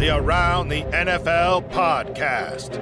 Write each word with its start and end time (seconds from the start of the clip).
The 0.00 0.16
Around 0.16 0.70
the 0.70 0.80
NFL 0.84 1.70
podcast. 1.72 2.80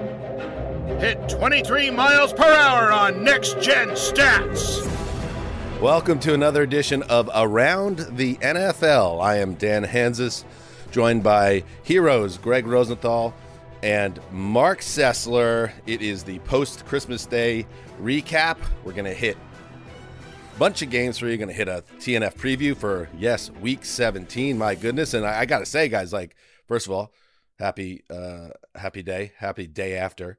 Hit 1.01 1.29
23 1.29 1.91
miles 1.91 2.33
per 2.33 2.45
hour 2.45 2.93
on 2.93 3.25
next 3.25 3.61
gen 3.61 3.89
stats. 3.89 4.87
Welcome 5.81 6.21
to 6.21 6.33
another 6.33 6.63
edition 6.63 7.03
of 7.03 7.29
Around 7.35 8.07
the 8.13 8.37
NFL. 8.37 9.21
I 9.21 9.39
am 9.39 9.55
Dan 9.55 9.85
Hanzus, 9.85 10.45
joined 10.93 11.25
by 11.25 11.65
heroes 11.83 12.39
Gregg 12.39 12.69
Rosenthal 12.69 13.35
and 13.83 14.21
Marc 14.31 14.79
Sessler. 14.79 15.73
It 15.87 16.03
is 16.03 16.23
the 16.23 16.39
post 16.41 16.87
Christmas 16.87 17.27
Day 17.27 17.67
recap. 18.01 18.59
We're 18.85 18.93
going 18.93 19.07
to 19.07 19.13
hit 19.13 19.37
bunch 20.57 20.83
of 20.83 20.91
games 20.91 21.19
for 21.19 21.27
you. 21.27 21.37
Going 21.37 21.49
to 21.49 21.55
hit 21.55 21.67
a 21.67 21.83
TNF 21.99 22.37
preview 22.37 22.77
for, 22.77 23.09
yes, 23.19 23.51
week 23.61 23.85
17. 23.85 24.57
My 24.57 24.77
goodness. 24.77 25.15
And 25.15 25.27
I, 25.27 25.41
I 25.41 25.47
got 25.47 25.59
to 25.61 25.67
say, 25.67 25.89
guys, 25.89 26.13
like, 26.13 26.37
first 26.69 26.87
of 26.87 26.93
all, 26.93 27.13
happy, 27.59 28.05
uh, 28.11 28.51
happy 28.75 29.03
day, 29.03 29.33
happy 29.39 29.67
day 29.67 29.97
after 29.97 30.39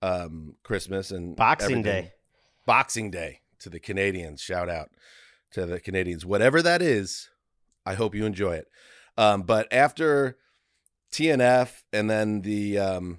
um, 0.00 0.54
Christmas 0.62 1.10
and 1.10 1.36
Boxing 1.36 1.80
everything. 1.80 2.04
Day. 2.04 2.12
Boxing 2.66 3.10
Day 3.10 3.40
to 3.60 3.68
the 3.68 3.80
Canadians. 3.80 4.40
Shout 4.40 4.68
out 4.68 4.90
to 5.52 5.66
the 5.66 5.80
Canadians. 5.80 6.24
Whatever 6.24 6.62
that 6.62 6.80
is, 6.80 7.28
I 7.84 7.94
hope 7.94 8.14
you 8.14 8.24
enjoy 8.24 8.54
it. 8.54 8.68
Um, 9.16 9.42
but 9.42 9.68
after 9.72 10.38
TNF 11.12 11.82
and 11.92 12.10
then 12.10 12.42
the 12.42 12.78
um, 12.78 13.18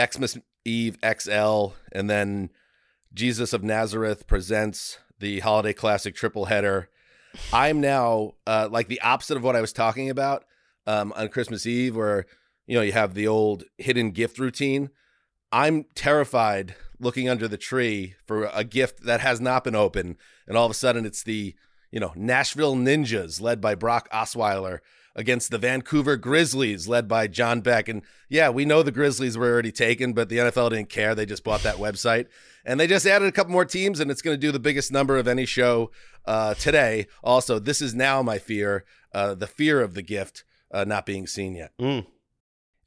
Xmas 0.00 0.38
Eve 0.64 0.98
XL 1.04 1.68
and 1.92 2.08
then 2.08 2.50
Jesus 3.12 3.52
of 3.52 3.62
Nazareth 3.62 4.26
presents 4.26 4.98
the 5.18 5.40
Holiday 5.40 5.72
Classic 5.72 6.14
triple 6.14 6.46
header. 6.46 6.88
I'm 7.52 7.80
now 7.80 8.32
uh, 8.46 8.68
like 8.70 8.88
the 8.88 9.00
opposite 9.02 9.36
of 9.36 9.44
what 9.44 9.56
I 9.56 9.60
was 9.60 9.72
talking 9.72 10.10
about 10.10 10.44
um, 10.86 11.12
on 11.16 11.28
Christmas 11.28 11.66
Eve, 11.66 11.96
where 11.96 12.26
you 12.66 12.76
know 12.76 12.82
you 12.82 12.92
have 12.92 13.14
the 13.14 13.26
old 13.26 13.64
hidden 13.78 14.10
gift 14.10 14.38
routine. 14.38 14.90
I'm 15.52 15.84
terrified 15.94 16.74
looking 16.98 17.28
under 17.28 17.46
the 17.46 17.56
tree 17.56 18.14
for 18.26 18.46
a 18.46 18.64
gift 18.64 19.04
that 19.04 19.20
has 19.20 19.40
not 19.40 19.64
been 19.64 19.74
open, 19.74 20.16
and 20.46 20.56
all 20.56 20.64
of 20.64 20.70
a 20.70 20.74
sudden 20.74 21.06
it's 21.06 21.22
the 21.22 21.54
you 21.90 22.00
know 22.00 22.12
Nashville 22.14 22.76
Ninjas 22.76 23.40
led 23.40 23.60
by 23.60 23.74
Brock 23.74 24.08
Osweiler 24.10 24.80
against 25.16 25.50
the 25.50 25.58
Vancouver 25.58 26.16
Grizzlies 26.16 26.86
led 26.86 27.08
by 27.08 27.26
John 27.26 27.62
Beck. 27.62 27.88
And 27.88 28.02
yeah, 28.28 28.50
we 28.50 28.66
know 28.66 28.82
the 28.82 28.92
Grizzlies 28.92 29.36
were 29.36 29.50
already 29.50 29.72
taken, 29.72 30.12
but 30.12 30.28
the 30.28 30.36
NFL 30.36 30.70
didn't 30.70 30.90
care. 30.90 31.14
They 31.14 31.24
just 31.24 31.42
bought 31.42 31.62
that 31.62 31.76
website. 31.76 32.26
And 32.66 32.78
they 32.78 32.86
just 32.86 33.06
added 33.06 33.26
a 33.26 33.32
couple 33.32 33.52
more 33.52 33.64
teams, 33.64 33.98
and 33.98 34.10
it's 34.10 34.20
going 34.20 34.34
to 34.34 34.40
do 34.40 34.52
the 34.52 34.58
biggest 34.58 34.92
number 34.92 35.16
of 35.16 35.26
any 35.26 35.46
show 35.46 35.90
uh, 36.26 36.52
today. 36.54 37.06
Also, 37.24 37.58
this 37.58 37.80
is 37.80 37.94
now 37.94 38.22
my 38.22 38.38
fear 38.38 38.84
uh, 39.12 39.34
the 39.34 39.46
fear 39.46 39.80
of 39.80 39.94
the 39.94 40.02
gift 40.02 40.44
uh, 40.72 40.84
not 40.84 41.06
being 41.06 41.26
seen 41.26 41.54
yet. 41.54 41.72
Mm. 41.80 42.06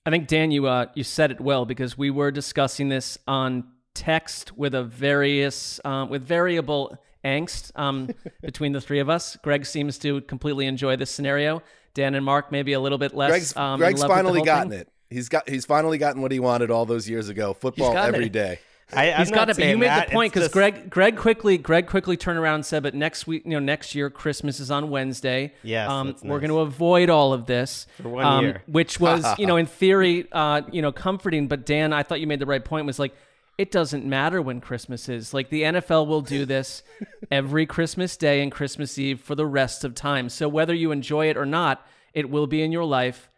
I 0.05 0.09
think 0.09 0.27
Dan, 0.27 0.51
you 0.51 0.67
uh, 0.67 0.87
you 0.95 1.03
said 1.03 1.31
it 1.31 1.41
well 1.41 1.65
because 1.65 1.97
we 1.97 2.09
were 2.09 2.31
discussing 2.31 2.89
this 2.89 3.17
on 3.27 3.65
text 3.93 4.57
with 4.57 4.73
a 4.73 4.83
various 4.83 5.79
um, 5.83 6.09
with 6.09 6.23
variable 6.23 6.97
angst 7.23 7.77
um, 7.77 8.09
between 8.41 8.71
the 8.71 8.81
three 8.81 8.99
of 8.99 9.09
us. 9.09 9.35
Greg 9.43 9.65
seems 9.65 9.97
to 9.99 10.21
completely 10.21 10.65
enjoy 10.65 10.95
this 10.95 11.11
scenario. 11.11 11.61
Dan 11.93 12.15
and 12.15 12.23
Mark 12.23 12.51
maybe 12.51 12.73
a 12.73 12.79
little 12.79 12.97
bit 12.97 13.13
less. 13.13 13.29
Greg's, 13.29 13.57
um, 13.57 13.79
Greg's 13.79 14.01
in 14.01 14.07
love 14.07 14.09
with 14.09 14.25
the 14.25 14.29
finally 14.29 14.45
gotten 14.45 14.71
thing. 14.71 14.79
it. 14.81 14.91
He's 15.09 15.27
got 15.27 15.49
he's 15.49 15.65
finally 15.65 15.97
gotten 15.97 16.21
what 16.21 16.31
he 16.31 16.39
wanted 16.39 16.71
all 16.71 16.85
those 16.85 17.09
years 17.09 17.29
ago. 17.29 17.53
Football 17.53 17.93
gotten 17.93 18.13
every 18.13 18.27
it. 18.27 18.33
day. 18.33 18.59
I, 18.91 19.11
I'm 19.11 19.19
He's 19.19 19.31
got 19.31 19.49
it, 19.49 19.57
but 19.57 19.65
you 19.67 19.77
made 19.77 19.87
that. 19.87 20.07
the 20.07 20.13
point 20.13 20.33
because 20.33 20.45
just- 20.47 20.53
Greg, 20.53 20.89
Greg 20.89 21.15
quickly, 21.17 21.57
Greg 21.57 21.87
quickly 21.87 22.17
turned 22.17 22.39
around 22.39 22.55
and 22.55 22.65
said, 22.65 22.81
"But 22.83 22.95
next 22.95 23.27
week, 23.27 23.43
you 23.45 23.51
know, 23.51 23.59
next 23.59 23.93
year 23.93 24.09
Christmas 24.09 24.59
is 24.59 24.71
on 24.71 24.89
Wednesday. 24.89 25.53
Yes, 25.63 25.89
um, 25.89 26.15
we're 26.23 26.39
going 26.39 26.49
to 26.49 26.59
avoid 26.59 27.09
all 27.09 27.31
of 27.33 27.45
this 27.45 27.85
For 28.01 28.09
one 28.09 28.25
um, 28.25 28.45
year. 28.45 28.63
which 28.67 28.99
was, 28.99 29.25
you 29.37 29.45
know, 29.45 29.57
in 29.57 29.65
theory, 29.67 30.27
uh, 30.31 30.61
you 30.71 30.81
know, 30.81 30.91
comforting. 30.91 31.47
But 31.47 31.65
Dan, 31.65 31.93
I 31.93 32.03
thought 32.03 32.19
you 32.19 32.27
made 32.27 32.39
the 32.39 32.45
right 32.47 32.63
point. 32.65 32.85
Was 32.87 32.97
like, 32.99 33.15
it 33.59 33.71
doesn't 33.71 34.05
matter 34.05 34.41
when 34.41 34.61
Christmas 34.61 35.07
is. 35.09 35.33
Like 35.33 35.49
the 35.49 35.63
NFL 35.63 36.07
will 36.07 36.21
do 36.21 36.45
this 36.45 36.81
every 37.31 37.65
Christmas 37.65 38.17
Day 38.17 38.41
and 38.41 38.51
Christmas 38.51 38.97
Eve 38.97 39.19
for 39.19 39.35
the 39.35 39.45
rest 39.45 39.83
of 39.83 39.93
time. 39.93 40.29
So 40.29 40.47
whether 40.47 40.73
you 40.73 40.91
enjoy 40.91 41.29
it 41.29 41.37
or 41.37 41.45
not, 41.45 41.85
it 42.13 42.29
will 42.29 42.47
be 42.47 42.63
in 42.63 42.71
your 42.71 42.85
life 42.85 43.29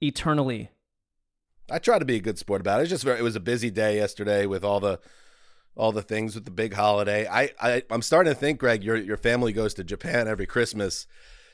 eternally. 0.00 0.70
I 1.70 1.78
try 1.78 1.98
to 1.98 2.04
be 2.04 2.16
a 2.16 2.20
good 2.20 2.38
sport 2.38 2.60
about 2.60 2.80
it. 2.80 2.84
It's 2.84 2.90
just 2.90 3.04
very, 3.04 3.18
it 3.18 3.22
was 3.22 3.36
a 3.36 3.40
busy 3.40 3.70
day 3.70 3.96
yesterday 3.96 4.46
with 4.46 4.64
all 4.64 4.80
the 4.80 5.00
all 5.76 5.92
the 5.92 6.02
things 6.02 6.34
with 6.34 6.44
the 6.44 6.50
big 6.50 6.74
holiday. 6.74 7.26
I, 7.26 7.50
I 7.60 7.82
I'm 7.90 8.02
starting 8.02 8.32
to 8.32 8.38
think, 8.38 8.58
Greg, 8.58 8.82
your 8.82 8.96
your 8.96 9.16
family 9.16 9.52
goes 9.52 9.74
to 9.74 9.84
Japan 9.84 10.28
every 10.28 10.46
Christmas, 10.46 11.06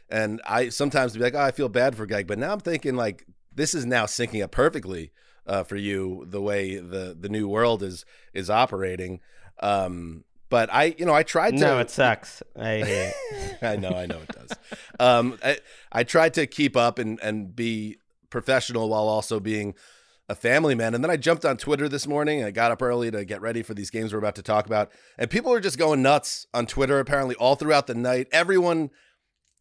and 0.09 0.41
I 0.47 0.71
sometimes 0.71 1.15
be 1.15 1.21
like, 1.21 1.34
oh, 1.34 1.41
I 1.41 1.50
feel 1.50 1.69
bad 1.69 1.97
for 1.97 2.06
Greg, 2.06 2.27
but 2.27 2.38
now 2.38 2.53
I'm 2.53 2.60
thinking 2.60 2.97
like 2.97 3.27
this 3.54 3.75
is 3.75 3.87
now 3.87 4.06
syncing 4.06 4.43
up 4.43 4.50
perfectly 4.50 5.12
uh, 5.47 5.62
for 5.62 5.77
you 5.77 6.25
the 6.28 6.41
way 6.41 6.77
the 6.77 7.16
the 7.19 7.28
new 7.28 7.48
world 7.48 7.83
is 7.83 8.04
is 8.34 8.50
operating. 8.50 9.21
Um, 9.60 10.25
but 10.48 10.72
I, 10.72 10.94
you 10.97 11.04
know, 11.04 11.15
I 11.15 11.22
tried 11.22 11.53
to. 11.53 11.56
No, 11.56 11.78
it 11.78 11.91
sucks. 11.91 12.43
I 12.54 12.78
hate 12.78 13.15
it. 13.33 13.59
I 13.62 13.77
know, 13.77 13.91
I 13.91 14.06
know 14.06 14.19
it 14.19 14.28
does. 14.28 14.50
Um, 15.00 15.38
I, 15.43 15.59
I 15.91 16.04
tried 16.04 16.34
to 16.34 16.47
keep 16.47 16.77
up 16.77 16.98
and, 16.98 17.19
and 17.21 17.54
be 17.54 17.98
professional 18.31 18.88
while 18.88 19.09
also 19.09 19.41
being 19.41 19.74
a 20.28 20.34
family 20.34 20.74
man. 20.74 20.94
And 20.94 21.04
then 21.04 21.10
I 21.10 21.16
jumped 21.16 21.44
on 21.44 21.56
Twitter 21.56 21.88
this 21.88 22.06
morning. 22.06 22.42
I 22.42 22.50
got 22.50 22.72
up 22.72 22.82
early 22.82 23.10
to 23.10 23.24
get 23.24 23.40
ready 23.40 23.62
for 23.62 23.74
these 23.74 23.90
games 23.90 24.12
we're 24.12 24.18
about 24.18 24.34
to 24.36 24.42
talk 24.42 24.66
about. 24.66 24.90
And 25.18 25.30
people 25.30 25.52
are 25.52 25.60
just 25.60 25.78
going 25.78 26.02
nuts 26.02 26.46
on 26.52 26.66
Twitter, 26.66 26.98
apparently, 26.98 27.34
all 27.36 27.54
throughout 27.54 27.86
the 27.86 27.94
night. 27.94 28.26
Everyone, 28.32 28.90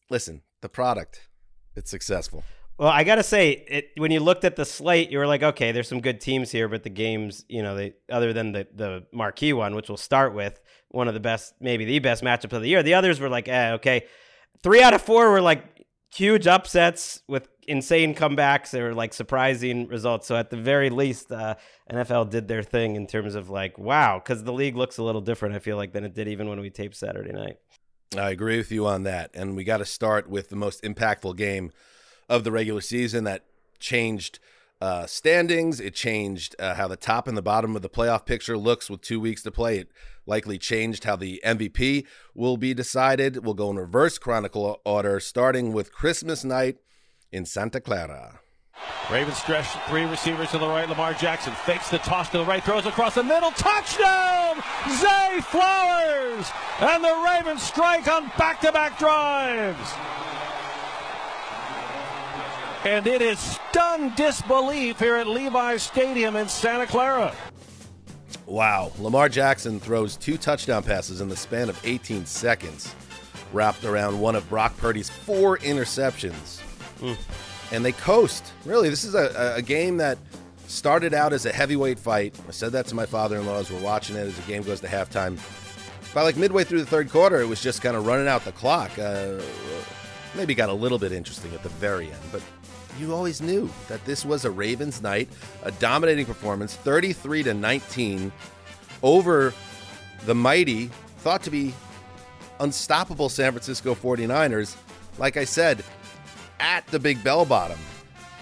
listen, 0.10 0.42
the 0.62 0.70
product, 0.70 1.30
it's 1.76 1.92
successful. 1.92 2.44
Well, 2.78 2.90
I 2.90 3.06
gotta 3.06 3.24
say, 3.24 3.52
it, 3.52 3.92
when 3.96 4.12
you 4.12 4.20
looked 4.20 4.44
at 4.44 4.58
the 4.58 4.66
slate, 4.66 5.10
you 5.10 5.18
were 5.18 5.28
like, 5.28 5.42
okay, 5.42 5.72
there's 5.72 5.88
some 5.88 6.02
good 6.02 6.20
teams 6.20 6.52
here, 6.52 6.68
but 6.68 6.84
the 6.84 6.90
games, 6.90 7.46
you 7.48 7.64
know, 7.64 7.74
they 7.74 7.94
other 8.12 8.34
than 8.34 8.52
the 8.52 8.68
the 8.76 9.06
marquee 9.14 9.54
one, 9.54 9.76
which 9.76 9.88
we'll 9.88 9.96
start 9.96 10.34
with, 10.34 10.60
one 10.90 11.08
of 11.08 11.14
the 11.14 11.22
best, 11.22 11.54
maybe 11.62 11.86
the 11.86 12.00
best 12.00 12.22
matchups 12.22 12.52
of 12.52 12.62
the 12.62 12.68
year. 12.68 12.84
The 12.84 12.96
others 12.96 13.22
were 13.22 13.30
like, 13.30 13.48
eh, 13.48 13.74
okay. 13.76 14.06
Three 14.62 14.84
out 14.84 14.94
of 14.94 15.02
four 15.02 15.32
were 15.32 15.42
like 15.42 15.86
huge 16.14 16.48
upsets 16.48 17.22
with 17.30 17.48
insane 17.68 18.16
comebacks. 18.16 18.72
They 18.72 18.82
were 18.82 18.94
like 18.94 19.14
surprising 19.14 19.88
results. 19.88 20.28
So 20.28 20.36
at 20.36 20.50
the 20.50 20.58
very 20.58 20.90
least, 20.90 21.32
uh, 21.32 21.56
NFL 21.92 22.30
did 22.30 22.48
their 22.48 22.64
thing 22.64 22.96
in 22.96 23.08
terms 23.08 23.36
of 23.36 23.50
like, 23.50 23.78
wow, 23.78 24.20
because 24.20 24.44
the 24.44 24.54
league 24.54 24.76
looks 24.76 24.98
a 24.98 25.04
little 25.04 25.22
different. 25.22 25.56
I 25.56 25.60
feel 25.60 25.78
like 25.78 25.94
than 25.94 26.04
it 26.04 26.14
did 26.14 26.28
even 26.28 26.48
when 26.50 26.60
we 26.60 26.70
taped 26.70 26.96
Saturday 26.96 27.32
night. 27.32 27.58
I 28.18 28.30
agree 28.30 28.58
with 28.58 28.72
you 28.72 28.86
on 28.86 29.04
that. 29.04 29.32
And 29.34 29.56
we 29.56 29.64
got 29.64 29.78
to 29.78 29.86
start 29.86 30.30
with 30.30 30.50
the 30.50 30.56
most 30.56 30.84
impactful 30.84 31.36
game 31.38 31.72
of 32.30 32.44
the 32.44 32.52
regular 32.52 32.82
season 32.82 33.24
that 33.26 33.46
changed 33.80 34.40
uh, 34.82 35.06
standings. 35.06 35.80
It 35.80 35.96
changed 35.96 36.56
uh, 36.60 36.76
how 36.76 36.88
the 36.88 36.96
top 36.96 37.28
and 37.28 37.38
the 37.38 37.42
bottom 37.42 37.76
of 37.76 37.82
the 37.82 37.90
playoff 37.90 38.26
picture 38.26 38.58
looks 38.58 38.90
with 38.90 39.02
two 39.02 39.20
weeks 39.20 39.44
to 39.44 39.52
play. 39.52 39.80
It 39.80 39.90
likely 40.26 40.58
changed 40.58 41.04
how 41.04 41.16
the 41.16 41.42
MVP 41.46 42.06
will 42.34 42.58
be 42.58 42.74
decided. 42.74 43.44
We'll 43.44 43.54
go 43.54 43.70
in 43.70 43.78
reverse 43.78 44.18
chronicle 44.18 44.80
order, 44.86 45.20
starting 45.20 45.74
with 45.74 45.94
Christmas 45.94 46.44
night 46.44 46.78
in 47.36 47.46
Santa 47.46 47.82
Clara. 47.82 48.40
Ravens 49.12 49.38
stretch 49.38 49.68
three 49.90 50.06
receivers 50.06 50.52
to 50.52 50.58
the 50.58 50.68
right. 50.68 50.88
Lamar 50.88 51.14
Jackson 51.14 51.54
fakes 51.54 51.90
the 51.90 51.98
toss 52.00 52.30
to 52.30 52.38
the 52.40 52.46
right, 52.46 52.64
throws 52.64 52.86
across 52.86 53.16
the 53.16 53.24
middle. 53.24 53.52
Touchdown! 53.52 54.64
Zay 54.90 55.42
Flowers! 55.42 56.50
And 56.80 57.04
the 57.04 57.24
Ravens 57.26 57.62
strike 57.62 58.08
on 58.08 58.32
back 58.38 58.62
to 58.62 58.72
back 58.72 58.98
drives. 58.98 59.94
And 62.86 63.06
it 63.06 63.22
is 63.22 63.40
stunned 63.40 64.16
disbelief 64.16 65.00
here 65.00 65.16
at 65.16 65.28
Levi's 65.28 65.84
Stadium 65.84 66.36
in 66.36 66.48
Santa 66.48 66.86
Clara. 66.86 67.36
Wow. 68.46 68.92
Lamar 69.00 69.28
Jackson 69.28 69.80
throws 69.80 70.16
two 70.16 70.38
touchdown 70.38 70.84
passes 70.84 71.20
in 71.20 71.28
the 71.28 71.36
span 71.36 71.68
of 71.68 71.80
18 71.84 72.26
seconds, 72.26 72.94
wrapped 73.52 73.84
around 73.84 74.20
one 74.20 74.36
of 74.36 74.48
Brock 74.50 74.78
Purdy's 74.78 75.10
four 75.10 75.58
interceptions. 75.60 76.62
Mm. 77.00 77.18
And 77.72 77.86
they 77.86 77.92
coast. 77.92 78.52
Really, 78.66 78.90
this 78.90 79.04
is 79.04 79.16
a, 79.16 79.56
a 79.56 79.62
game 79.62 79.98
that 79.98 80.18
started 80.68 81.14
out 81.14 81.34
as 81.34 81.46
a 81.46 81.52
heavyweight 81.52 82.00
fight. 82.00 82.36
I 82.48 82.52
said 82.52 82.72
that 82.74 82.88
to 82.88 82.96
my 82.96 83.06
father 83.06 83.38
in 83.38 83.46
law 83.46 83.60
as 83.60 83.72
we're 83.72 83.82
watching 83.82 84.16
it 84.16 84.20
as 84.20 84.36
the 84.36 84.42
game 84.44 84.64
goes 84.64 84.82
to 84.82 84.88
halftime. 84.88 85.40
By 86.14 86.22
like 86.22 86.38
midway 86.38 86.64
through 86.64 86.80
the 86.80 86.86
third 86.86 87.10
quarter, 87.10 87.42
it 87.42 87.48
was 87.48 87.62
just 87.62 87.82
kind 87.82 87.96
of 87.96 88.06
running 88.06 88.28
out 88.28 88.46
the 88.46 88.52
clock. 88.52 88.98
Uh, 88.98 89.42
maybe 90.36 90.56
got 90.56 90.70
a 90.70 90.74
little 90.74 90.98
bit 90.98 91.12
interesting 91.12 91.54
at 91.54 91.64
the 91.64 91.70
very 91.70 92.12
end, 92.12 92.22
but 92.32 92.42
you 93.00 93.14
always 93.14 93.42
knew 93.42 93.70
that 93.90 94.04
this 94.06 94.26
was 94.26 94.46
a 94.46 94.52
Ravens 94.52 95.02
night, 95.02 95.28
a 95.64 95.72
dominating 95.72 96.26
performance, 96.26 96.76
33 96.76 97.44
to 97.44 97.54
19 97.54 98.32
over 99.04 99.54
the 100.26 100.36
mighty, 100.36 100.88
thought 101.18 101.44
to 101.44 101.52
be 101.52 101.74
unstoppable 102.60 103.30
San 103.30 103.52
Francisco 103.52 103.94
49ers. 103.94 104.76
Like 105.18 105.38
I 105.38 105.44
said, 105.44 105.84
at 106.66 106.88
the 106.88 106.98
big 107.00 107.24
bell 107.24 107.46
bottom. 107.46 107.78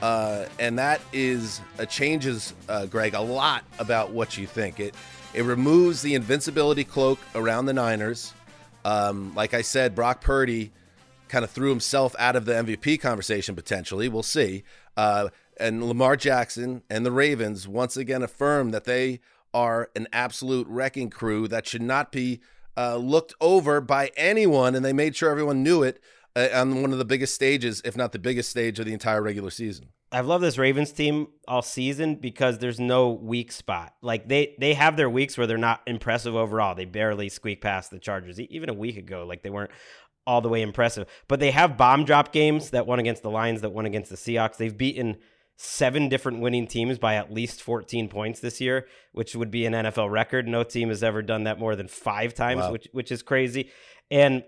Uh, 0.01 0.45
and 0.57 0.79
that 0.79 1.01
is 1.11 1.59
a 1.77 1.85
changes, 1.85 2.53
uh, 2.69 2.85
Greg, 2.85 3.13
a 3.13 3.21
lot 3.21 3.65
about 3.79 4.11
what 4.11 4.37
you 4.37 4.47
think. 4.47 4.79
It 4.79 4.95
it 5.33 5.43
removes 5.43 6.01
the 6.01 6.13
invincibility 6.15 6.83
cloak 6.83 7.19
around 7.35 7.65
the 7.65 7.73
Niners. 7.73 8.33
Um, 8.85 9.33
like 9.35 9.53
I 9.53 9.61
said, 9.61 9.95
Brock 9.95 10.21
Purdy 10.21 10.71
kind 11.27 11.43
of 11.43 11.51
threw 11.51 11.69
himself 11.69 12.15
out 12.19 12.35
of 12.35 12.45
the 12.45 12.53
MVP 12.53 12.99
conversation 13.01 13.55
potentially. 13.55 14.07
We'll 14.07 14.23
see. 14.23 14.63
Uh, 14.95 15.29
and 15.57 15.83
Lamar 15.83 16.15
Jackson 16.15 16.83
and 16.89 17.05
the 17.05 17.11
Ravens 17.11 17.67
once 17.67 17.97
again 17.97 18.21
affirm 18.21 18.71
that 18.71 18.85
they 18.85 19.19
are 19.53 19.89
an 19.95 20.07
absolute 20.13 20.67
wrecking 20.67 21.09
crew 21.09 21.47
that 21.47 21.67
should 21.67 21.81
not 21.81 22.11
be 22.11 22.39
uh, 22.77 22.97
looked 22.97 23.33
over 23.41 23.81
by 23.81 24.11
anyone, 24.15 24.75
and 24.75 24.83
they 24.83 24.93
made 24.93 25.15
sure 25.15 25.29
everyone 25.29 25.63
knew 25.63 25.83
it 25.83 25.99
uh, 25.99 26.22
Uh, 26.35 26.49
on 26.53 26.81
one 26.81 26.91
of 26.91 26.97
the 26.97 27.05
biggest 27.05 27.35
stages, 27.35 27.81
if 27.85 27.95
not 27.95 28.11
the 28.11 28.19
biggest 28.19 28.49
stage 28.49 28.79
of 28.79 28.85
the 28.85 28.93
entire 28.93 29.21
regular 29.21 29.51
season. 29.51 29.89
I've 30.11 30.25
loved 30.27 30.43
this 30.43 30.57
Ravens 30.57 30.91
team 30.91 31.27
all 31.47 31.61
season 31.61 32.15
because 32.15 32.59
there's 32.59 32.79
no 32.79 33.11
weak 33.11 33.51
spot. 33.51 33.93
Like 34.01 34.27
they 34.27 34.55
they 34.59 34.73
have 34.73 34.95
their 34.95 35.09
weeks 35.09 35.37
where 35.37 35.47
they're 35.47 35.57
not 35.57 35.81
impressive 35.87 36.35
overall. 36.35 36.75
They 36.75 36.85
barely 36.85 37.29
squeak 37.29 37.61
past 37.61 37.91
the 37.91 37.99
Chargers. 37.99 38.39
Even 38.39 38.69
a 38.69 38.73
week 38.73 38.97
ago, 38.97 39.25
like 39.27 39.43
they 39.43 39.49
weren't 39.49 39.71
all 40.25 40.41
the 40.41 40.49
way 40.49 40.61
impressive. 40.61 41.07
But 41.27 41.39
they 41.39 41.51
have 41.51 41.77
bomb 41.77 42.05
drop 42.05 42.31
games 42.31 42.69
that 42.71 42.87
won 42.87 42.99
against 42.99 43.23
the 43.23 43.31
Lions, 43.31 43.61
that 43.61 43.71
won 43.71 43.85
against 43.85 44.09
the 44.09 44.15
Seahawks. 44.15 44.57
They've 44.57 44.77
beaten 44.77 45.17
seven 45.57 46.09
different 46.09 46.41
winning 46.41 46.67
teams 46.67 46.97
by 46.97 47.15
at 47.15 47.31
least 47.31 47.61
14 47.61 48.07
points 48.07 48.39
this 48.39 48.59
year, 48.59 48.87
which 49.11 49.35
would 49.35 49.51
be 49.51 49.65
an 49.65 49.73
NFL 49.73 50.11
record. 50.11 50.47
No 50.47 50.63
team 50.63 50.89
has 50.89 51.03
ever 51.03 51.21
done 51.21 51.45
that 51.45 51.59
more 51.59 51.75
than 51.75 51.87
five 51.87 52.33
times, 52.33 52.61
wow. 52.61 52.71
which 52.71 52.87
which 52.91 53.11
is 53.11 53.21
crazy. 53.21 53.71
And 54.11 54.43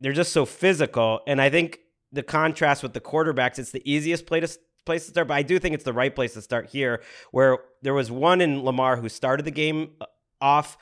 they're 0.00 0.12
just 0.12 0.32
so 0.32 0.44
physical. 0.44 1.20
And 1.26 1.40
I 1.40 1.50
think 1.50 1.80
the 2.12 2.22
contrast 2.22 2.82
with 2.82 2.92
the 2.92 3.00
quarterbacks, 3.00 3.58
it's 3.58 3.70
the 3.70 3.82
easiest 3.90 4.26
place 4.26 4.54
to 4.54 4.60
place 4.86 5.04
to 5.04 5.10
start, 5.10 5.28
but 5.28 5.34
I 5.34 5.42
do 5.42 5.58
think 5.58 5.74
it's 5.74 5.84
the 5.84 5.92
right 5.92 6.14
place 6.14 6.34
to 6.34 6.42
start 6.42 6.70
here, 6.70 7.02
where 7.32 7.58
there 7.82 7.94
was 7.94 8.10
one 8.10 8.40
in 8.40 8.64
Lamar 8.64 8.96
who 8.96 9.08
started 9.08 9.44
the 9.44 9.50
game 9.50 9.90
uh, 10.00 10.06
off 10.40 10.78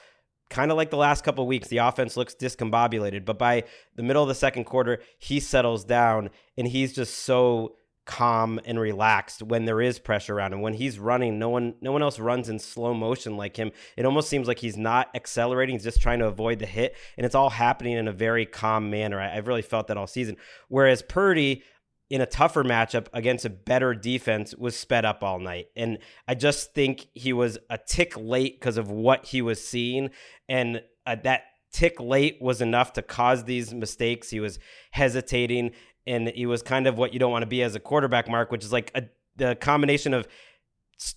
kind 0.50 0.70
of 0.70 0.76
like 0.76 0.91
the 0.91 0.97
last 0.97 1.25
couple 1.25 1.47
weeks, 1.47 1.69
the 1.69 1.79
offense 1.79 2.17
looks 2.17 2.35
discombobulated. 2.35 3.25
But 3.25 3.38
by 3.38 3.65
the 3.97 4.03
middle 4.03 4.23
of 4.23 4.29
the 4.29 4.35
second 4.35 4.65
quarter, 4.65 5.00
he 5.19 5.41
settles 5.41 5.85
down 5.85 6.31
and 6.56 6.67
he's 6.67 6.94
just 6.94 7.19
so 7.19 7.76
calm 8.08 8.58
and 8.64 8.81
relaxed 8.81 9.43
when 9.43 9.66
there 9.66 9.82
is 9.82 9.99
pressure 9.99 10.34
around 10.34 10.55
him. 10.55 10.62
When 10.62 10.72
he's 10.72 10.99
running, 10.99 11.38
no 11.38 11.50
one 11.50 11.75
no 11.82 11.93
one 11.93 12.02
else 12.02 12.19
runs 12.19 12.49
in 12.49 12.58
slow 12.58 12.94
motion 12.94 13.37
like 13.37 13.56
him. 13.56 13.70
It 13.96 14.06
almost 14.06 14.31
seems 14.31 14.49
like 14.49 14.58
he's 14.58 14.78
not 14.78 15.08
accelerating, 15.14 15.75
he's 15.75 15.84
just 15.84 16.00
trying 16.00 16.19
to 16.20 16.26
avoid 16.26 16.58
the 16.58 16.66
hit. 16.66 16.96
And 17.19 17.26
it's 17.26 17.34
all 17.34 17.50
happening 17.50 17.93
in 17.93 18.08
a 18.08 18.12
very 18.12 18.46
calm 18.46 18.90
manner. 18.90 19.20
I, 19.20 19.37
I've 19.37 19.46
really 19.46 19.62
felt 19.62 19.88
that 19.88 19.99
all 19.99 20.06
season. 20.06 20.38
Whereas 20.69 21.02
Purdy, 21.02 21.62
in 22.10 22.22
a 22.22 22.26
tougher 22.26 22.64
matchup 22.64 23.08
against 23.12 23.44
a 23.44 23.50
better 23.50 23.94
defense 23.94 24.55
was 24.56 24.75
sped 24.75 25.05
up 25.05 25.22
all 25.22 25.38
night. 25.38 25.66
And 25.76 25.99
I 26.26 26.34
just 26.34 26.72
think 26.72 27.08
he 27.12 27.34
was 27.34 27.58
a 27.69 27.76
tick 27.76 28.16
late 28.16 28.58
because 28.58 28.78
of 28.78 28.90
what 28.90 29.26
he 29.26 29.43
was 29.43 29.62
seeing. 29.62 30.08
And 30.49 30.82
uh, 31.06 31.16
that 31.25 31.43
tick 31.70 32.00
late 32.00 32.38
was 32.40 32.62
enough 32.62 32.94
to 32.94 33.02
cause 33.02 33.44
these 33.44 33.75
mistakes. 33.75 34.31
He 34.31 34.40
was 34.40 34.58
hesitating 34.93 35.72
and 36.06 36.28
he 36.28 36.46
was 36.46 36.62
kind 36.62 36.86
of 36.86 36.96
what 36.98 37.12
you 37.12 37.18
don't 37.18 37.32
want 37.32 37.42
to 37.42 37.46
be 37.46 37.62
as 37.62 37.74
a 37.74 37.80
quarterback, 37.80 38.28
Mark, 38.28 38.50
which 38.50 38.64
is 38.64 38.72
like 38.72 38.90
a, 38.94 39.04
the 39.36 39.54
combination 39.56 40.14
of 40.14 40.26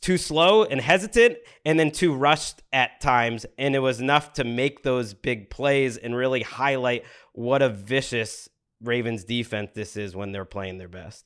too 0.01 0.17
slow 0.17 0.63
and 0.63 0.79
hesitant 0.79 1.37
and 1.65 1.79
then 1.79 1.91
too 1.91 2.13
rushed 2.13 2.61
at 2.71 3.01
times. 3.01 3.45
And 3.57 3.75
it 3.75 3.79
was 3.79 3.99
enough 3.99 4.33
to 4.33 4.43
make 4.43 4.83
those 4.83 5.13
big 5.13 5.49
plays 5.49 5.97
and 5.97 6.15
really 6.15 6.41
highlight 6.41 7.03
what 7.33 7.61
a 7.61 7.69
vicious 7.69 8.49
Ravens 8.81 9.23
defense 9.23 9.71
this 9.73 9.95
is 9.95 10.15
when 10.15 10.31
they're 10.31 10.45
playing 10.45 10.77
their 10.77 10.87
best. 10.87 11.25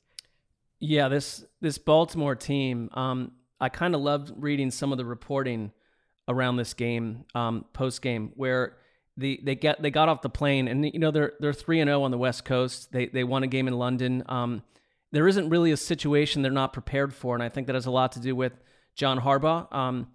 Yeah, 0.78 1.08
this 1.08 1.44
this 1.62 1.78
Baltimore 1.78 2.34
team, 2.34 2.90
um, 2.92 3.32
I 3.58 3.70
kind 3.70 3.94
of 3.94 4.02
loved 4.02 4.32
reading 4.36 4.70
some 4.70 4.92
of 4.92 4.98
the 4.98 5.06
reporting 5.06 5.72
around 6.28 6.56
this 6.56 6.74
game, 6.74 7.24
um, 7.34 7.64
post 7.72 8.02
game, 8.02 8.32
where 8.34 8.76
the 9.16 9.40
they 9.42 9.54
get 9.54 9.80
they 9.80 9.90
got 9.90 10.08
off 10.08 10.22
the 10.22 10.28
plane 10.28 10.68
and 10.68 10.84
you 10.84 10.98
know 10.98 11.10
they're 11.10 11.32
they're 11.40 11.52
three 11.52 11.80
and 11.80 11.88
zero 11.88 12.00
oh 12.00 12.04
on 12.04 12.10
the 12.10 12.18
West 12.18 12.44
Coast. 12.44 12.92
They 12.92 13.06
they 13.06 13.24
won 13.24 13.42
a 13.42 13.46
game 13.46 13.68
in 13.68 13.78
London. 13.78 14.22
Um, 14.28 14.62
there 15.12 15.28
isn't 15.28 15.48
really 15.48 15.72
a 15.72 15.76
situation 15.76 16.42
they're 16.42 16.50
not 16.50 16.72
prepared 16.72 17.14
for, 17.14 17.34
and 17.34 17.42
I 17.42 17.48
think 17.48 17.66
that 17.66 17.74
has 17.74 17.86
a 17.86 17.90
lot 17.90 18.12
to 18.12 18.20
do 18.20 18.34
with 18.36 18.52
John 18.94 19.20
Harbaugh. 19.20 19.72
Um, 19.74 20.08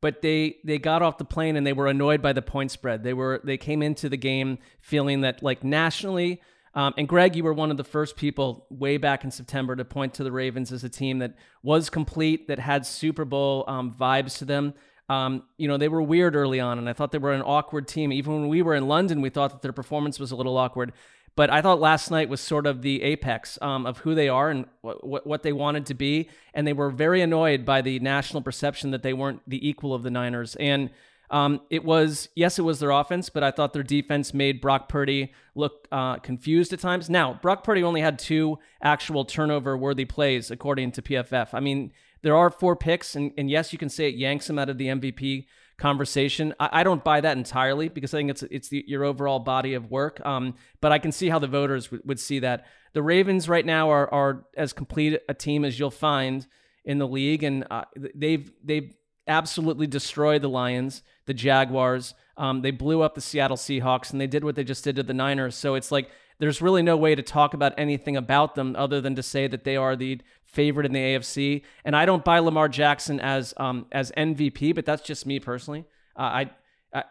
but 0.00 0.22
they 0.22 0.56
they 0.64 0.78
got 0.78 1.02
off 1.02 1.18
the 1.18 1.24
plane 1.24 1.56
and 1.56 1.66
they 1.66 1.72
were 1.72 1.86
annoyed 1.88 2.22
by 2.22 2.32
the 2.32 2.42
point 2.42 2.70
spread. 2.70 3.02
They 3.02 3.14
were 3.14 3.40
they 3.44 3.56
came 3.56 3.82
into 3.82 4.08
the 4.08 4.16
game 4.16 4.58
feeling 4.80 5.22
that 5.22 5.42
like 5.42 5.64
nationally 5.64 6.40
um, 6.76 6.92
and 6.98 7.08
Greg, 7.08 7.34
you 7.34 7.42
were 7.42 7.54
one 7.54 7.70
of 7.70 7.78
the 7.78 7.84
first 7.84 8.16
people 8.16 8.66
way 8.68 8.98
back 8.98 9.24
in 9.24 9.30
September 9.30 9.74
to 9.74 9.84
point 9.84 10.12
to 10.14 10.24
the 10.24 10.30
Ravens 10.30 10.70
as 10.70 10.84
a 10.84 10.90
team 10.90 11.20
that 11.20 11.34
was 11.62 11.88
complete, 11.88 12.48
that 12.48 12.58
had 12.58 12.84
Super 12.84 13.24
Bowl 13.24 13.64
um, 13.66 13.90
vibes 13.90 14.36
to 14.38 14.44
them. 14.44 14.74
Um, 15.08 15.44
you 15.56 15.68
know, 15.68 15.76
they 15.76 15.88
were 15.88 16.02
weird 16.02 16.34
early 16.34 16.58
on, 16.58 16.78
and 16.78 16.88
I 16.88 16.92
thought 16.92 17.12
they 17.12 17.18
were 17.18 17.32
an 17.32 17.42
awkward 17.42 17.86
team. 17.86 18.12
Even 18.12 18.34
when 18.34 18.48
we 18.48 18.62
were 18.62 18.74
in 18.74 18.88
London, 18.88 19.20
we 19.20 19.30
thought 19.30 19.52
that 19.52 19.62
their 19.62 19.72
performance 19.72 20.18
was 20.18 20.32
a 20.32 20.36
little 20.36 20.56
awkward. 20.56 20.92
But 21.36 21.50
I 21.50 21.60
thought 21.60 21.80
last 21.80 22.10
night 22.10 22.30
was 22.30 22.40
sort 22.40 22.66
of 22.66 22.80
the 22.80 23.02
apex 23.02 23.58
um, 23.60 23.84
of 23.84 23.98
who 23.98 24.14
they 24.14 24.28
are 24.28 24.48
and 24.48 24.64
what, 24.80 25.26
what 25.26 25.42
they 25.42 25.52
wanted 25.52 25.84
to 25.86 25.94
be. 25.94 26.30
And 26.54 26.66
they 26.66 26.72
were 26.72 26.90
very 26.90 27.20
annoyed 27.20 27.66
by 27.66 27.82
the 27.82 27.98
national 28.00 28.42
perception 28.42 28.90
that 28.92 29.02
they 29.02 29.12
weren't 29.12 29.42
the 29.46 29.68
equal 29.68 29.92
of 29.92 30.02
the 30.02 30.10
Niners. 30.10 30.56
And 30.56 30.90
um, 31.30 31.60
it 31.70 31.84
was 31.84 32.28
yes, 32.34 32.58
it 32.58 32.62
was 32.62 32.78
their 32.80 32.90
offense, 32.90 33.28
but 33.28 33.42
I 33.42 33.50
thought 33.50 33.72
their 33.72 33.82
defense 33.82 34.32
made 34.32 34.60
Brock 34.60 34.88
Purdy 34.88 35.32
look 35.54 35.88
uh, 35.92 36.16
confused 36.16 36.72
at 36.72 36.80
times. 36.80 37.10
Now, 37.10 37.38
Brock 37.42 37.64
Purdy 37.64 37.82
only 37.82 38.00
had 38.00 38.18
two 38.18 38.58
actual 38.80 39.24
turnover-worthy 39.24 40.04
plays 40.04 40.50
according 40.50 40.92
to 40.92 41.02
PFF. 41.02 41.48
I 41.52 41.60
mean, 41.60 41.92
there 42.22 42.36
are 42.36 42.50
four 42.50 42.76
picks, 42.76 43.14
and, 43.14 43.32
and 43.36 43.50
yes, 43.50 43.72
you 43.72 43.78
can 43.78 43.88
say 43.88 44.08
it 44.08 44.16
yanks 44.16 44.48
him 44.48 44.58
out 44.58 44.68
of 44.68 44.78
the 44.78 44.86
MVP 44.86 45.46
conversation. 45.78 46.54
I, 46.58 46.80
I 46.80 46.82
don't 46.82 47.04
buy 47.04 47.20
that 47.20 47.36
entirely 47.36 47.88
because 47.88 48.14
I 48.14 48.18
think 48.18 48.30
it's 48.30 48.42
it's 48.44 48.68
the, 48.68 48.84
your 48.86 49.04
overall 49.04 49.38
body 49.38 49.74
of 49.74 49.90
work. 49.90 50.24
Um, 50.24 50.54
but 50.80 50.92
I 50.92 50.98
can 50.98 51.12
see 51.12 51.28
how 51.28 51.38
the 51.38 51.46
voters 51.46 51.86
w- 51.86 52.02
would 52.06 52.20
see 52.20 52.38
that. 52.40 52.66
The 52.94 53.02
Ravens 53.02 53.48
right 53.48 53.66
now 53.66 53.90
are 53.90 54.12
are 54.12 54.46
as 54.56 54.72
complete 54.72 55.20
a 55.28 55.34
team 55.34 55.64
as 55.64 55.78
you'll 55.78 55.90
find 55.90 56.46
in 56.84 56.98
the 56.98 57.08
league, 57.08 57.42
and 57.42 57.66
uh, 57.70 57.84
they've 58.14 58.50
they've 58.64 58.94
absolutely 59.28 59.86
destroyed 59.86 60.42
the 60.42 60.48
Lions, 60.48 61.02
the 61.26 61.34
Jaguars. 61.34 62.14
Um, 62.36 62.62
they 62.62 62.70
blew 62.70 63.02
up 63.02 63.14
the 63.14 63.20
Seattle 63.20 63.56
Seahawks, 63.56 64.12
and 64.12 64.20
they 64.20 64.26
did 64.26 64.44
what 64.44 64.54
they 64.54 64.64
just 64.64 64.84
did 64.84 64.96
to 64.96 65.02
the 65.02 65.14
Niners. 65.14 65.56
So 65.56 65.74
it's 65.74 65.90
like 65.90 66.10
there's 66.38 66.60
really 66.60 66.82
no 66.82 66.96
way 66.96 67.14
to 67.14 67.22
talk 67.22 67.54
about 67.54 67.72
anything 67.78 68.16
about 68.16 68.54
them 68.54 68.74
other 68.76 69.00
than 69.00 69.14
to 69.14 69.22
say 69.22 69.46
that 69.46 69.64
they 69.64 69.76
are 69.76 69.96
the 69.96 70.20
favorite 70.44 70.86
in 70.86 70.92
the 70.92 71.00
AFC. 71.00 71.62
And 71.84 71.96
I 71.96 72.06
don't 72.06 72.24
buy 72.24 72.38
Lamar 72.38 72.68
Jackson 72.68 73.20
as 73.20 73.54
um, 73.56 73.86
as 73.92 74.12
MVP, 74.16 74.74
but 74.74 74.84
that's 74.84 75.02
just 75.02 75.26
me 75.26 75.40
personally. 75.40 75.84
Uh, 76.16 76.22
I, 76.22 76.50
I 76.92 77.04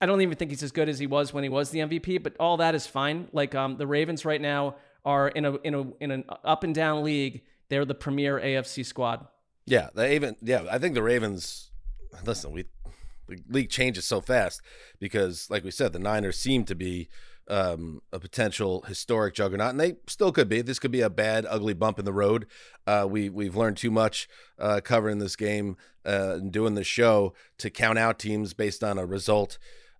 I 0.00 0.06
don't 0.06 0.20
even 0.20 0.36
think 0.36 0.50
he's 0.50 0.62
as 0.62 0.72
good 0.72 0.88
as 0.88 0.98
he 0.98 1.06
was 1.06 1.32
when 1.32 1.42
he 1.42 1.48
was 1.48 1.70
the 1.70 1.80
MVP. 1.80 2.22
But 2.22 2.36
all 2.38 2.58
that 2.58 2.74
is 2.74 2.86
fine. 2.86 3.28
Like 3.32 3.54
um, 3.54 3.76
the 3.76 3.86
Ravens 3.86 4.24
right 4.24 4.40
now 4.40 4.76
are 5.04 5.28
in 5.28 5.44
a 5.44 5.54
in 5.56 5.74
a 5.74 5.84
in 6.00 6.10
an 6.10 6.24
up 6.44 6.64
and 6.64 6.74
down 6.74 7.02
league 7.02 7.42
they're 7.68 7.84
the 7.84 7.94
premier 7.94 8.40
AFC 8.40 8.84
squad. 8.84 9.26
Yeah, 9.64 9.88
the 9.94 10.12
even 10.12 10.36
yeah, 10.42 10.64
I 10.70 10.78
think 10.78 10.94
the 10.94 11.02
Ravens. 11.02 11.70
Listen, 12.24 12.52
we 12.52 12.64
the 13.28 13.42
league 13.48 13.70
changes 13.70 14.04
so 14.04 14.20
fast 14.20 14.62
because, 15.00 15.50
like 15.50 15.64
we 15.64 15.70
said, 15.70 15.92
the 15.92 15.98
Niners 15.98 16.38
seem 16.38 16.64
to 16.66 16.74
be 16.74 17.08
um, 17.48 18.00
a 18.12 18.18
potential 18.18 18.82
historic 18.82 19.34
juggernaut, 19.34 19.70
and 19.70 19.80
they 19.80 19.96
still 20.06 20.32
could 20.32 20.48
be. 20.48 20.62
This 20.62 20.78
could 20.78 20.90
be 20.90 21.00
a 21.00 21.10
bad, 21.10 21.46
ugly 21.48 21.74
bump 21.74 21.98
in 21.98 22.04
the 22.04 22.12
road. 22.12 22.46
Uh, 22.86 23.06
we 23.08 23.28
we've 23.28 23.56
learned 23.56 23.76
too 23.76 23.90
much 23.90 24.28
uh, 24.58 24.80
covering 24.82 25.18
this 25.18 25.36
game 25.36 25.76
uh, 26.04 26.34
and 26.34 26.52
doing 26.52 26.74
the 26.74 26.84
show 26.84 27.34
to 27.58 27.70
count 27.70 27.98
out 27.98 28.18
teams 28.18 28.54
based 28.54 28.82
on 28.82 28.98
a 28.98 29.06
result. 29.06 29.58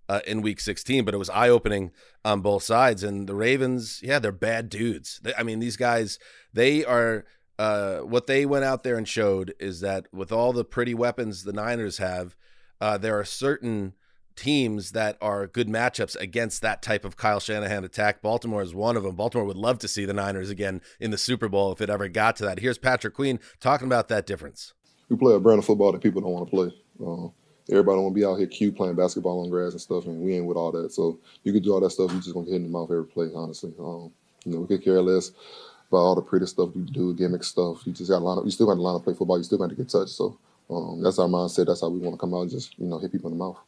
Uh, 0.08 0.20
in 0.24 0.40
week 0.40 0.60
16, 0.60 1.04
but 1.04 1.14
it 1.14 1.16
was 1.16 1.28
eye 1.30 1.48
opening 1.48 1.90
on 2.24 2.40
both 2.40 2.62
sides. 2.62 3.02
And 3.02 3.28
the 3.28 3.34
Ravens, 3.34 3.98
yeah, 4.04 4.20
they're 4.20 4.30
bad 4.30 4.68
dudes. 4.68 5.18
They, 5.20 5.34
I 5.34 5.42
mean, 5.42 5.58
these 5.58 5.76
guys, 5.76 6.20
they 6.52 6.84
are 6.84 7.24
uh, 7.58 7.98
what 8.00 8.26
they 8.26 8.46
went 8.46 8.64
out 8.64 8.82
there 8.82 8.96
and 8.96 9.08
showed 9.08 9.54
is 9.58 9.80
that 9.80 10.06
with 10.12 10.30
all 10.30 10.52
the 10.52 10.64
pretty 10.64 10.94
weapons 10.94 11.42
the 11.42 11.52
Niners 11.52 11.98
have, 11.98 12.36
uh, 12.80 12.98
there 12.98 13.18
are 13.18 13.24
certain 13.24 13.94
teams 14.36 14.92
that 14.92 15.16
are 15.20 15.46
good 15.46 15.68
matchups 15.68 16.14
against 16.20 16.62
that 16.62 16.82
type 16.82 17.04
of 17.04 17.16
Kyle 17.16 17.40
Shanahan 17.40 17.84
attack. 17.84 18.22
Baltimore 18.22 18.62
is 18.62 18.74
one 18.74 18.96
of 18.96 19.02
them. 19.02 19.16
Baltimore 19.16 19.46
would 19.46 19.56
love 19.56 19.78
to 19.80 19.88
see 19.88 20.04
the 20.04 20.12
Niners 20.12 20.50
again 20.50 20.80
in 21.00 21.10
the 21.10 21.18
Super 21.18 21.48
Bowl 21.48 21.72
if 21.72 21.80
it 21.80 21.90
ever 21.90 22.08
got 22.08 22.36
to 22.36 22.44
that. 22.44 22.60
Here's 22.60 22.78
Patrick 22.78 23.14
Queen 23.14 23.40
talking 23.60 23.86
about 23.86 24.08
that 24.08 24.26
difference. 24.26 24.74
We 25.08 25.16
play 25.16 25.34
a 25.34 25.40
brand 25.40 25.58
of 25.58 25.64
football 25.64 25.92
that 25.92 26.02
people 26.02 26.20
don't 26.20 26.32
want 26.32 26.46
to 26.46 26.50
play. 26.50 26.74
Uh, 27.00 27.28
everybody 27.70 28.00
want 28.00 28.14
to 28.14 28.20
be 28.20 28.24
out 28.24 28.36
here 28.36 28.46
cute 28.46 28.76
playing 28.76 28.96
basketball 28.96 29.42
on 29.42 29.50
grass 29.50 29.72
and 29.72 29.80
stuff, 29.80 30.06
and 30.06 30.20
we 30.20 30.36
ain't 30.36 30.46
with 30.46 30.56
all 30.56 30.72
that. 30.72 30.92
So 30.92 31.18
you 31.42 31.52
could 31.52 31.64
do 31.64 31.72
all 31.72 31.80
that 31.80 31.90
stuff, 31.90 32.12
you 32.12 32.18
just 32.18 32.34
gonna 32.34 32.46
get 32.46 32.52
hit 32.52 32.62
in 32.62 32.64
the 32.64 32.68
mouth 32.68 32.90
every 32.90 33.06
play, 33.06 33.28
honestly. 33.34 33.72
Um, 33.78 34.12
you 34.44 34.52
know, 34.52 34.60
we 34.60 34.66
could 34.66 34.84
care 34.84 35.02
less 35.02 35.32
about 35.88 35.98
all 35.98 36.14
the 36.14 36.22
pretty 36.22 36.46
stuff 36.46 36.70
you 36.74 36.82
do, 36.82 37.14
gimmick 37.14 37.44
stuff. 37.44 37.86
You 37.86 37.92
just 37.92 38.10
got 38.10 38.18
to 38.18 38.24
line 38.24 38.38
up. 38.38 38.44
You 38.44 38.50
still 38.50 38.66
got 38.66 38.74
to 38.74 38.80
line 38.80 38.96
up 38.96 39.04
play 39.04 39.14
football. 39.14 39.38
You 39.38 39.44
still 39.44 39.58
got 39.58 39.70
to 39.70 39.74
get 39.74 39.88
touched. 39.88 40.12
So 40.12 40.38
um, 40.70 41.02
that's 41.02 41.18
our 41.18 41.28
mindset. 41.28 41.66
That's 41.66 41.80
how 41.80 41.88
we 41.88 41.98
want 41.98 42.14
to 42.14 42.18
come 42.18 42.34
out 42.34 42.42
and 42.42 42.50
just 42.50 42.78
you 42.78 42.86
know 42.86 42.98
hit 42.98 43.12
people 43.12 43.30
in 43.30 43.38
the 43.38 43.44
mouth. 43.44 43.58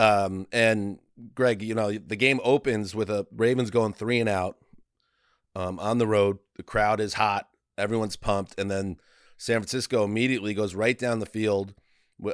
Um, 0.00 0.46
and 0.50 0.98
Greg, 1.34 1.60
you 1.60 1.74
know 1.74 1.92
the 1.92 2.16
game 2.16 2.40
opens 2.42 2.94
with 2.94 3.10
a 3.10 3.26
Ravens 3.36 3.70
going 3.70 3.92
three 3.92 4.18
and 4.18 4.30
out 4.30 4.56
um, 5.54 5.78
on 5.78 5.98
the 5.98 6.06
road. 6.06 6.38
The 6.56 6.62
crowd 6.62 7.00
is 7.00 7.14
hot. 7.14 7.48
Everyone's 7.76 8.16
pumped, 8.16 8.58
and 8.58 8.70
then 8.70 8.96
San 9.36 9.58
Francisco 9.60 10.04
immediately 10.04 10.54
goes 10.54 10.74
right 10.74 10.98
down 10.98 11.18
the 11.18 11.26
field. 11.26 11.74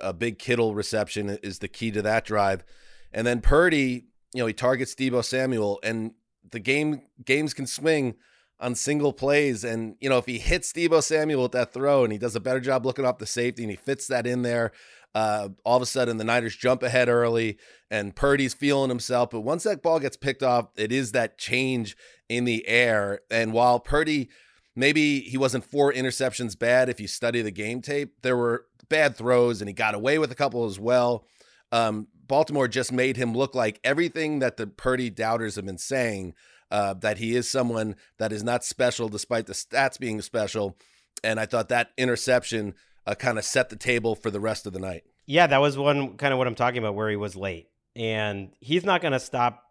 A 0.00 0.12
big 0.12 0.38
Kittle 0.38 0.76
reception 0.76 1.38
is 1.42 1.58
the 1.58 1.68
key 1.68 1.90
to 1.90 2.02
that 2.02 2.24
drive, 2.24 2.64
and 3.12 3.26
then 3.26 3.40
Purdy, 3.40 4.04
you 4.32 4.42
know, 4.42 4.46
he 4.46 4.52
targets 4.52 4.94
Deebo 4.94 5.24
Samuel, 5.24 5.80
and 5.82 6.12
the 6.48 6.60
game 6.60 7.02
games 7.24 7.52
can 7.52 7.66
swing 7.66 8.14
on 8.60 8.74
single 8.74 9.12
plays. 9.12 9.64
And, 9.64 9.96
you 10.00 10.08
know, 10.08 10.18
if 10.18 10.26
he 10.26 10.38
hits 10.38 10.72
Deebo 10.72 11.02
Samuel 11.02 11.42
with 11.42 11.52
that 11.52 11.72
throw 11.72 12.04
and 12.04 12.12
he 12.12 12.18
does 12.18 12.36
a 12.36 12.40
better 12.40 12.60
job 12.60 12.86
looking 12.86 13.04
off 13.04 13.18
the 13.18 13.26
safety 13.26 13.62
and 13.62 13.70
he 13.70 13.76
fits 13.76 14.06
that 14.06 14.26
in 14.26 14.42
there, 14.42 14.72
uh, 15.14 15.48
all 15.64 15.76
of 15.76 15.82
a 15.82 15.86
sudden 15.86 16.16
the 16.16 16.24
Niners 16.24 16.56
jump 16.56 16.82
ahead 16.82 17.08
early 17.08 17.58
and 17.90 18.14
Purdy's 18.14 18.54
feeling 18.54 18.88
himself. 18.88 19.30
But 19.30 19.40
once 19.40 19.62
that 19.64 19.82
ball 19.82 19.98
gets 19.98 20.16
picked 20.16 20.42
off, 20.42 20.68
it 20.76 20.92
is 20.92 21.12
that 21.12 21.38
change 21.38 21.96
in 22.28 22.44
the 22.44 22.66
air. 22.68 23.20
And 23.30 23.52
while 23.52 23.80
Purdy, 23.80 24.28
maybe 24.74 25.20
he 25.20 25.38
wasn't 25.38 25.64
four 25.64 25.92
interceptions 25.92 26.58
bad 26.58 26.88
if 26.88 27.00
you 27.00 27.08
study 27.08 27.42
the 27.42 27.50
game 27.50 27.80
tape, 27.80 28.14
there 28.22 28.36
were 28.36 28.66
bad 28.88 29.16
throws 29.16 29.60
and 29.60 29.68
he 29.68 29.74
got 29.74 29.94
away 29.94 30.18
with 30.18 30.30
a 30.30 30.36
couple 30.36 30.64
as 30.64 30.78
well. 30.78 31.26
Um, 31.72 32.08
Baltimore 32.26 32.68
just 32.68 32.92
made 32.92 33.16
him 33.16 33.34
look 33.34 33.54
like 33.54 33.80
everything 33.84 34.40
that 34.40 34.56
the 34.56 34.66
Purdy 34.66 35.10
doubters 35.10 35.56
have 35.56 35.64
been 35.64 35.78
saying 35.78 36.34
uh, 36.70 36.94
that 36.94 37.18
he 37.18 37.34
is 37.36 37.48
someone 37.48 37.96
that 38.18 38.32
is 38.32 38.42
not 38.42 38.64
special 38.64 39.08
despite 39.08 39.46
the 39.46 39.52
stats 39.52 39.98
being 39.98 40.20
special. 40.20 40.76
And 41.22 41.38
I 41.40 41.46
thought 41.46 41.68
that 41.68 41.90
interception 41.96 42.74
uh, 43.06 43.14
kind 43.14 43.38
of 43.38 43.44
set 43.44 43.70
the 43.70 43.76
table 43.76 44.14
for 44.14 44.30
the 44.30 44.40
rest 44.40 44.66
of 44.66 44.72
the 44.72 44.78
night. 44.78 45.04
Yeah, 45.26 45.46
that 45.46 45.60
was 45.60 45.76
one 45.76 46.16
kind 46.16 46.32
of 46.32 46.38
what 46.38 46.46
I'm 46.46 46.54
talking 46.54 46.78
about 46.78 46.94
where 46.94 47.10
he 47.10 47.16
was 47.16 47.36
late. 47.36 47.68
And 47.94 48.50
he's 48.60 48.84
not 48.84 49.00
going 49.00 49.12
to 49.12 49.20
stop 49.20 49.62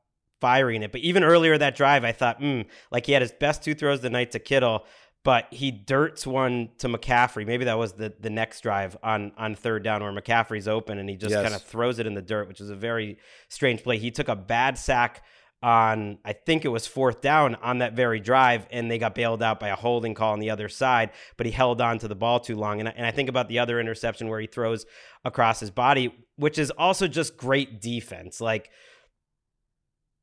firing 0.42 0.84
it. 0.84 0.92
But 0.92 1.02
even 1.02 1.24
earlier 1.24 1.58
that 1.58 1.76
drive, 1.76 2.04
I 2.04 2.12
thought, 2.12 2.40
hmm, 2.40 2.62
like 2.92 3.06
he 3.06 3.12
had 3.12 3.22
his 3.22 3.32
best 3.32 3.64
two 3.64 3.76
throws 3.76 4.00
of 4.00 4.04
the 4.04 4.10
night 4.10 4.32
to 4.32 4.40
Kittle, 4.40 4.86
but 5.24 5.48
he 5.52 5.72
dirts 5.72 6.26
one 6.26 6.70
to 6.80 6.88
McCaffrey. 6.88 7.46
Maybe 7.46 7.66
that 7.66 7.78
was 7.78 7.94
the 7.94 8.14
the 8.20 8.30
next 8.30 8.62
drive 8.62 8.96
on 9.02 9.32
on 9.38 9.56
third 9.56 9.84
down 9.84 10.04
where 10.04 10.12
McCaffrey's 10.12 10.68
open 10.68 11.00
and 11.00 11.10
he 11.10 11.16
just 11.16 11.32
yes. 11.32 11.42
kind 11.42 11.56
of 11.56 11.62
throws 11.64 12.00
it 12.00 12.06
in 12.06 12.14
the 12.14 12.22
dirt, 12.22 12.48
which 12.48 12.62
is 12.62 12.70
a 12.70 12.76
very 12.76 13.18
strange 13.50 13.84
play. 13.84 13.98
He 13.98 14.12
took 14.12 14.28
a 14.28 14.36
bad 14.36 14.78
sack 14.78 15.24
on 15.66 16.20
I 16.24 16.34
think 16.34 16.64
it 16.64 16.68
was 16.68 16.86
fourth 16.86 17.22
down 17.22 17.56
on 17.56 17.80
that 17.80 17.94
very 17.94 18.20
drive, 18.20 18.68
and 18.70 18.90
they 18.90 19.00
got 19.00 19.16
bailed 19.16 19.42
out 19.42 19.60
by 19.60 19.70
a 19.70 19.76
holding 19.76 20.14
call 20.14 20.34
on 20.34 20.40
the 20.40 20.52
other 20.52 20.70
side. 20.70 21.10
But 21.38 21.48
he 21.48 21.52
held 21.52 21.82
on 21.82 21.98
to 22.00 22.08
the 22.08 22.16
ball 22.16 22.40
too 22.40 22.56
long, 22.56 22.80
and 22.80 22.88
I, 22.88 22.94
and 22.96 23.04
I 23.04 23.10
think 23.10 23.30
about 23.30 23.50
the 23.50 23.58
other 23.58 23.80
interception 23.80 24.30
where 24.30 24.40
he 24.40 24.46
throws 24.46 24.86
across 25.26 25.60
his 25.60 25.72
body, 25.72 26.16
which 26.36 26.60
is 26.60 26.70
also 26.70 27.08
just 27.08 27.36
great 27.36 27.82
defense. 27.82 28.40
Like 28.40 28.70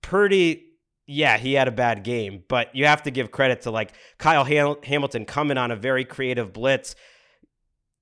Purdy, 0.00 0.64
yeah, 1.08 1.38
he 1.38 1.54
had 1.54 1.66
a 1.66 1.72
bad 1.72 2.04
game, 2.04 2.44
but 2.46 2.72
you 2.72 2.86
have 2.86 3.02
to 3.02 3.10
give 3.10 3.32
credit 3.32 3.62
to 3.62 3.72
like 3.72 3.94
Kyle 4.18 4.44
Hamilton 4.44 5.24
coming 5.24 5.58
on 5.58 5.72
a 5.72 5.76
very 5.76 6.04
creative 6.04 6.52
blitz 6.52 6.94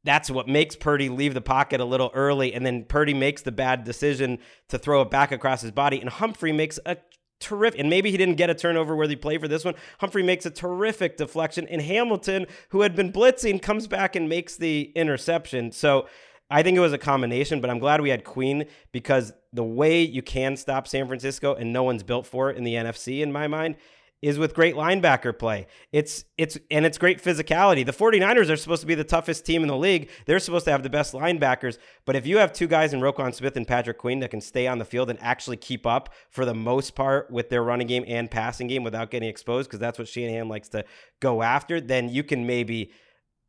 that's 0.05 0.31
what 0.31 0.49
makes 0.49 0.77
Purdy 0.77 1.09
leave 1.09 1.35
the 1.35 1.41
pocket 1.41 1.81
a 1.81 1.85
little 1.85 2.11
early. 2.15 2.55
And 2.55 2.65
then 2.65 2.85
Purdy 2.85 3.13
makes 3.13 3.43
the 3.43 3.53
bad 3.53 3.85
decision 3.85 4.39
to 4.69 4.79
throw 4.79 5.03
it 5.03 5.11
back 5.11 5.31
across 5.31 5.61
his 5.61 5.73
body. 5.73 6.01
And 6.01 6.09
Humphrey 6.09 6.53
makes 6.53 6.79
a 6.87 6.97
terrific, 7.41 7.81
and 7.81 7.91
maybe 7.91 8.11
he 8.11 8.17
didn't 8.17 8.37
get 8.37 8.51
a 8.51 8.55
turnover 8.55 8.95
where 8.95 9.09
he 9.09 9.17
played 9.17 9.41
for 9.41 9.49
this 9.49 9.65
one. 9.65 9.75
Humphrey 9.99 10.23
makes 10.23 10.47
a 10.47 10.51
terrific 10.51 11.17
deflection, 11.17 11.67
and 11.69 11.83
Hamilton, 11.83 12.47
who 12.69 12.83
had 12.83 12.95
been 12.95 13.13
blitzing, 13.13 13.61
comes 13.61 13.89
back 13.89 14.15
and 14.15 14.29
makes 14.29 14.57
the 14.57 14.93
interception. 14.95 15.73
So 15.73 16.07
I 16.51 16.63
think 16.63 16.77
it 16.77 16.81
was 16.81 16.93
a 16.93 16.99
combination, 16.99 17.61
but 17.61 17.71
I'm 17.71 17.79
glad 17.79 18.01
we 18.01 18.11
had 18.11 18.25
Queen 18.25 18.67
because 18.93 19.33
the 19.53 19.65
way 19.65 20.03
you 20.03 20.23
can 20.23 20.57
stop 20.57 20.87
San 20.87 21.07
Francisco, 21.07 21.55
and 21.55 21.73
no 21.73 21.83
one's 21.83 22.03
built 22.03 22.27
for 22.27 22.51
it 22.51 22.57
in 22.57 22.65
the 22.65 22.75
NFC, 22.75 23.23
in 23.23 23.33
my 23.33 23.49
mind, 23.49 23.77
is 24.23 24.39
with 24.39 24.55
great 24.55 24.75
linebacker 24.75 25.37
play. 25.37 25.67
It's 25.93 26.25
it's 26.37 26.59
and 26.71 26.85
it's 26.85 26.99
great 26.99 27.23
physicality. 27.23 27.87
The 27.87 27.93
49ers 27.93 28.51
are 28.51 28.57
supposed 28.57 28.83
to 28.83 28.87
be 28.87 28.95
the 28.95 29.05
toughest 29.05 29.47
team 29.47 29.63
in 29.63 29.69
the 29.69 29.77
league. 29.77 30.11
They're 30.27 30.39
supposed 30.39 30.67
to 30.67 30.71
have 30.71 30.83
the 30.83 30.91
best 30.91 31.15
linebackers, 31.15 31.79
but 32.05 32.17
if 32.17 32.27
you 32.27 32.39
have 32.39 32.53
two 32.53 32.67
guys 32.67 32.93
in 32.93 33.01
Roquan 33.01 33.35
Smith 33.35 33.57
and 33.57 33.67
Patrick 33.67 33.99
Queen 33.99 34.21
that 34.21 34.31
can 34.31 34.41
stay 34.41 34.67
on 34.67 34.79
the 34.79 34.85
field 34.85 35.09
and 35.09 35.19
actually 35.23 35.57
keep 35.57 35.87
up 35.87 36.13
for 36.31 36.45
the 36.45 36.55
most 36.55 36.95
part 36.95 37.31
with 37.31 37.49
their 37.49 37.63
running 37.63 37.87
game 37.87 38.05
and 38.07 38.31
passing 38.31 38.67
game 38.67 38.85
without 38.85 39.11
getting 39.11 39.29
exposed 39.29 39.69
because 39.69 39.81
that's 39.81 39.99
what 39.99 40.09
Shanahan 40.09 40.49
likes 40.49 40.69
to 40.71 40.85
go 41.21 41.43
after, 41.43 41.81
then 41.81 42.09
you 42.09 42.23
can 42.23 42.47
maybe 42.47 42.93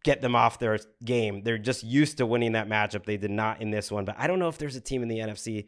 get 0.04 0.22
them 0.22 0.36
off 0.36 0.58
their 0.58 0.80
game. 1.04 1.44
They're 1.44 1.58
just 1.58 1.84
used 1.84 2.18
to 2.18 2.26
winning 2.26 2.54
that 2.54 2.68
matchup. 2.68 3.06
They 3.06 3.18
did 3.18 3.32
not 3.32 3.62
in 3.62 3.72
this 3.72 3.92
one, 3.92 4.06
but 4.06 4.16
I 4.18 4.28
don't 4.28 4.40
know 4.40 4.48
if 4.48 4.58
there's 4.58 4.76
a 4.76 4.82
team 4.82 5.04
in 5.04 5.10
the 5.10 5.20
NFC 5.20 5.66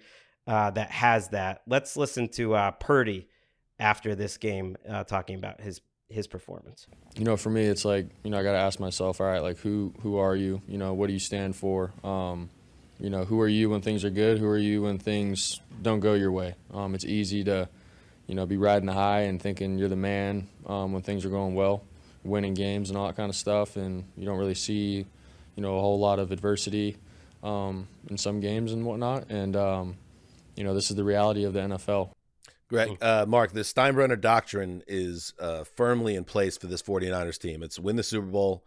uh, 0.47 0.71
that 0.71 0.91
has 0.91 1.29
that. 1.29 1.61
Let's 1.67 1.95
listen 1.97 2.29
to 2.29 2.55
uh, 2.55 2.71
Purdy 2.71 3.27
after 3.79 4.15
this 4.15 4.37
game 4.37 4.77
uh, 4.87 5.03
talking 5.03 5.35
about 5.35 5.61
his 5.61 5.81
his 6.09 6.27
performance? 6.27 6.87
You 7.17 7.23
know, 7.23 7.37
for 7.37 7.49
me, 7.49 7.63
it's 7.63 7.85
like 7.85 8.07
you 8.23 8.31
know 8.31 8.39
I 8.39 8.43
got 8.43 8.53
to 8.53 8.59
ask 8.59 8.79
myself, 8.79 9.19
all 9.19 9.27
right, 9.27 9.41
like 9.41 9.57
who 9.57 9.93
who 10.01 10.17
are 10.17 10.35
you? 10.35 10.61
You 10.67 10.77
know, 10.77 10.93
what 10.93 11.07
do 11.07 11.13
you 11.13 11.19
stand 11.19 11.55
for? 11.55 11.91
Um, 12.03 12.49
you 12.99 13.09
know, 13.09 13.25
who 13.25 13.39
are 13.41 13.47
you 13.47 13.69
when 13.69 13.81
things 13.81 14.05
are 14.05 14.09
good? 14.09 14.39
Who 14.39 14.47
are 14.47 14.57
you 14.57 14.83
when 14.83 14.99
things 14.99 15.59
don't 15.81 15.99
go 15.99 16.13
your 16.13 16.31
way? 16.31 16.55
Um, 16.73 16.95
it's 16.95 17.05
easy 17.05 17.43
to, 17.45 17.67
you 18.27 18.35
know, 18.35 18.45
be 18.45 18.57
riding 18.57 18.87
high 18.87 19.21
and 19.21 19.41
thinking 19.41 19.77
you're 19.77 19.89
the 19.89 19.95
man 19.95 20.47
um, 20.67 20.93
when 20.93 21.01
things 21.01 21.25
are 21.25 21.29
going 21.29 21.55
well, 21.55 21.83
winning 22.23 22.53
games 22.53 22.89
and 22.89 22.97
all 22.97 23.07
that 23.07 23.17
kind 23.17 23.29
of 23.29 23.35
stuff, 23.35 23.75
and 23.75 24.05
you 24.15 24.25
don't 24.25 24.37
really 24.37 24.55
see, 24.55 25.05
you 25.55 25.61
know, 25.61 25.77
a 25.77 25.81
whole 25.81 25.99
lot 25.99 26.19
of 26.19 26.31
adversity 26.31 26.95
um, 27.43 27.87
in 28.09 28.17
some 28.17 28.39
games 28.39 28.71
and 28.71 28.85
whatnot. 28.85 29.29
And 29.29 29.55
um, 29.55 29.97
you 30.55 30.63
know, 30.63 30.73
this 30.73 30.89
is 30.89 30.95
the 30.95 31.03
reality 31.03 31.43
of 31.43 31.53
the 31.53 31.59
NFL. 31.59 32.11
Greg, 32.73 32.97
uh, 33.01 33.25
Mark, 33.27 33.51
the 33.51 33.61
Steinbrenner 33.61 34.19
doctrine 34.19 34.81
is 34.87 35.33
uh, 35.39 35.63
firmly 35.63 36.15
in 36.15 36.23
place 36.23 36.57
for 36.57 36.67
this 36.67 36.81
49ers 36.81 37.37
team. 37.37 37.61
It's 37.61 37.77
win 37.77 37.97
the 37.97 38.03
Super 38.03 38.25
Bowl 38.25 38.63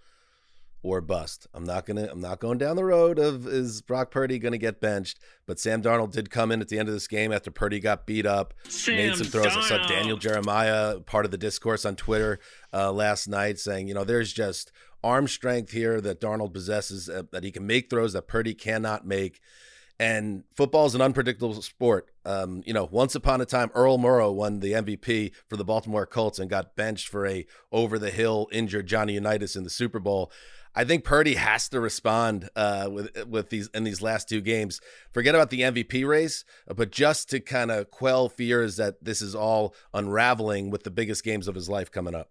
or 0.85 1.01
bust. 1.01 1.49
I'm 1.53 1.65
not 1.65 1.85
gonna. 1.85 2.09
I'm 2.11 2.21
not 2.21 2.39
going 2.39 2.59
down 2.59 2.77
the 2.77 2.85
road 2.85 3.19
of 3.19 3.49
is 3.49 3.83
Brock 3.83 4.13
Purdy 4.13 4.39
going 4.39 4.53
to 4.53 4.59
get 4.59 4.81
benched. 4.81 5.19
But 5.45 5.59
Sam 5.59 5.83
Darnold 5.83 6.13
did 6.13 6.31
come 6.31 6.53
in 6.53 6.61
at 6.61 6.69
the 6.69 6.79
end 6.79 6.89
of 6.89 6.95
this 6.95 7.09
game 7.09 7.33
after 7.33 7.51
Purdy 7.51 7.81
got 7.81 8.07
beat 8.07 8.27
up, 8.27 8.55
Sam 8.69 8.95
made 8.95 9.17
some 9.17 9.27
throws. 9.27 9.47
Darnold. 9.47 9.63
I 9.65 9.69
saw 9.69 9.87
Daniel 9.89 10.17
Jeremiah 10.17 11.01
part 11.01 11.25
of 11.25 11.33
the 11.33 11.39
discourse 11.39 11.85
on 11.85 11.97
Twitter 11.97 12.39
uh, 12.73 12.93
last 12.93 13.27
night 13.27 13.59
saying, 13.59 13.89
you 13.89 13.95
know, 13.95 14.05
there's 14.05 14.33
just 14.33 14.71
arm 15.03 15.27
strength 15.27 15.73
here 15.73 16.01
that 16.01 16.21
Darnold 16.21 16.53
possesses 16.53 17.09
uh, 17.09 17.23
that 17.33 17.43
he 17.43 17.51
can 17.51 17.67
make 17.67 17.91
throws 17.91 18.13
that 18.13 18.29
Purdy 18.29 18.55
cannot 18.55 19.05
make. 19.05 19.41
And 19.99 20.45
football 20.55 20.85
is 20.87 20.95
an 20.95 21.01
unpredictable 21.01 21.55
sport. 21.63 22.11
Um, 22.25 22.63
you 22.67 22.75
know, 22.75 22.87
once 22.91 23.15
upon 23.15 23.41
a 23.41 23.47
time, 23.47 23.71
Earl 23.75 23.99
Morrall 23.99 24.35
won 24.35 24.61
the 24.61 24.73
MVP 24.73 25.33
for 25.49 25.57
the 25.57 25.65
Baltimore 25.65 26.05
Colts 26.05 26.39
and 26.39 26.51
got 26.51 26.77
benched 26.77 27.09
for 27.09 27.27
a 27.27 27.47
over 27.73 27.99
the 27.99 28.11
hill 28.11 28.49
injured 28.53 28.87
Johnny 28.87 29.15
Unitas 29.15 29.57
in 29.57 29.65
the 29.65 29.71
Super 29.71 29.99
Bowl. 29.99 30.31
I 30.79 30.85
think 30.85 31.05
Purdy 31.05 31.37
has 31.37 31.71
to 31.71 31.81
respond 31.81 32.51
uh, 32.55 32.91
with 32.93 33.27
with 33.27 33.49
these 33.49 33.69
in 33.69 33.85
these 33.85 34.03
last 34.03 34.29
two 34.29 34.43
games. 34.43 34.79
Forget 35.11 35.35
about 35.35 35.49
the 35.49 35.63
MVP 35.63 36.07
race, 36.07 36.45
but 36.67 36.93
just 36.93 37.31
to 37.31 37.41
kind 37.41 37.71
of 37.71 37.91
quell 37.91 38.29
fears 38.29 38.77
that 38.77 39.03
this 39.03 39.23
is 39.23 39.35
all 39.35 39.75
unraveling 39.95 40.69
with 40.69 40.83
the 40.83 40.91
biggest 40.91 41.25
games 41.25 41.49
of 41.49 41.55
his 41.55 41.71
life 41.71 41.91
coming 41.91 42.15
up. 42.15 42.29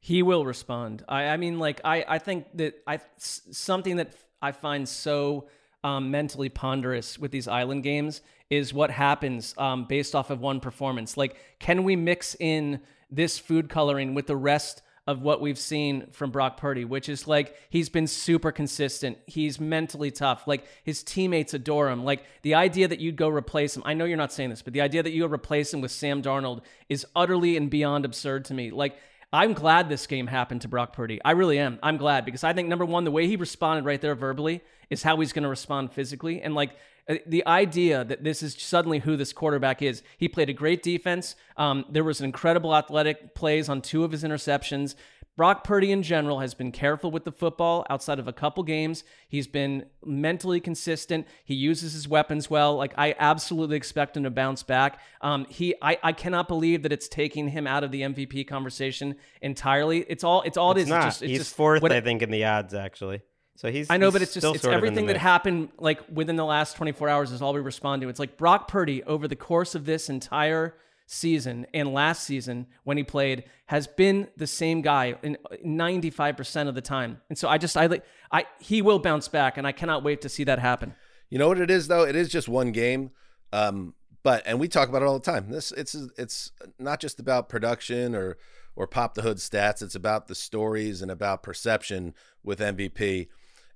He 0.00 0.22
will 0.22 0.46
respond. 0.46 1.04
I, 1.08 1.24
I 1.24 1.36
mean, 1.36 1.58
like 1.58 1.82
I, 1.84 2.04
I 2.08 2.18
think 2.18 2.46
that 2.56 2.74
I 2.86 3.00
something 3.18 3.96
that 3.96 4.14
I 4.40 4.52
find 4.52 4.88
so 4.88 5.48
um, 5.84 6.10
mentally 6.10 6.48
ponderous 6.48 7.18
with 7.18 7.30
these 7.30 7.46
island 7.46 7.84
games 7.84 8.22
is 8.50 8.74
what 8.74 8.90
happens 8.90 9.54
um, 9.58 9.84
based 9.84 10.14
off 10.14 10.30
of 10.30 10.40
one 10.40 10.58
performance. 10.58 11.16
Like, 11.16 11.36
can 11.60 11.84
we 11.84 11.94
mix 11.94 12.34
in 12.40 12.80
this 13.10 13.38
food 13.38 13.68
coloring 13.68 14.14
with 14.14 14.26
the 14.26 14.36
rest 14.36 14.82
of 15.06 15.20
what 15.20 15.40
we've 15.40 15.58
seen 15.58 16.06
from 16.12 16.30
Brock 16.30 16.56
Purdy, 16.56 16.84
which 16.84 17.10
is 17.10 17.28
like 17.28 17.54
he's 17.68 17.90
been 17.90 18.06
super 18.06 18.50
consistent. 18.50 19.18
He's 19.26 19.60
mentally 19.60 20.10
tough. 20.10 20.46
Like 20.46 20.66
his 20.82 21.02
teammates 21.02 21.52
adore 21.52 21.90
him. 21.90 22.04
Like 22.04 22.24
the 22.40 22.54
idea 22.54 22.88
that 22.88 23.00
you'd 23.00 23.16
go 23.16 23.28
replace 23.28 23.76
him. 23.76 23.82
I 23.84 23.92
know 23.92 24.06
you're 24.06 24.16
not 24.16 24.32
saying 24.32 24.48
this, 24.48 24.62
but 24.62 24.72
the 24.72 24.80
idea 24.80 25.02
that 25.02 25.12
you 25.12 25.22
would 25.22 25.32
replace 25.32 25.74
him 25.74 25.82
with 25.82 25.90
Sam 25.90 26.22
Darnold 26.22 26.62
is 26.88 27.06
utterly 27.14 27.56
and 27.58 27.68
beyond 27.68 28.06
absurd 28.06 28.46
to 28.46 28.54
me. 28.54 28.70
Like 28.70 28.96
I'm 29.34 29.52
glad 29.52 29.88
this 29.88 30.06
game 30.06 30.28
happened 30.28 30.60
to 30.60 30.68
Brock 30.68 30.92
Purdy. 30.92 31.20
I 31.24 31.32
really 31.32 31.58
am. 31.58 31.80
I'm 31.82 31.96
glad 31.96 32.24
because 32.24 32.44
I 32.44 32.52
think 32.52 32.68
number 32.68 32.84
one, 32.84 33.02
the 33.02 33.10
way 33.10 33.26
he 33.26 33.34
responded 33.34 33.84
right 33.84 34.00
there 34.00 34.14
verbally 34.14 34.60
is 34.90 35.02
how 35.02 35.18
he's 35.18 35.32
going 35.32 35.42
to 35.42 35.48
respond 35.48 35.92
physically. 35.92 36.40
And 36.40 36.54
like 36.54 36.76
uh, 37.08 37.16
the 37.26 37.44
idea 37.44 38.04
that 38.04 38.22
this 38.22 38.44
is 38.44 38.54
suddenly 38.54 39.00
who 39.00 39.16
this 39.16 39.32
quarterback 39.32 39.82
is. 39.82 40.04
He 40.18 40.28
played 40.28 40.50
a 40.50 40.52
great 40.52 40.84
defense. 40.84 41.34
Um, 41.56 41.84
there 41.90 42.04
was 42.04 42.20
an 42.20 42.26
incredible 42.26 42.76
athletic 42.76 43.34
plays 43.34 43.68
on 43.68 43.82
two 43.82 44.04
of 44.04 44.12
his 44.12 44.22
interceptions. 44.22 44.94
Brock 45.36 45.64
Purdy 45.64 45.90
in 45.90 46.04
general 46.04 46.38
has 46.40 46.54
been 46.54 46.70
careful 46.70 47.10
with 47.10 47.24
the 47.24 47.32
football 47.32 47.84
outside 47.90 48.20
of 48.20 48.28
a 48.28 48.32
couple 48.32 48.62
games. 48.62 49.02
He's 49.28 49.48
been 49.48 49.86
mentally 50.04 50.60
consistent. 50.60 51.26
He 51.44 51.54
uses 51.54 51.92
his 51.92 52.06
weapons 52.06 52.48
well. 52.48 52.76
Like 52.76 52.94
I 52.96 53.16
absolutely 53.18 53.76
expect 53.76 54.16
him 54.16 54.22
to 54.22 54.30
bounce 54.30 54.62
back. 54.62 55.00
Um, 55.20 55.44
he, 55.48 55.74
I, 55.82 55.98
I 56.04 56.12
cannot 56.12 56.46
believe 56.46 56.84
that 56.84 56.92
it's 56.92 57.08
taking 57.08 57.48
him 57.48 57.66
out 57.66 57.82
of 57.82 57.90
the 57.90 58.02
MVP 58.02 58.46
conversation 58.46 59.16
entirely. 59.42 60.04
It's 60.08 60.22
all, 60.22 60.42
it's 60.42 60.56
all 60.56 60.70
it's 60.72 60.78
it 60.78 60.82
is. 60.82 60.88
Not. 60.88 60.96
It's 60.98 61.06
just, 61.06 61.22
it's 61.22 61.30
he's 61.30 61.38
just 61.40 61.56
fourth, 61.56 61.82
I 61.82 62.00
think, 62.00 62.22
in 62.22 62.30
the 62.30 62.44
odds 62.44 62.72
actually. 62.72 63.22
So 63.56 63.70
he's. 63.70 63.90
I 63.90 63.96
know, 63.96 64.06
he's 64.06 64.12
but 64.12 64.22
it's 64.22 64.34
just 64.34 64.46
it's 64.46 64.62
sort 64.62 64.74
of 64.74 64.78
in 64.78 64.82
the 64.82 64.86
everything 64.86 65.06
that 65.06 65.16
happened 65.16 65.70
like 65.78 66.00
within 66.12 66.36
the 66.36 66.44
last 66.44 66.76
24 66.76 67.08
hours 67.08 67.32
is 67.32 67.42
all 67.42 67.52
we 67.52 67.60
respond 67.60 68.02
to. 68.02 68.08
It's 68.08 68.20
like 68.20 68.36
Brock 68.36 68.68
Purdy 68.68 69.02
over 69.02 69.26
the 69.26 69.36
course 69.36 69.74
of 69.74 69.84
this 69.84 70.08
entire 70.08 70.76
season 71.06 71.66
and 71.74 71.92
last 71.92 72.24
season 72.24 72.66
when 72.84 72.96
he 72.96 73.04
played 73.04 73.44
has 73.66 73.86
been 73.86 74.28
the 74.36 74.46
same 74.46 74.80
guy 74.80 75.14
in 75.22 75.36
95% 75.64 76.68
of 76.68 76.74
the 76.74 76.80
time. 76.80 77.20
And 77.28 77.38
so 77.38 77.48
I 77.48 77.58
just 77.58 77.76
I 77.76 77.86
like 77.86 78.04
I 78.32 78.46
he 78.58 78.82
will 78.82 78.98
bounce 78.98 79.28
back 79.28 79.58
and 79.58 79.66
I 79.66 79.72
cannot 79.72 80.02
wait 80.02 80.22
to 80.22 80.28
see 80.28 80.44
that 80.44 80.58
happen. 80.58 80.94
You 81.30 81.38
know 81.38 81.48
what 81.48 81.60
it 81.60 81.70
is 81.70 81.88
though? 81.88 82.04
It 82.04 82.16
is 82.16 82.28
just 82.28 82.48
one 82.48 82.72
game. 82.72 83.10
Um, 83.52 83.94
but 84.22 84.42
and 84.46 84.58
we 84.58 84.68
talk 84.68 84.88
about 84.88 85.02
it 85.02 85.06
all 85.06 85.18
the 85.18 85.30
time. 85.30 85.50
This 85.50 85.72
it's 85.72 85.94
it's 86.16 86.52
not 86.78 87.00
just 87.00 87.20
about 87.20 87.48
production 87.48 88.14
or 88.14 88.38
or 88.76 88.86
pop 88.86 89.14
the 89.14 89.22
hood 89.22 89.36
stats. 89.36 89.82
It's 89.82 89.94
about 89.94 90.26
the 90.26 90.34
stories 90.34 91.02
and 91.02 91.10
about 91.10 91.42
perception 91.42 92.14
with 92.42 92.58
MVP. 92.58 93.28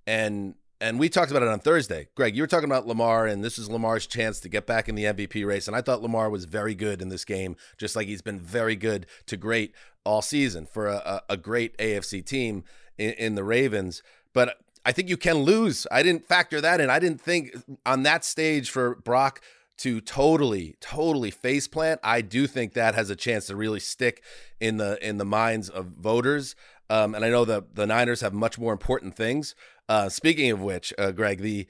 And 0.07 0.55
and 0.81 0.99
we 0.99 1.09
talked 1.09 1.31
about 1.31 1.43
it 1.43 1.49
on 1.49 1.59
Thursday. 1.59 2.09
Greg, 2.15 2.37
you 2.37 2.43
were 2.43 2.47
talking 2.47 2.69
about 2.69 2.87
Lamar, 2.87 3.27
and 3.27 3.43
this 3.43 3.59
is 3.59 3.69
Lamar's 3.69 4.07
chance 4.07 4.39
to 4.41 4.49
get 4.49 4.67
back 4.67 4.89
in 4.89 4.95
the 4.95 5.05
MVP 5.05 5.45
race. 5.45 5.67
And 5.67 5.77
I 5.77 5.81
thought 5.81 6.03
Lamar 6.03 6.31
was 6.31 6.45
very 6.45 6.75
good 6.75 7.03
in 7.03 7.09
this 7.09 7.25
game, 7.25 7.57
just 7.77 7.97
like 7.97 8.07
he's 8.07 8.23
been 8.23 8.39
very 8.39 8.77
good 8.77 9.07
to 9.27 9.37
great 9.37 9.75
all 10.05 10.23
season 10.23 10.67
for 10.67 10.87
a, 10.87 11.23
a, 11.29 11.37
great 11.37 11.77
AFC 11.79 12.25
team 12.25 12.65
in, 12.97 13.11
in 13.15 13.35
the 13.35 13.45
Ravens. 13.45 14.03
But 14.33 14.59
I 14.85 14.93
think 14.93 15.09
you 15.09 15.17
can 15.17 15.39
lose. 15.39 15.87
I 15.91 16.03
didn't 16.03 16.27
factor 16.27 16.61
that 16.61 16.81
in. 16.81 16.91
I 16.91 16.99
didn't 16.99 17.21
think 17.21 17.55
on 17.85 18.05
that 18.05 18.25
stage 18.25 18.71
for 18.71 18.95
Brock 18.95 19.43
to 19.79 20.01
totally, 20.01 20.77
totally 20.81 21.31
face 21.31 21.69
plant. 21.69 22.01
I 22.03 22.21
do 22.21 22.47
think 22.47 22.73
that 22.75 22.95
has 22.95 23.11
a 23.11 23.17
chance 23.17 23.47
to 23.47 23.57
really 23.57 23.81
stick 23.81 24.23
in 24.61 24.77
the 24.77 24.99
in 25.07 25.19
the 25.19 25.25
minds 25.25 25.69
of 25.69 25.87
voters. 25.87 26.57
Um, 26.91 27.15
and 27.15 27.25
I 27.25 27.31
know 27.31 27.45
the 27.45 27.65
the 27.75 27.87
Niners 27.87 28.21
have 28.21 28.33
much 28.33 28.59
more 28.59 28.73
important 28.73 29.15
things. 29.15 29.55
Uh, 29.89 30.09
speaking 30.09 30.51
of 30.51 30.61
which, 30.61 30.93
uh, 30.99 31.11
Greg, 31.13 31.41
the 31.41 31.67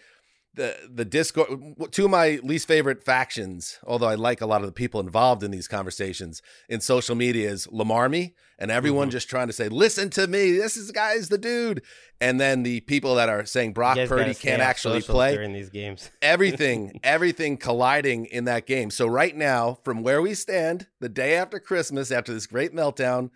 the 0.54 0.74
the 0.92 1.04
Discord, 1.04 1.48
two 1.92 2.06
of 2.06 2.10
my 2.10 2.40
least 2.42 2.66
favorite 2.66 3.04
factions, 3.04 3.78
although 3.86 4.08
I 4.08 4.16
like 4.16 4.40
a 4.40 4.46
lot 4.46 4.60
of 4.62 4.66
the 4.66 4.72
people 4.72 4.98
involved 4.98 5.44
in 5.44 5.52
these 5.52 5.68
conversations 5.68 6.42
in 6.68 6.80
social 6.80 7.14
media, 7.14 7.48
is 7.50 7.68
Lamarmy 7.68 8.32
and 8.58 8.68
everyone 8.72 9.06
Mm-hmm. 9.06 9.12
just 9.12 9.30
trying 9.30 9.46
to 9.46 9.52
say, 9.52 9.68
"Listen 9.68 10.10
to 10.10 10.26
me, 10.26 10.50
this 10.52 10.76
is 10.76 10.90
guy's 10.90 11.28
the 11.28 11.38
dude," 11.38 11.82
and 12.20 12.40
then 12.40 12.64
the 12.64 12.80
people 12.80 13.14
that 13.16 13.28
are 13.28 13.44
saying 13.44 13.72
Brock 13.72 13.96
You 13.98 14.02
guys 14.02 14.08
gotta 14.08 14.22
Purdy 14.24 14.34
can't 14.34 14.60
actually 14.62 15.00
play 15.02 15.34
during 15.36 15.52
these 15.52 15.70
games. 15.70 16.10
everything 16.22 16.98
everything 17.04 17.56
colliding 17.56 18.24
in 18.26 18.44
that 18.46 18.66
game 18.66 18.90
so 18.90 19.06
right 19.06 19.36
now 19.36 19.78
from 19.84 20.02
where 20.02 20.20
we 20.20 20.34
stand 20.34 20.88
the 20.98 21.08
day 21.08 21.36
after 21.36 21.60
christmas 21.60 22.10
after 22.10 22.34
this 22.34 22.46
great 22.48 22.74
meltdown 22.74 23.30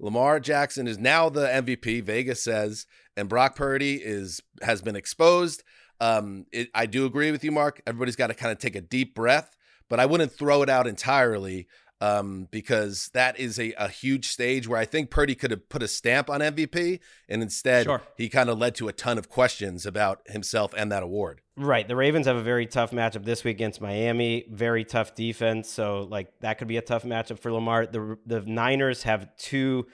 lamar 0.00 0.40
jackson 0.40 0.86
is 0.88 0.98
now 0.98 1.28
the 1.28 1.46
mvp 1.46 2.02
vegas 2.02 2.42
says 2.42 2.86
and 3.16 3.28
brock 3.28 3.56
purdy 3.56 3.94
is 3.94 4.40
has 4.62 4.82
been 4.82 4.96
exposed 4.96 5.62
um 6.00 6.46
it, 6.52 6.68
i 6.74 6.86
do 6.86 7.06
agree 7.06 7.30
with 7.30 7.44
you 7.44 7.52
mark 7.52 7.80
everybody's 7.86 8.16
got 8.16 8.28
to 8.28 8.34
kind 8.34 8.52
of 8.52 8.58
take 8.58 8.76
a 8.76 8.80
deep 8.80 9.14
breath 9.14 9.56
but 9.88 10.00
i 10.00 10.06
wouldn't 10.06 10.32
throw 10.32 10.62
it 10.62 10.68
out 10.68 10.86
entirely 10.86 11.66
um, 12.00 12.48
because 12.50 13.10
that 13.14 13.38
is 13.38 13.58
a, 13.58 13.72
a 13.78 13.88
huge 13.88 14.28
stage 14.28 14.68
where 14.68 14.78
I 14.78 14.84
think 14.84 15.10
Purdy 15.10 15.34
could 15.34 15.50
have 15.50 15.68
put 15.68 15.82
a 15.82 15.88
stamp 15.88 16.28
on 16.28 16.40
MVP, 16.40 17.00
and 17.28 17.40
instead 17.40 17.84
Sure. 17.84 18.02
he 18.18 18.28
kind 18.28 18.50
of 18.50 18.58
led 18.58 18.74
to 18.76 18.88
a 18.88 18.92
ton 18.92 19.16
of 19.16 19.28
questions 19.30 19.86
about 19.86 20.20
himself 20.26 20.74
and 20.76 20.92
that 20.92 21.02
award. 21.02 21.40
Right. 21.56 21.86
The 21.86 21.96
Ravens 21.96 22.26
have 22.26 22.36
a 22.36 22.42
very 22.42 22.66
tough 22.66 22.90
matchup 22.90 23.24
this 23.24 23.42
week 23.44 23.56
against 23.56 23.80
Miami. 23.80 24.44
Very 24.50 24.84
tough 24.84 25.14
defense. 25.14 25.70
So 25.70 26.02
like 26.10 26.28
that 26.40 26.58
could 26.58 26.68
be 26.68 26.76
a 26.76 26.82
tough 26.82 27.04
matchup 27.04 27.38
for 27.38 27.52
Lamar. 27.52 27.86
The 27.86 28.18
the 28.26 28.40
Niners 28.40 29.04
have 29.04 29.34
two 29.36 29.86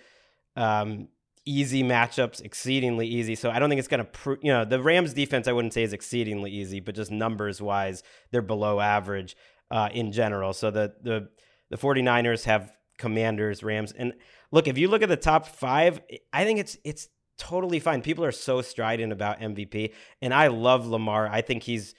um, 0.56 1.08
easy 1.46 1.82
matchups, 1.82 2.42
exceedingly 2.42 3.06
easy. 3.06 3.34
So 3.34 3.50
I 3.50 3.58
don't 3.58 3.68
think 3.68 3.78
it's 3.78 3.88
going 3.88 4.04
to 4.04 4.10
prove. 4.10 4.38
You 4.42 4.52
know, 4.52 4.64
the 4.64 4.80
Rams 4.80 5.14
defense 5.14 5.48
I 5.48 5.52
wouldn't 5.52 5.74
say 5.74 5.82
is 5.82 5.92
exceedingly 5.92 6.50
easy, 6.50 6.80
but 6.80 6.94
just 6.94 7.10
numbers 7.10 7.60
wise, 7.60 8.02
they're 8.30 8.42
below 8.42 8.80
average 8.80 9.36
uh, 9.70 9.88
in 9.92 10.12
general. 10.12 10.52
So 10.52 10.70
the 10.70 10.94
the 11.02 11.28
the 11.70 11.76
49ers 11.76 12.44
have 12.44 12.72
Commanders, 12.98 13.62
Rams, 13.62 13.92
and 13.92 14.12
look 14.52 14.68
if 14.68 14.76
you 14.76 14.88
look 14.88 15.02
at 15.02 15.08
the 15.08 15.16
top 15.16 15.46
five, 15.46 16.00
I 16.32 16.44
think 16.44 16.58
it's 16.58 16.76
it's 16.84 17.08
totally 17.38 17.80
fine. 17.80 18.02
People 18.02 18.24
are 18.24 18.32
so 18.32 18.60
strident 18.60 19.12
about 19.12 19.40
MVP, 19.40 19.92
and 20.20 20.34
I 20.34 20.48
love 20.48 20.86
Lamar. 20.86 21.28
I 21.28 21.40
think 21.40 21.62
he's. 21.62 21.94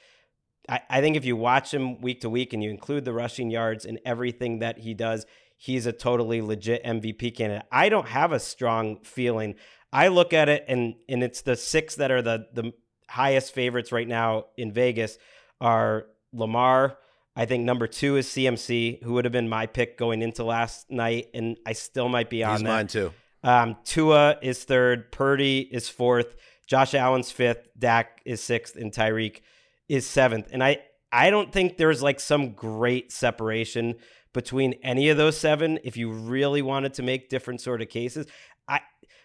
I, 0.69 0.81
I 0.89 1.01
think 1.01 1.17
if 1.17 1.25
you 1.25 1.35
watch 1.35 1.73
him 1.73 1.99
week 2.01 2.21
to 2.21 2.29
week 2.29 2.53
and 2.53 2.63
you 2.63 2.69
include 2.69 3.03
the 3.03 3.13
rushing 3.13 3.49
yards 3.49 3.83
and 3.85 3.99
everything 4.05 4.59
that 4.59 4.77
he 4.77 4.93
does, 4.93 5.25
he's 5.61 5.85
a 5.85 5.91
totally 5.91 6.41
legit 6.41 6.83
MVP 6.83 7.35
candidate. 7.35 7.67
I 7.71 7.89
don't 7.89 8.07
have 8.07 8.31
a 8.31 8.39
strong 8.39 8.97
feeling. 9.03 9.53
I 9.93 10.07
look 10.07 10.33
at 10.33 10.49
it 10.49 10.65
and 10.67 10.95
and 11.07 11.21
it's 11.21 11.41
the 11.41 11.55
six 11.55 11.95
that 11.97 12.09
are 12.09 12.21
the 12.23 12.47
the 12.51 12.73
highest 13.07 13.53
favorites 13.53 13.91
right 13.91 14.07
now 14.07 14.45
in 14.57 14.71
Vegas 14.71 15.19
are 15.59 16.07
Lamar. 16.33 16.97
I 17.35 17.45
think 17.45 17.63
number 17.63 17.85
two 17.85 18.17
is 18.17 18.27
CMC, 18.27 19.03
who 19.03 19.13
would 19.13 19.25
have 19.25 19.31
been 19.31 19.47
my 19.49 19.67
pick 19.67 19.97
going 19.97 20.21
into 20.23 20.43
last 20.43 20.89
night, 20.89 21.27
and 21.33 21.57
I 21.65 21.73
still 21.73 22.09
might 22.09 22.29
be 22.29 22.43
on 22.43 22.53
He's 22.53 22.63
that. 22.63 22.67
mine 22.67 22.87
too. 22.87 23.13
Um, 23.43 23.77
Tua 23.85 24.37
is 24.41 24.63
third, 24.63 25.11
Purdy 25.11 25.59
is 25.59 25.87
fourth, 25.89 26.35
Josh 26.65 26.93
Allen's 26.95 27.31
fifth, 27.31 27.69
Dak 27.77 28.21
is 28.25 28.41
sixth, 28.41 28.75
and 28.75 28.91
Tyreek 28.91 29.41
is 29.87 30.07
seventh. 30.07 30.47
And 30.51 30.63
I 30.63 30.79
I 31.11 31.29
don't 31.29 31.51
think 31.51 31.77
there's 31.77 32.01
like 32.01 32.19
some 32.19 32.53
great 32.53 33.11
separation 33.11 33.95
between 34.33 34.73
any 34.83 35.09
of 35.09 35.17
those 35.17 35.37
seven. 35.37 35.79
If 35.83 35.97
you 35.97 36.11
really 36.11 36.61
wanted 36.61 36.93
to 36.95 37.03
make 37.03 37.29
different 37.29 37.61
sort 37.61 37.81
of 37.81 37.89
cases, 37.89 38.27
I 38.67 38.81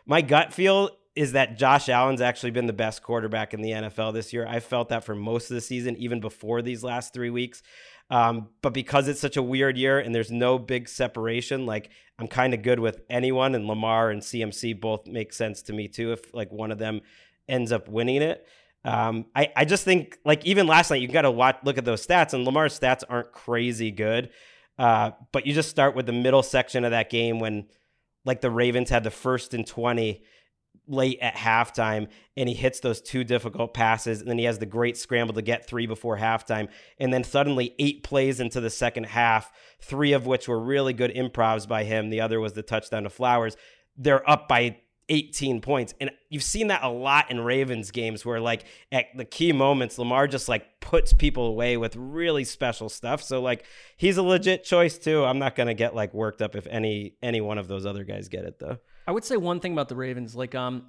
my 0.06 0.22
gut 0.22 0.52
feel 0.52 0.90
is 1.14 1.32
that 1.32 1.56
Josh 1.56 1.88
Allen's 1.88 2.20
actually 2.20 2.50
been 2.50 2.66
the 2.66 2.74
best 2.74 3.02
quarterback 3.02 3.54
in 3.54 3.62
the 3.62 3.70
NFL 3.70 4.12
this 4.12 4.32
year. 4.32 4.46
I 4.46 4.60
felt 4.60 4.90
that 4.90 5.02
for 5.02 5.14
most 5.14 5.50
of 5.50 5.54
the 5.54 5.62
season, 5.62 5.96
even 5.96 6.20
before 6.20 6.60
these 6.60 6.84
last 6.84 7.14
three 7.14 7.30
weeks. 7.30 7.62
Um, 8.10 8.50
but 8.62 8.72
because 8.72 9.08
it's 9.08 9.20
such 9.20 9.36
a 9.36 9.42
weird 9.42 9.76
year 9.76 9.98
and 9.98 10.14
there's 10.14 10.30
no 10.30 10.58
big 10.58 10.88
separation, 10.88 11.66
like 11.66 11.90
I'm 12.18 12.28
kind 12.28 12.54
of 12.54 12.62
good 12.62 12.78
with 12.78 13.00
anyone, 13.10 13.54
and 13.54 13.66
Lamar 13.66 14.10
and 14.10 14.22
CMC 14.22 14.80
both 14.80 15.06
make 15.06 15.32
sense 15.32 15.62
to 15.62 15.72
me 15.72 15.88
too. 15.88 16.12
If 16.12 16.32
like 16.32 16.52
one 16.52 16.70
of 16.70 16.78
them 16.78 17.00
ends 17.48 17.72
up 17.72 17.88
winning 17.88 18.22
it, 18.22 18.46
um, 18.84 19.26
I 19.34 19.52
I 19.56 19.64
just 19.64 19.84
think 19.84 20.18
like 20.24 20.46
even 20.46 20.68
last 20.68 20.90
night 20.90 21.00
you 21.00 21.08
got 21.08 21.22
to 21.22 21.30
watch 21.30 21.56
look 21.64 21.78
at 21.78 21.84
those 21.84 22.06
stats, 22.06 22.32
and 22.32 22.44
Lamar's 22.44 22.78
stats 22.78 23.02
aren't 23.08 23.32
crazy 23.32 23.90
good, 23.90 24.30
uh, 24.78 25.12
but 25.32 25.46
you 25.46 25.54
just 25.54 25.70
start 25.70 25.94
with 25.94 26.06
the 26.06 26.12
middle 26.12 26.42
section 26.42 26.84
of 26.84 26.90
that 26.90 27.10
game 27.10 27.38
when 27.38 27.66
like 28.24 28.40
the 28.40 28.50
Ravens 28.50 28.90
had 28.90 29.04
the 29.04 29.10
first 29.10 29.54
and 29.54 29.66
twenty 29.66 30.22
late 30.86 31.18
at 31.20 31.34
halftime 31.34 32.06
and 32.36 32.48
he 32.48 32.54
hits 32.54 32.80
those 32.80 33.00
two 33.00 33.24
difficult 33.24 33.74
passes 33.74 34.20
and 34.20 34.28
then 34.28 34.38
he 34.38 34.44
has 34.44 34.58
the 34.58 34.66
great 34.66 34.96
scramble 34.96 35.34
to 35.34 35.42
get 35.42 35.66
three 35.66 35.86
before 35.86 36.18
halftime 36.18 36.68
and 37.00 37.12
then 37.12 37.24
suddenly 37.24 37.74
eight 37.78 38.04
plays 38.04 38.38
into 38.38 38.60
the 38.60 38.70
second 38.70 39.04
half 39.04 39.50
three 39.80 40.12
of 40.12 40.26
which 40.26 40.46
were 40.46 40.60
really 40.60 40.92
good 40.92 41.12
improvs 41.12 41.66
by 41.66 41.82
him 41.82 42.10
the 42.10 42.20
other 42.20 42.38
was 42.38 42.52
the 42.52 42.62
touchdown 42.62 43.02
to 43.02 43.10
flowers. 43.10 43.56
They're 43.96 44.28
up 44.28 44.48
by 44.48 44.76
18 45.08 45.60
points 45.60 45.94
and 46.00 46.10
you've 46.30 46.42
seen 46.42 46.66
that 46.66 46.82
a 46.82 46.88
lot 46.88 47.30
in 47.30 47.40
ravens 47.40 47.92
games 47.92 48.24
where 48.24 48.40
like 48.40 48.64
at 48.90 49.06
the 49.16 49.24
key 49.24 49.52
moments 49.52 49.98
lamar 49.98 50.26
just 50.26 50.48
like 50.48 50.80
puts 50.80 51.12
people 51.12 51.46
away 51.46 51.76
with 51.76 51.94
really 51.94 52.42
special 52.42 52.88
stuff 52.88 53.22
so 53.22 53.40
like 53.40 53.64
he's 53.96 54.16
a 54.16 54.22
legit 54.22 54.64
choice 54.64 54.98
too 54.98 55.24
i'm 55.24 55.38
not 55.38 55.54
gonna 55.54 55.74
get 55.74 55.94
like 55.94 56.12
worked 56.12 56.42
up 56.42 56.56
if 56.56 56.66
any 56.66 57.14
any 57.22 57.40
one 57.40 57.56
of 57.56 57.68
those 57.68 57.86
other 57.86 58.02
guys 58.02 58.28
get 58.28 58.44
it 58.44 58.58
though 58.58 58.78
I 59.06 59.12
would 59.12 59.24
say 59.24 59.36
one 59.36 59.60
thing 59.60 59.72
about 59.72 59.88
the 59.88 59.96
Ravens, 59.96 60.34
like 60.34 60.54
um, 60.54 60.86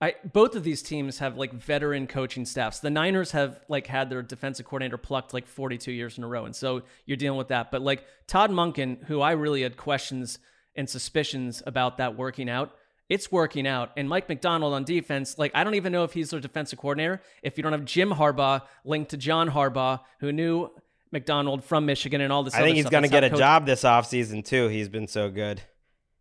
I 0.00 0.14
both 0.32 0.54
of 0.54 0.64
these 0.64 0.82
teams 0.82 1.18
have 1.18 1.36
like 1.36 1.52
veteran 1.52 2.06
coaching 2.06 2.44
staffs. 2.44 2.80
The 2.80 2.90
Niners 2.90 3.30
have 3.32 3.60
like 3.68 3.86
had 3.86 4.10
their 4.10 4.22
defensive 4.22 4.66
coordinator 4.66 4.98
plucked 4.98 5.32
like 5.32 5.46
42 5.46 5.90
years 5.92 6.18
in 6.18 6.24
a 6.24 6.28
row, 6.28 6.44
and 6.44 6.54
so 6.54 6.82
you're 7.06 7.16
dealing 7.16 7.38
with 7.38 7.48
that. 7.48 7.70
But 7.70 7.82
like 7.82 8.04
Todd 8.26 8.50
Monken, 8.50 9.04
who 9.04 9.20
I 9.20 9.32
really 9.32 9.62
had 9.62 9.76
questions 9.76 10.38
and 10.76 10.88
suspicions 10.88 11.62
about 11.66 11.96
that 11.98 12.16
working 12.16 12.50
out, 12.50 12.76
it's 13.08 13.32
working 13.32 13.66
out. 13.66 13.92
And 13.96 14.08
Mike 14.08 14.28
Macdonald 14.28 14.74
on 14.74 14.84
defense, 14.84 15.38
like 15.38 15.52
I 15.54 15.64
don't 15.64 15.74
even 15.74 15.92
know 15.92 16.04
if 16.04 16.12
he's 16.12 16.30
their 16.30 16.40
defensive 16.40 16.78
coordinator. 16.78 17.22
If 17.42 17.56
you 17.56 17.62
don't 17.62 17.72
have 17.72 17.84
Jim 17.84 18.10
Harbaugh 18.10 18.62
linked 18.84 19.10
to 19.10 19.16
John 19.16 19.50
Harbaugh, 19.50 20.00
who 20.20 20.32
knew 20.32 20.70
Macdonald 21.10 21.64
from 21.64 21.86
Michigan 21.86 22.20
and 22.20 22.32
all 22.32 22.42
this. 22.42 22.54
I 22.54 22.60
think 22.60 22.76
he's 22.76 22.86
going 22.86 23.02
to 23.02 23.08
get 23.08 23.24
a 23.24 23.30
coach. 23.30 23.38
job 23.38 23.66
this 23.66 23.82
offseason 23.82 24.44
too. 24.44 24.68
He's 24.68 24.88
been 24.88 25.08
so 25.08 25.30
good. 25.30 25.62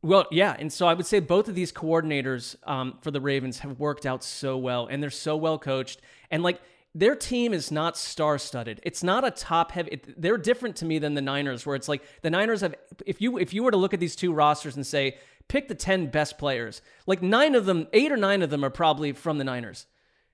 Well, 0.04 0.28
yeah, 0.32 0.56
and 0.58 0.72
so 0.72 0.88
I 0.88 0.94
would 0.94 1.08
say 1.08 1.20
both 1.20 1.48
of 1.50 1.56
these 1.56 1.72
coordinators 1.72 2.56
um, 2.66 2.98
for 3.02 3.12
the 3.12 3.20
Ravens 3.20 3.60
have 3.60 3.80
worked 3.80 4.06
out 4.06 4.24
so 4.24 4.58
well, 4.58 4.88
and 4.88 5.02
they're 5.02 5.10
so 5.10 5.36
well 5.36 5.58
coached, 5.58 6.00
and 6.30 6.44
like 6.44 6.62
their 6.94 7.16
team 7.16 7.52
is 7.54 7.72
not 7.72 7.98
star-studded. 7.98 8.80
It's 8.84 9.04
not 9.04 9.26
a 9.26 9.32
top-heavy. 9.32 9.90
It, 9.92 10.22
they're 10.22 10.38
different 10.38 10.78
to 10.78 10.86
me 10.86 11.00
than 11.00 11.16
the 11.16 11.22
Niners, 11.22 11.66
where 11.66 11.76
it's 11.76 11.90
like 11.90 12.04
the 12.22 12.30
Niners 12.30 12.62
have. 12.62 12.76
If 13.06 13.22
you 13.22 13.38
if 13.40 13.54
you 13.54 13.64
were 13.64 13.72
to 13.72 13.78
look 13.78 13.94
at 13.94 14.00
these 14.00 14.16
two 14.16 14.32
rosters 14.32 14.76
and 14.76 14.86
say 14.86 15.18
pick 15.48 15.68
the 15.68 15.76
ten 15.76 16.08
best 16.08 16.38
players, 16.38 16.82
like 17.06 17.22
nine 17.22 17.56
of 17.56 17.66
them, 17.66 17.88
eight 17.94 18.12
or 18.12 18.18
nine 18.18 18.42
of 18.42 18.50
them 18.50 18.64
are 18.64 18.70
probably 18.70 19.12
from 19.12 19.38
the 19.38 19.44
Niners. 19.44 19.86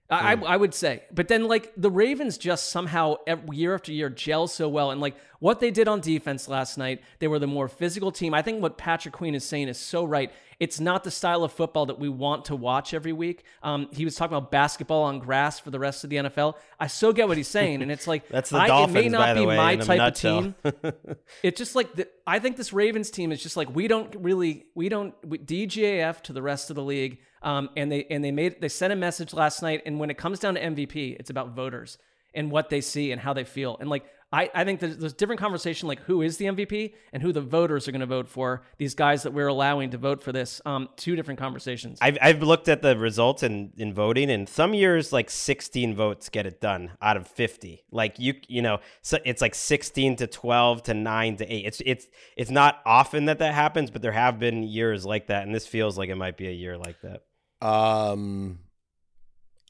I, 0.10 0.34
I 0.34 0.36
hmm. 0.36 0.62
would 0.62 0.73
say, 0.73 1.04
but 1.12 1.28
then 1.28 1.47
like 1.47 1.71
the 1.76 1.89
Ravens 1.89 2.38
just 2.38 2.69
somehow 2.69 3.15
year 3.52 3.73
after 3.73 3.91
year 3.91 4.10
gel 4.10 4.47
so 4.47 4.67
well, 4.69 4.91
and 4.91 5.02
like 5.02 5.15
what 5.39 5.60
they 5.60 5.71
did 5.71 5.88
on 5.88 6.02
defense 6.02 6.47
last 6.47 6.78
night, 6.78 7.02
they 7.19 7.28
were 7.28 7.39
the 7.39 7.47
more 7.47 7.67
physical 7.67 8.12
team. 8.12 8.34
I 8.34 8.41
think 8.41 8.62
what 8.62 8.78
Patrick 8.78 9.13
Queen 9.13 9.34
is 9.34 9.43
saying 9.43 9.69
is 9.69 9.78
so 9.78 10.04
right. 10.04 10.32
It's 10.63 10.80
not 10.80 11.04
the 11.04 11.12
style 11.12 11.43
of 11.43 11.52
football 11.52 11.88
that 11.88 11.99
we 11.99 12.08
want 12.08 12.45
to 12.45 12.56
watch 12.56 12.93
every 12.93 13.12
week. 13.12 13.43
Um, 13.63 13.89
he 13.91 14.06
was 14.06 14.15
talking 14.15 14.38
about 14.38 14.49
basketball 14.49 15.04
on 15.04 15.19
grass 15.19 15.60
for 15.60 15.71
the 15.71 15.80
rest 15.80 16.06
of 16.06 16.10
the 16.10 16.15
NFL. 16.15 16.54
I 16.80 16.88
so 16.88 17.12
get 17.12 17.28
what 17.28 17.36
he's 17.36 17.49
saying, 17.49 17.82
and 17.82 17.91
it's 17.91 18.08
like 18.08 18.26
that's 18.30 18.49
the 18.49 18.60
I, 18.60 18.67
Dolphins. 18.67 18.95
It 18.95 19.02
may 19.02 19.10
not 19.10 19.36
be 19.36 19.45
way, 19.45 19.58
my 19.58 19.76
type 19.76 19.99
of 19.99 20.13
team. 20.13 20.56
it's 21.43 21.58
just 21.58 21.76
like 21.76 21.93
the, 21.95 22.08
I 22.26 22.39
think 22.39 22.56
this 22.56 22.71
Ravens 22.71 23.12
team 23.12 23.34
is 23.34 23.43
just 23.43 23.58
like 23.58 23.76
we 23.76 23.89
don't 23.89 24.15
really 24.15 24.67
we 24.73 24.88
don't 24.88 25.13
we, 25.26 25.38
DGAF 25.38 26.21
to 26.21 26.34
the 26.34 26.41
rest 26.41 26.69
of 26.69 26.78
the 26.78 26.84
league. 26.84 27.19
Um, 27.41 27.69
and 27.76 27.91
they 27.91 28.06
and 28.06 28.23
they 28.23 28.32
made 28.32 28.62
they 28.62 28.69
sent 28.69 28.93
a 28.93 28.95
message 28.95 29.34
last 29.34 29.62
night. 29.62 29.82
And 29.86 29.99
when 29.99 30.10
it 30.10 30.17
comes 30.17 30.39
down 30.39 30.56
to 30.56 30.62
MVP, 30.62 31.17
it's 31.19 31.30
about 31.30 31.49
voters 31.49 31.97
and 32.34 32.52
what 32.52 32.69
they 32.69 32.80
see 32.80 33.12
and 33.12 33.19
how 33.19 33.34
they 33.34 33.43
feel. 33.43 33.76
And 33.82 33.89
like 33.89 34.06
I, 34.34 34.50
I 34.56 34.63
think 34.63 34.80
there's, 34.80 34.98
there's 34.98 35.13
different 35.13 35.39
conversation 35.39 35.88
like 35.88 36.00
who 36.02 36.24
is 36.24 36.38
the 36.38 36.46
MVP 36.46 36.96
and 37.13 37.22
who 37.22 37.32
the 37.32 37.39
voters 37.41 37.88
are 37.88 37.91
going 37.91 38.00
to 38.00 38.08
vote 38.08 38.28
for. 38.28 38.63
These 38.80 38.96
guys 38.96 39.22
that 39.24 39.32
we're 39.32 39.48
allowing 39.48 39.91
to 39.91 40.00
vote 40.00 40.24
for 40.24 40.32
this. 40.32 40.60
Um, 40.65 40.89
two 40.98 41.15
different 41.15 41.39
conversations. 41.39 42.00
I've 42.02 42.17
I've 42.19 42.41
looked 42.41 42.67
at 42.67 42.82
the 42.82 42.98
results 42.98 43.43
in 43.43 43.74
in 43.78 43.93
voting, 43.93 44.32
and 44.32 44.50
some 44.50 44.74
years 44.74 45.13
like 45.13 45.30
16 45.30 45.96
votes 45.96 46.30
get 46.30 46.48
it 46.48 46.60
done 46.60 46.91
out 47.00 47.15
of 47.15 47.28
50. 47.28 47.84
Like 47.91 48.17
you 48.17 48.34
you 48.48 48.63
know, 48.63 48.80
so 49.04 49.19
it's 49.24 49.41
like 49.41 49.54
16 49.54 50.15
to 50.15 50.28
12 50.28 50.84
to 50.84 50.93
9 50.96 51.38
to 51.38 51.54
8. 51.54 51.65
It's 51.65 51.82
it's 51.86 52.08
it's 52.36 52.52
not 52.52 52.82
often 52.88 53.26
that 53.26 53.38
that 53.38 53.54
happens, 53.54 53.91
but 53.91 54.02
there 54.02 54.12
have 54.12 54.39
been 54.39 54.63
years 54.63 55.06
like 55.06 55.28
that, 55.28 55.43
and 55.43 55.54
this 55.54 55.67
feels 55.67 55.96
like 55.96 56.10
it 56.10 56.15
might 56.15 56.38
be 56.38 56.48
a 56.48 56.52
year 56.52 56.76
like 56.76 56.98
that. 57.02 57.22
Um, 57.65 58.60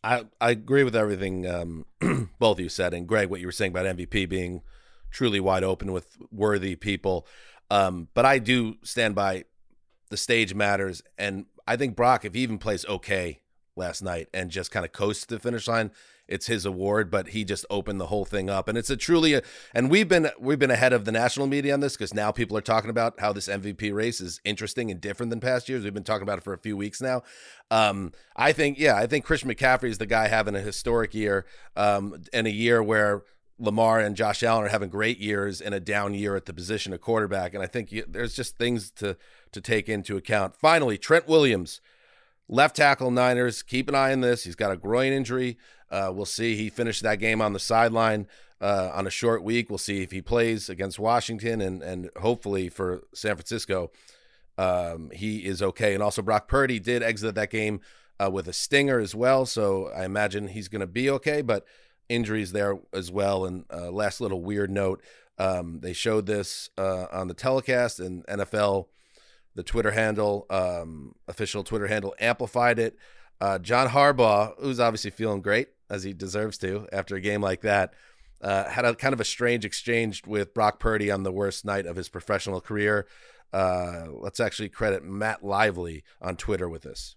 I 0.03 0.25
I 0.41 0.51
agree 0.51 0.83
with 0.83 0.95
everything 0.95 1.47
um, 1.47 1.85
both 2.39 2.57
of 2.57 2.59
you 2.59 2.69
said, 2.69 2.93
and 2.93 3.07
Greg, 3.07 3.29
what 3.29 3.39
you 3.39 3.47
were 3.47 3.51
saying 3.51 3.71
about 3.71 3.85
MVP 3.85 4.27
being 4.27 4.61
truly 5.11 5.39
wide 5.39 5.63
open 5.63 5.91
with 5.91 6.17
worthy 6.31 6.75
people. 6.75 7.27
Um, 7.69 8.09
but 8.13 8.25
I 8.25 8.39
do 8.39 8.75
stand 8.83 9.15
by 9.15 9.45
the 10.09 10.17
stage 10.17 10.53
matters, 10.53 11.01
and 11.17 11.45
I 11.67 11.77
think 11.77 11.95
Brock, 11.95 12.25
if 12.25 12.33
he 12.33 12.41
even 12.41 12.57
plays 12.57 12.85
okay 12.85 13.39
last 13.75 14.01
night 14.01 14.27
and 14.33 14.51
just 14.51 14.71
kind 14.71 14.85
of 14.85 14.91
coasts 14.91 15.25
the 15.25 15.39
finish 15.39 15.67
line, 15.67 15.91
it's 16.27 16.45
his 16.45 16.65
award, 16.65 17.11
but 17.11 17.29
he 17.29 17.43
just 17.43 17.65
opened 17.69 17.99
the 17.99 18.07
whole 18.07 18.25
thing 18.25 18.49
up, 18.49 18.67
and 18.67 18.77
it's 18.77 18.89
a 18.89 18.95
truly 18.95 19.33
a, 19.33 19.41
and 19.73 19.89
we've 19.89 20.07
been 20.07 20.29
we've 20.39 20.59
been 20.59 20.71
ahead 20.71 20.93
of 20.93 21.05
the 21.05 21.11
national 21.11 21.47
media 21.47 21.73
on 21.73 21.81
this 21.81 21.97
because 21.97 22.13
now 22.13 22.31
people 22.31 22.57
are 22.57 22.61
talking 22.61 22.89
about 22.89 23.19
how 23.19 23.33
this 23.33 23.47
MVP 23.47 23.93
race 23.93 24.21
is 24.21 24.39
interesting 24.45 24.89
and 24.89 25.01
different 25.01 25.29
than 25.29 25.39
past 25.39 25.67
years. 25.67 25.83
We've 25.83 25.93
been 25.93 26.03
talking 26.03 26.23
about 26.23 26.37
it 26.37 26.43
for 26.43 26.53
a 26.53 26.57
few 26.57 26.77
weeks 26.77 27.01
now. 27.01 27.23
Um, 27.69 28.13
I 28.35 28.53
think 28.53 28.79
yeah, 28.79 28.95
I 28.95 29.05
think 29.05 29.25
Christian 29.25 29.49
McCaffrey 29.49 29.89
is 29.89 29.97
the 29.97 30.05
guy 30.05 30.27
having 30.29 30.55
a 30.55 30.61
historic 30.61 31.13
year, 31.13 31.45
um, 31.75 32.23
and 32.31 32.47
a 32.47 32.51
year 32.51 32.81
where 32.81 33.23
Lamar 33.59 33.99
and 33.99 34.15
Josh 34.15 34.43
Allen 34.43 34.65
are 34.65 34.69
having 34.69 34.89
great 34.89 35.19
years 35.19 35.59
in 35.59 35.73
a 35.73 35.79
down 35.79 36.13
year 36.13 36.35
at 36.35 36.45
the 36.45 36.53
position 36.53 36.93
of 36.93 37.01
quarterback, 37.01 37.53
and 37.53 37.61
I 37.61 37.67
think 37.67 37.91
you, 37.91 38.05
there's 38.07 38.33
just 38.33 38.57
things 38.57 38.91
to 38.91 39.17
to 39.51 39.61
take 39.61 39.89
into 39.89 40.15
account. 40.15 40.55
Finally, 40.55 40.97
Trent 40.97 41.27
Williams. 41.27 41.81
Left 42.49 42.75
tackle 42.75 43.09
Niners, 43.09 43.63
keep 43.63 43.87
an 43.87 43.95
eye 43.95 44.11
on 44.11 44.19
this. 44.19 44.43
He's 44.43 44.55
got 44.55 44.69
a 44.69 44.75
groin 44.75 45.13
injury. 45.13 45.57
Uh, 45.93 46.11
we'll 46.11 46.25
see. 46.25 46.55
He 46.55 46.69
finished 46.69 47.03
that 47.03 47.19
game 47.19 47.39
on 47.39 47.53
the 47.53 47.59
sideline 47.59 48.27
uh, 48.59 48.89
on 48.93 49.05
a 49.05 49.11
short 49.11 49.43
week. 49.43 49.69
We'll 49.69 49.77
see 49.77 50.01
if 50.01 50.11
he 50.11 50.23
plays 50.23 50.67
against 50.67 50.97
Washington 50.97 51.61
and 51.61 51.83
and 51.83 52.09
hopefully 52.19 52.67
for 52.67 53.03
San 53.13 53.35
Francisco, 53.35 53.91
um, 54.57 55.11
he 55.13 55.45
is 55.45 55.61
okay. 55.61 55.93
And 55.93 56.01
also 56.01 56.23
Brock 56.23 56.47
Purdy 56.47 56.79
did 56.79 57.03
exit 57.03 57.35
that 57.35 57.51
game 57.51 57.79
uh, 58.19 58.31
with 58.31 58.47
a 58.47 58.53
stinger 58.53 58.99
as 58.99 59.13
well, 59.13 59.45
so 59.45 59.91
I 59.95 60.05
imagine 60.05 60.47
he's 60.47 60.67
going 60.67 60.81
to 60.81 60.87
be 60.87 61.09
okay. 61.11 61.43
But 61.43 61.65
injuries 62.09 62.53
there 62.53 62.79
as 62.91 63.11
well. 63.11 63.45
And 63.45 63.65
uh, 63.71 63.91
last 63.91 64.19
little 64.19 64.41
weird 64.41 64.71
note: 64.71 65.01
um, 65.37 65.79
they 65.81 65.93
showed 65.93 66.25
this 66.25 66.71
uh, 66.75 67.05
on 67.11 67.27
the 67.27 67.35
telecast, 67.35 67.99
and 67.99 68.25
NFL, 68.25 68.87
the 69.53 69.63
Twitter 69.63 69.91
handle, 69.91 70.47
um, 70.49 71.13
official 71.27 71.63
Twitter 71.63 71.87
handle, 71.87 72.15
amplified 72.19 72.79
it. 72.79 72.97
Uh, 73.41 73.59
John 73.59 73.89
Harbaugh, 73.89 74.53
who's 74.59 74.79
obviously 74.79 75.11
feeling 75.11 75.41
great, 75.41 75.67
as 75.93 76.03
he 76.03 76.11
deserves 76.11 76.57
to 76.57 76.87
after 76.91 77.15
a 77.15 77.21
game 77.21 77.41
like 77.41 77.61
that. 77.61 77.93
Uh, 78.41 78.67
had 78.67 78.83
a 78.83 78.93
kind 78.95 79.13
of 79.13 79.21
a 79.21 79.25
strange 79.25 79.63
exchange 79.63 80.25
with 80.25 80.53
Brock 80.53 80.79
Purdy 80.79 81.09
on 81.09 81.23
the 81.23 81.31
worst 81.31 81.63
night 81.63 81.85
of 81.85 81.95
his 81.95 82.09
professional 82.09 82.59
career. 82.59 83.07
Uh, 83.53 84.07
let's 84.09 84.39
actually 84.39 84.69
credit 84.69 85.03
Matt 85.03 85.45
Lively 85.45 86.03
on 86.19 86.35
Twitter 86.35 86.67
with 86.67 86.81
this. 86.81 87.15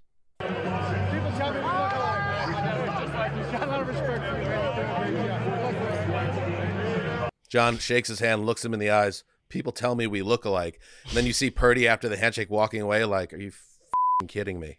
John 7.49 7.79
shakes 7.79 8.09
his 8.09 8.21
hand, 8.21 8.45
looks 8.45 8.65
him 8.65 8.75
in 8.75 8.81
the 8.81 8.91
eyes. 8.91 9.25
People 9.49 9.73
tell 9.73 9.95
me 9.95 10.07
we 10.07 10.23
look 10.23 10.45
alike. 10.45 10.81
And 11.09 11.17
then 11.17 11.27
you 11.27 11.33
see 11.33 11.51
Purdy 11.51 11.89
after 11.89 12.09
the 12.09 12.17
handshake 12.17 12.51
walking 12.51 12.83
away, 12.83 13.05
like, 13.05 13.33
"Are 13.33 13.39
you 13.39 13.53
kidding 14.29 14.61
me?" 14.61 14.79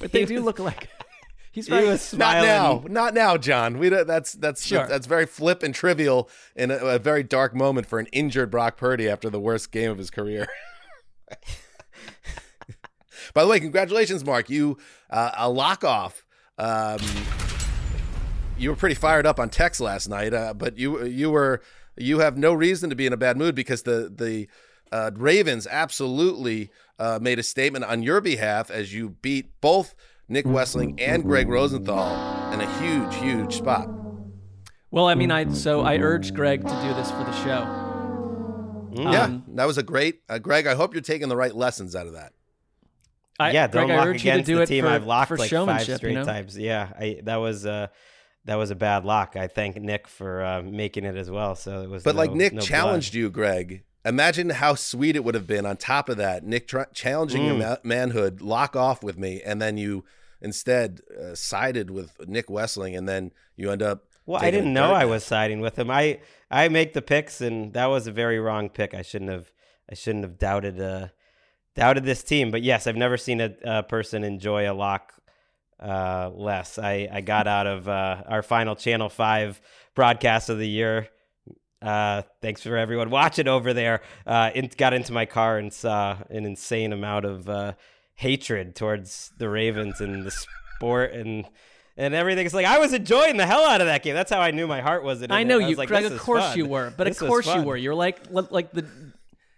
But 0.00 0.12
they 0.12 0.24
do 0.24 0.40
look 0.40 0.58
alike. 0.58 0.88
He's 1.50 1.66
he 1.66 1.72
was 1.72 2.00
smiling. 2.10 2.46
Not 2.46 2.84
now, 2.84 2.84
not 2.88 3.14
now, 3.14 3.36
John. 3.36 3.78
We 3.78 3.88
that's 3.88 4.32
that's 4.34 4.64
sure. 4.64 4.86
that's 4.86 5.06
very 5.06 5.26
flip 5.26 5.62
and 5.62 5.74
trivial 5.74 6.28
in 6.54 6.70
a, 6.70 6.76
a, 6.76 6.98
very 6.98 7.22
dark 7.22 7.54
moment 7.54 7.86
for 7.86 7.98
an 7.98 8.06
injured 8.06 8.50
Brock 8.50 8.76
Purdy 8.76 9.08
after 9.08 9.28
the 9.28 9.40
worst 9.40 9.72
game 9.72 9.90
of 9.90 9.98
his 9.98 10.10
career. 10.10 10.46
By 13.34 13.42
the 13.42 13.48
way, 13.48 13.60
congratulations, 13.60 14.24
Mark. 14.24 14.48
You 14.50 14.78
uh, 15.10 15.32
a 15.36 15.50
lock 15.50 15.84
off. 15.84 16.24
Um, 16.58 16.98
you 18.56 18.70
were 18.70 18.76
pretty 18.76 18.94
fired 18.94 19.26
up 19.26 19.40
on 19.40 19.48
text 19.48 19.80
last 19.80 20.08
night, 20.08 20.34
uh, 20.34 20.54
but 20.54 20.78
you 20.78 21.04
you 21.04 21.30
were 21.30 21.62
you 21.96 22.20
have 22.20 22.36
no 22.36 22.52
reason 22.52 22.90
to 22.90 22.96
be 22.96 23.06
in 23.06 23.12
a 23.12 23.16
bad 23.16 23.36
mood 23.36 23.54
because 23.54 23.82
the 23.82 24.12
the 24.14 24.48
uh, 24.92 25.10
Ravens 25.14 25.66
absolutely 25.68 26.70
uh, 26.98 27.18
made 27.20 27.38
a 27.38 27.42
statement 27.42 27.84
on 27.84 28.02
your 28.02 28.20
behalf 28.20 28.70
as 28.70 28.92
you 28.92 29.10
beat 29.22 29.60
both 29.60 29.94
Nick 30.30 30.46
Wesseling 30.46 30.94
and 31.00 31.24
Gregg 31.24 31.48
Rosenthal 31.48 32.52
in 32.52 32.60
a 32.60 32.78
huge, 32.78 33.14
huge 33.16 33.56
spot. 33.56 33.88
Well, 34.92 35.08
I 35.08 35.16
mean, 35.16 35.32
I 35.32 35.52
so 35.52 35.80
I 35.82 35.98
urged 35.98 36.36
Greg 36.36 36.62
to 36.62 36.68
do 36.82 36.94
this 36.94 37.10
for 37.10 37.24
the 37.24 37.32
show. 37.42 37.66
Mm. 38.92 39.12
Yeah, 39.12 39.22
um, 39.24 39.44
that 39.48 39.64
was 39.66 39.76
a 39.76 39.82
great. 39.82 40.22
Uh, 40.28 40.38
Greg, 40.38 40.68
I 40.68 40.76
hope 40.76 40.94
you're 40.94 41.02
taking 41.02 41.28
the 41.28 41.36
right 41.36 41.54
lessons 41.54 41.96
out 41.96 42.06
of 42.06 42.12
that. 42.12 42.32
I, 43.40 43.50
yeah, 43.50 43.66
don't 43.66 43.86
Greg, 43.86 43.98
lock 43.98 44.08
against 44.14 44.46
the 44.46 44.66
team 44.66 44.84
for, 44.84 44.90
I've 44.90 45.04
locked 45.04 45.36
like 45.36 45.50
five 45.50 45.82
straight 45.82 46.02
you 46.04 46.12
know? 46.12 46.24
times. 46.24 46.56
Yeah, 46.56 46.92
I, 46.96 47.20
that 47.24 47.36
was 47.36 47.66
uh, 47.66 47.88
that 48.44 48.54
was 48.54 48.70
a 48.70 48.76
bad 48.76 49.04
lock. 49.04 49.34
I 49.34 49.48
thank 49.48 49.76
Nick 49.76 50.06
for 50.06 50.44
uh, 50.44 50.62
making 50.62 51.04
it 51.06 51.16
as 51.16 51.28
well. 51.28 51.56
So 51.56 51.82
it 51.82 51.90
was. 51.90 52.04
But 52.04 52.14
no, 52.14 52.20
like 52.20 52.34
Nick 52.34 52.52
no 52.52 52.60
challenged 52.60 53.12
blood. 53.14 53.18
you, 53.18 53.30
Greg. 53.30 53.82
Imagine 54.04 54.50
how 54.50 54.76
sweet 54.76 55.16
it 55.16 55.24
would 55.24 55.34
have 55.34 55.48
been. 55.48 55.66
On 55.66 55.76
top 55.76 56.08
of 56.08 56.16
that, 56.18 56.44
Nick 56.44 56.68
tra- 56.68 56.88
challenging 56.94 57.42
mm. 57.42 57.46
your 57.46 57.56
ma- 57.56 57.76
manhood, 57.82 58.40
lock 58.40 58.76
off 58.76 59.02
with 59.02 59.18
me, 59.18 59.42
and 59.42 59.60
then 59.60 59.76
you 59.76 60.04
instead 60.40 61.00
uh, 61.20 61.34
sided 61.34 61.90
with 61.90 62.16
Nick 62.26 62.48
Wesseling, 62.48 62.96
and 62.96 63.08
then 63.08 63.32
you 63.56 63.70
end 63.70 63.82
up. 63.82 64.04
Well, 64.26 64.42
I 64.42 64.50
didn't 64.50 64.72
know 64.72 64.92
I 64.92 65.04
was 65.06 65.24
siding 65.24 65.60
with 65.60 65.78
him. 65.78 65.90
I 65.90 66.20
I 66.50 66.68
make 66.68 66.92
the 66.92 67.02
picks, 67.02 67.40
and 67.40 67.72
that 67.74 67.86
was 67.86 68.06
a 68.06 68.12
very 68.12 68.38
wrong 68.38 68.68
pick. 68.68 68.94
I 68.94 69.02
shouldn't 69.02 69.30
have. 69.30 69.52
I 69.90 69.94
shouldn't 69.94 70.24
have 70.24 70.38
doubted 70.38 70.80
uh 70.80 71.08
doubted 71.74 72.04
this 72.04 72.22
team. 72.22 72.50
But 72.50 72.62
yes, 72.62 72.86
I've 72.86 72.96
never 72.96 73.16
seen 73.16 73.40
a, 73.40 73.54
a 73.64 73.82
person 73.82 74.24
enjoy 74.24 74.70
a 74.70 74.74
lock 74.74 75.12
uh, 75.80 76.30
less. 76.34 76.78
I 76.78 77.08
I 77.10 77.20
got 77.20 77.46
out 77.46 77.66
of 77.66 77.88
uh, 77.88 78.22
our 78.26 78.42
final 78.42 78.76
Channel 78.76 79.08
Five 79.08 79.60
broadcast 79.94 80.48
of 80.48 80.58
the 80.58 80.68
year. 80.68 81.08
Uh, 81.82 82.22
thanks 82.42 82.62
for 82.62 82.76
everyone 82.76 83.08
watching 83.08 83.48
over 83.48 83.72
there. 83.72 84.02
Uh, 84.26 84.50
in, 84.54 84.70
got 84.76 84.92
into 84.92 85.12
my 85.12 85.24
car 85.24 85.56
and 85.56 85.72
saw 85.72 86.18
an 86.28 86.44
insane 86.44 86.92
amount 86.92 87.24
of 87.24 87.48
uh, 87.48 87.72
hatred 88.20 88.76
towards 88.76 89.32
the 89.38 89.48
Ravens 89.48 89.98
and 90.00 90.24
the 90.24 90.30
sport 90.30 91.12
and 91.12 91.46
and 91.96 92.14
everything. 92.14 92.44
It's 92.44 92.54
like 92.54 92.66
I 92.66 92.78
was 92.78 92.92
enjoying 92.92 93.38
the 93.38 93.46
hell 93.46 93.64
out 93.64 93.80
of 93.80 93.86
that 93.86 94.02
game. 94.02 94.14
That's 94.14 94.30
how 94.30 94.40
I 94.40 94.50
knew 94.50 94.66
my 94.66 94.80
heart 94.82 95.02
was 95.02 95.22
in 95.22 95.30
it. 95.30 95.34
I 95.34 95.42
know 95.42 95.58
I 95.58 95.68
you, 95.68 95.76
like, 95.76 95.88
Craig. 95.88 96.04
Of 96.04 96.18
course 96.18 96.42
fun. 96.42 96.58
you 96.58 96.66
were, 96.66 96.92
but 96.96 97.04
This 97.06 97.20
of 97.20 97.28
course 97.28 97.46
you 97.46 97.62
were. 97.62 97.76
You're 97.76 97.94
like 97.94 98.18
like 98.30 98.72
the 98.72 98.84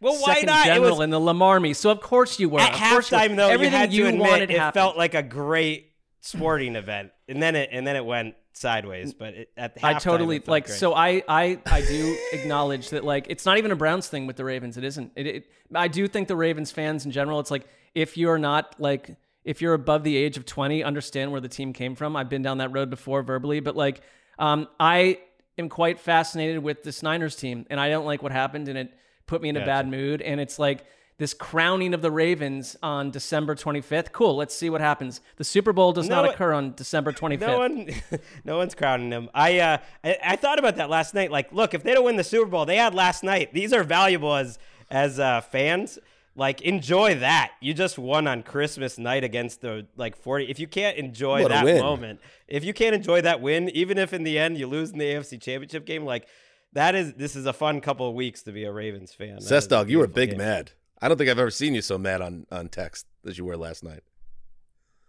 Well, 0.01 0.15
why 0.15 0.35
second 0.35 0.47
not? 0.47 0.67
It 0.67 0.75
general 0.75 0.97
was 0.97 1.05
in 1.05 1.11
the 1.11 1.21
Lamarmy. 1.21 1.75
So 1.75 1.91
of 1.91 2.01
course 2.01 2.39
you 2.39 2.49
were. 2.49 2.61
at 2.61 2.73
Of 2.73 2.81
course 2.81 3.11
you 3.11 3.17
were. 3.19 3.23
halftime 3.25 3.37
though. 3.37 3.49
everything 3.49 3.73
you 3.73 3.79
had 3.79 3.91
to 3.91 4.07
admit, 4.07 4.21
wanted 4.31 4.51
it 4.51 4.59
happened. 4.59 4.75
felt 4.75 4.97
like 4.97 5.15
a 5.15 5.23
great 5.25 5.91
sporting 6.21 6.77
event, 6.77 7.11
and 7.29 7.43
then 7.43 7.57
it 7.57 7.69
and 7.73 7.85
then 7.87 7.97
it 7.97 8.05
went 8.05 8.35
sideways. 8.53 9.15
But 9.15 9.35
it, 9.35 9.51
at 9.57 9.79
I 9.83 9.95
totally 9.95 10.43
like. 10.47 10.67
great. 10.67 10.79
So 10.79 10.95
I, 10.95 11.23
I, 11.29 11.59
I 11.67 11.81
do 11.83 12.19
acknowledge 12.33 12.91
that 12.91 13.05
like 13.05 13.27
it's 13.29 13.47
not 13.47 13.59
even 13.59 13.71
a 13.71 13.77
Browns 13.77 14.09
thing 14.09 14.27
with 14.27 14.37
the 14.37 14.45
Ravens. 14.45 14.77
It 14.77 14.85
isn't. 14.85 15.13
It, 15.17 15.27
it. 15.27 15.51
I 15.75 15.89
do 15.89 16.09
think 16.09 16.29
the 16.29 16.37
Ravens 16.37 16.71
fans 16.71 17.05
in 17.05 17.11
general. 17.11 17.41
It's 17.41 17.51
like 17.51 17.67
if 17.95 18.17
you're 18.17 18.39
not 18.39 18.75
like 18.79 19.17
if 19.45 19.61
you're 19.61 19.75
above 19.75 20.05
the 20.05 20.17
age 20.17 20.37
of 20.37 20.47
20, 20.47 20.85
understand 20.85 21.33
where 21.33 21.41
the 21.41 21.49
team 21.49 21.73
came 21.73 21.95
from. 21.95 22.17
I've 22.17 22.29
been 22.29 22.43
down 22.43 22.59
that 22.59 22.73
road 22.73 22.91
before 22.91 23.23
verbally, 23.23 23.61
but 23.61 23.77
like 23.77 24.01
um, 24.39 24.69
I 24.79 25.19
am 25.59 25.69
quite 25.69 26.01
fascinated 26.01 26.63
with 26.63 26.83
this 26.83 27.03
Niners 27.03 27.37
team, 27.37 27.67
and 27.71 27.79
I 27.81 27.89
don't 27.89 28.07
like 28.07 28.23
what 28.23 28.33
happened, 28.33 28.69
and 28.69 28.79
it 28.79 28.93
put 29.27 29.43
me 29.43 29.49
in 29.49 29.57
a 29.57 29.65
bad 29.65 29.89
mood. 29.89 30.23
And 30.23 30.41
it's 30.41 30.59
like 30.59 30.85
this 31.19 31.35
crowning 31.35 31.95
of 31.95 32.03
the 32.03 32.11
Ravens 32.11 32.77
on 32.83 33.11
December 33.11 33.55
25th. 33.55 34.13
Cool. 34.13 34.35
Let's 34.37 34.55
see 34.55 34.71
what 34.71 34.81
happens. 34.81 35.21
The 35.37 35.45
Super 35.45 35.73
Bowl 35.73 35.93
does 35.93 36.09
No, 36.09 36.23
not 36.23 36.35
occur 36.35 36.53
on 36.53 36.75
December 36.75 37.13
25th. 37.13 37.41
No 37.41 37.59
one, 37.59 37.91
no 38.45 38.57
one's 38.57 38.75
crowning 38.75 39.11
them. 39.11 39.29
I, 39.35 39.59
uh, 39.61 39.79
I, 40.03 40.19
I 40.25 40.37
thought 40.37 40.59
about 40.59 40.77
that 40.77 40.91
last 40.91 41.15
night. 41.15 41.31
Like, 41.31 41.53
look, 41.53 41.75
if 41.75 41.83
they 41.83 41.93
don't 41.95 42.05
win 42.05 42.17
the 42.17 42.25
Super 42.25 42.47
Bowl, 42.51 42.65
they 42.65 42.77
had 42.77 42.95
last 42.95 43.23
night. 43.23 43.53
These 43.53 43.73
are 43.73 43.85
valuable 43.85 44.35
as 44.35 44.59
as 44.91 45.19
uh, 45.21 45.41
fans. 45.41 45.99
Like, 46.35 46.63
enjoy 46.63 47.17
that. 47.17 47.53
You 47.61 47.75
just 47.75 47.99
won 47.99 48.27
on 48.27 48.43
Christmas 48.43 48.97
night 48.99 49.23
against 49.23 49.61
the 49.61 49.87
like 49.97 50.17
forty. 50.17 50.47
If 50.51 50.59
you 50.59 50.67
can't 50.67 50.97
enjoy 50.97 51.43
What 51.43 51.51
that 51.51 51.65
moment, 51.81 52.21
if 52.49 52.65
you 52.65 52.73
can't 52.73 52.95
enjoy 52.95 53.21
that 53.21 53.41
win, 53.41 53.69
even 53.71 53.99
if 53.99 54.13
in 54.13 54.23
the 54.25 54.39
end 54.39 54.57
you 54.57 54.67
lose 54.67 54.91
in 54.91 54.99
the 54.99 55.05
AFC 55.05 55.41
Championship 55.41 55.85
game, 55.85 56.05
like 56.05 56.27
that 56.73 56.95
is 56.95 57.13
this 57.15 57.37
is 57.37 57.45
a 57.47 57.53
fun 57.53 57.81
couple 57.81 58.09
of 58.09 58.15
weeks 58.15 58.43
to 58.45 58.53
be 58.53 58.65
a 58.65 58.73
Ravens 58.73 59.13
fan. 59.13 59.39
That 59.41 59.57
is 59.57 59.67
dog, 59.67 59.91
you 59.91 59.99
were 59.99 60.07
big 60.07 60.31
game. 60.31 60.39
mad. 60.39 60.73
I 61.03 61.09
don't 61.09 61.19
think 61.19 61.29
I've 61.29 61.39
ever 61.41 61.51
seen 61.51 61.75
you 61.75 61.83
so 61.83 61.99
mad 61.99 62.23
on 62.23 62.47
on 62.53 62.69
text 62.69 63.07
as 63.27 63.37
you 63.37 63.45
were 63.45 63.57
last 63.57 63.83
night. 63.83 64.05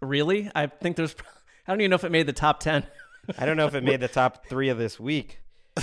Really? 0.02 0.50
I 0.54 0.66
think 0.66 0.96
there's. 0.96 1.14
I 1.66 1.72
don't 1.72 1.80
even 1.80 1.90
know 1.90 1.96
if 1.96 2.04
it 2.04 2.10
made 2.10 2.26
the 2.26 2.32
top 2.32 2.60
ten. 2.60 2.84
I 3.38 3.46
don't 3.46 3.56
know 3.56 3.66
if 3.66 3.74
it 3.74 3.84
made 3.84 4.00
the 4.00 4.08
top 4.08 4.46
three 4.48 4.68
of 4.68 4.76
this 4.76 5.00
week. 5.00 5.40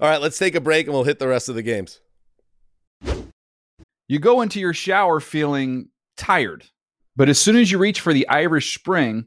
All 0.00 0.08
right, 0.08 0.20
let's 0.20 0.38
take 0.38 0.54
a 0.54 0.60
break 0.60 0.86
and 0.86 0.94
we'll 0.94 1.04
hit 1.04 1.18
the 1.18 1.28
rest 1.28 1.48
of 1.48 1.54
the 1.54 1.62
games. 1.62 2.00
You 4.08 4.18
go 4.18 4.40
into 4.40 4.58
your 4.58 4.72
shower 4.72 5.20
feeling 5.20 5.90
tired, 6.16 6.64
but 7.14 7.28
as 7.28 7.38
soon 7.38 7.54
as 7.54 7.70
you 7.70 7.78
reach 7.78 8.00
for 8.00 8.12
the 8.12 8.26
Irish 8.28 8.74
Spring, 8.74 9.26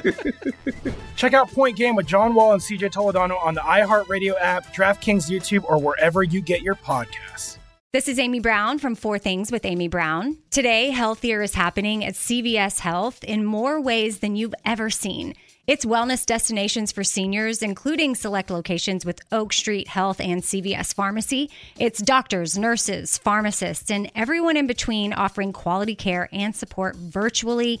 Check 1.16 1.34
out 1.34 1.50
Point 1.50 1.76
Game 1.76 1.94
with 1.94 2.06
John 2.06 2.34
Wall 2.34 2.52
and 2.52 2.62
CJ 2.62 2.92
Toledano 2.92 3.42
on 3.42 3.54
the 3.54 3.60
iHeartRadio 3.60 4.34
app, 4.40 4.74
DraftKings 4.74 5.30
YouTube, 5.30 5.64
or 5.64 5.78
wherever 5.78 6.22
you 6.22 6.40
get 6.40 6.62
your 6.62 6.74
podcasts. 6.74 7.58
This 7.92 8.06
is 8.06 8.20
Amy 8.20 8.38
Brown 8.38 8.78
from 8.78 8.94
Four 8.94 9.18
Things 9.18 9.50
with 9.50 9.64
Amy 9.64 9.88
Brown. 9.88 10.38
Today, 10.50 10.90
healthier 10.90 11.42
is 11.42 11.54
happening 11.54 12.04
at 12.04 12.14
CVS 12.14 12.78
Health 12.78 13.24
in 13.24 13.44
more 13.44 13.80
ways 13.80 14.20
than 14.20 14.36
you've 14.36 14.54
ever 14.64 14.90
seen. 14.90 15.34
It's 15.66 15.84
wellness 15.84 16.24
destinations 16.24 16.92
for 16.92 17.04
seniors, 17.04 17.62
including 17.62 18.14
select 18.14 18.50
locations 18.50 19.04
with 19.04 19.20
Oak 19.32 19.52
Street 19.52 19.88
Health 19.88 20.20
and 20.20 20.42
CVS 20.42 20.94
Pharmacy. 20.94 21.50
It's 21.78 22.00
doctors, 22.00 22.56
nurses, 22.56 23.18
pharmacists, 23.18 23.90
and 23.90 24.10
everyone 24.14 24.56
in 24.56 24.66
between 24.66 25.12
offering 25.12 25.52
quality 25.52 25.96
care 25.96 26.28
and 26.32 26.54
support 26.54 26.96
virtually 26.96 27.80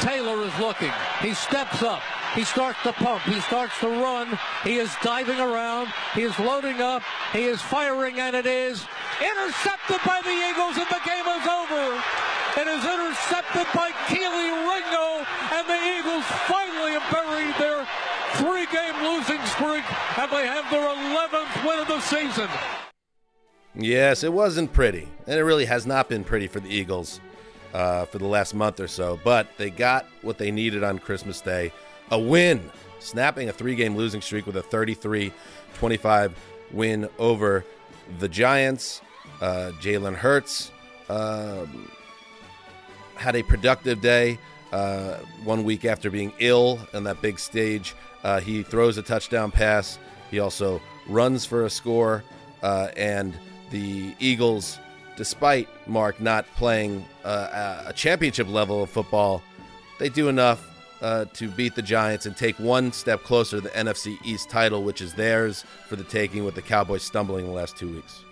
Taylor 0.00 0.44
is 0.44 0.58
looking. 0.58 0.92
He 1.20 1.34
steps 1.34 1.82
up. 1.82 2.02
He 2.34 2.44
starts 2.44 2.82
to 2.82 2.92
pump. 2.92 3.22
He 3.22 3.40
starts 3.40 3.78
to 3.80 3.88
run. 3.88 4.38
He 4.64 4.76
is 4.76 4.94
diving 5.02 5.38
around. 5.38 5.88
He 6.14 6.22
is 6.22 6.36
loading 6.38 6.80
up. 6.80 7.02
He 7.32 7.44
is 7.44 7.62
firing, 7.62 8.18
and 8.18 8.34
it 8.34 8.46
is 8.46 8.84
intercepted 9.20 10.00
by 10.04 10.20
the 10.22 10.34
Eagles, 10.34 10.76
and 10.76 10.88
the 10.90 11.00
game 11.06 11.26
is 11.26 11.46
over. 11.46 12.02
It 12.56 12.68
is 12.68 12.84
intercepted 12.84 13.66
by 13.74 13.90
Kelee 14.06 14.50
Ringo, 14.66 15.26
and 15.52 15.68
the 15.68 15.80
Eagles 15.98 16.24
finally 16.46 16.98
buried 17.10 17.54
their 17.58 17.86
three-game 18.34 19.02
losing 19.02 19.44
streak, 19.46 19.84
and 20.18 20.30
they 20.30 20.46
have 20.46 20.68
their 20.70 20.86
11th 20.86 21.64
win 21.64 21.78
of 21.78 21.88
the 21.88 22.00
season. 22.00 22.48
Yes, 23.76 24.22
it 24.22 24.32
wasn't 24.32 24.72
pretty, 24.72 25.08
and 25.26 25.38
it 25.38 25.42
really 25.42 25.64
has 25.64 25.86
not 25.86 26.08
been 26.08 26.24
pretty 26.24 26.46
for 26.46 26.60
the 26.60 26.68
Eagles 26.68 27.20
uh, 27.74 28.06
for 28.06 28.18
the 28.18 28.26
last 28.26 28.54
month 28.54 28.80
or 28.80 28.88
so. 28.88 29.20
But 29.22 29.48
they 29.58 29.68
got 29.68 30.06
what 30.22 30.38
they 30.38 30.50
needed 30.50 30.82
on 30.82 30.98
Christmas 30.98 31.40
Day: 31.42 31.72
a 32.10 32.18
win, 32.18 32.70
snapping 33.00 33.50
a 33.50 33.52
three-game 33.52 33.96
losing 33.96 34.22
streak 34.22 34.46
with 34.46 34.56
a 34.56 34.62
33-25 34.62 36.32
win 36.72 37.08
over 37.18 37.64
the 38.18 38.28
Giants. 38.28 39.02
Uh, 39.40 39.72
Jalen 39.80 40.14
Hurts 40.14 40.70
um, 41.08 41.90
had 43.16 43.36
a 43.36 43.42
productive 43.42 44.00
day. 44.00 44.38
Uh, 44.72 45.18
one 45.44 45.62
week 45.62 45.84
after 45.84 46.10
being 46.10 46.32
ill 46.40 46.80
on 46.94 47.04
that 47.04 47.22
big 47.22 47.38
stage, 47.38 47.94
uh, 48.24 48.40
he 48.40 48.62
throws 48.62 48.98
a 48.98 49.02
touchdown 49.02 49.50
pass. 49.52 49.98
He 50.30 50.40
also 50.40 50.80
runs 51.06 51.44
for 51.44 51.64
a 51.64 51.70
score, 51.70 52.24
uh, 52.62 52.88
and 52.96 53.38
the 53.70 54.14
Eagles, 54.18 54.78
despite 55.16 55.68
Mark 55.86 56.20
not 56.20 56.46
playing 56.56 57.04
uh, 57.24 57.84
a 57.86 57.92
championship 57.92 58.48
level 58.48 58.82
of 58.82 58.90
football, 58.90 59.42
they 59.98 60.08
do 60.08 60.28
enough 60.28 60.70
uh, 61.02 61.26
to 61.34 61.48
beat 61.48 61.74
the 61.74 61.82
Giants 61.82 62.26
and 62.26 62.36
take 62.36 62.58
one 62.58 62.92
step 62.92 63.22
closer 63.22 63.56
to 63.56 63.62
the 63.62 63.70
NFC 63.70 64.16
East 64.24 64.48
title, 64.48 64.82
which 64.82 65.00
is 65.00 65.14
theirs 65.14 65.64
for 65.88 65.96
the 65.96 66.04
taking, 66.04 66.44
with 66.44 66.54
the 66.54 66.62
Cowboys 66.62 67.02
stumbling 67.02 67.46
the 67.46 67.52
last 67.52 67.76
two 67.76 67.92
weeks. 67.92 68.24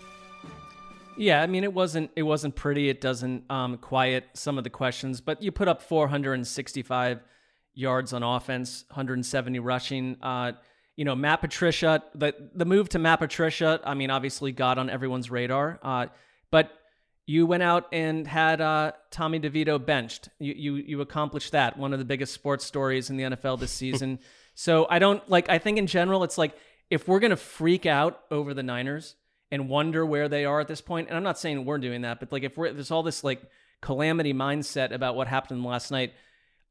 Yeah, 1.17 1.43
I 1.43 1.47
mean 1.47 1.63
it 1.65 1.75
wasn't 1.75 2.11
it 2.17 2.23
wasn't 2.23 2.57
pretty. 2.57 2.89
It 2.89 3.01
doesn't 3.01 3.51
um, 3.51 3.77
quiet 3.77 4.31
some 4.33 4.57
of 4.57 4.65
the 4.65 4.71
questions, 4.71 5.21
but 5.21 5.43
you 5.43 5.53
put 5.53 5.69
up 5.69 5.83
465 5.83 7.21
yards 7.75 8.13
on 8.13 8.23
offense, 8.23 8.85
170 8.89 9.59
rushing. 9.59 10.17
Uh, 10.23 10.53
you 10.97 11.05
know, 11.05 11.15
Matt 11.15 11.43
Patricia, 11.43 12.03
the 12.15 12.35
the 12.55 12.65
move 12.65 12.89
to 12.91 12.99
Matt 12.99 13.19
Patricia, 13.19 13.81
I 13.85 13.93
mean, 13.93 14.11
obviously 14.11 14.53
got 14.53 14.79
on 14.79 14.89
everyone's 14.89 15.31
radar. 15.31 15.79
Uh, 15.83 16.07
but 16.53 16.71
you 17.27 17.47
went 17.47 17.65
out 17.65 17.89
and 17.93 18.29
had 18.29 18.61
uh, 18.61 18.93
Tommy 19.11 19.41
DeVito 19.41 19.85
benched. 19.85 20.29
You, 20.39 20.55
you 20.55 20.75
you 20.77 21.01
accomplished 21.01 21.53
that. 21.53 21.77
One 21.77 21.93
of 21.93 21.99
the 21.99 22.05
biggest 22.05 22.33
sports 22.33 22.65
stories 22.65 23.11
in 23.11 23.17
the 23.17 23.25
NFL 23.25 23.59
this 23.59 23.73
season. 23.83 24.21
so 24.55 24.87
I 24.89 25.01
don't 25.01 25.29
like. 25.29 25.49
I 25.49 25.59
think 25.59 25.79
in 25.79 25.89
general, 25.89 26.23
it's 26.23 26.39
like 26.39 26.55
if 26.91 27.09
we're 27.09 27.21
gonna 27.21 27.37
freak 27.37 27.87
out 27.87 28.21
over 28.31 28.55
the 28.55 28.63
Niners 28.63 29.17
and 29.51 29.69
wonder 29.69 30.07
where 30.07 30.29
they 30.29 30.45
are 30.45 30.61
at 30.61 30.69
this 30.69 30.81
point, 30.81 31.09
and 31.09 31.17
I'm 31.17 31.23
not 31.25 31.39
saying 31.39 31.65
we're 31.65 31.79
doing 31.79 32.03
that, 32.03 32.21
but 32.21 32.31
like 32.31 32.45
if 32.45 32.57
we're 32.57 32.73
there's 32.73 32.93
all 32.93 33.03
this 33.03 33.25
like 33.25 33.43
calamity 33.81 34.35
mindset 34.35 34.93
about 34.93 35.17
what 35.17 35.27
happened 35.27 35.65
last 35.65 35.91
night. 35.91 36.13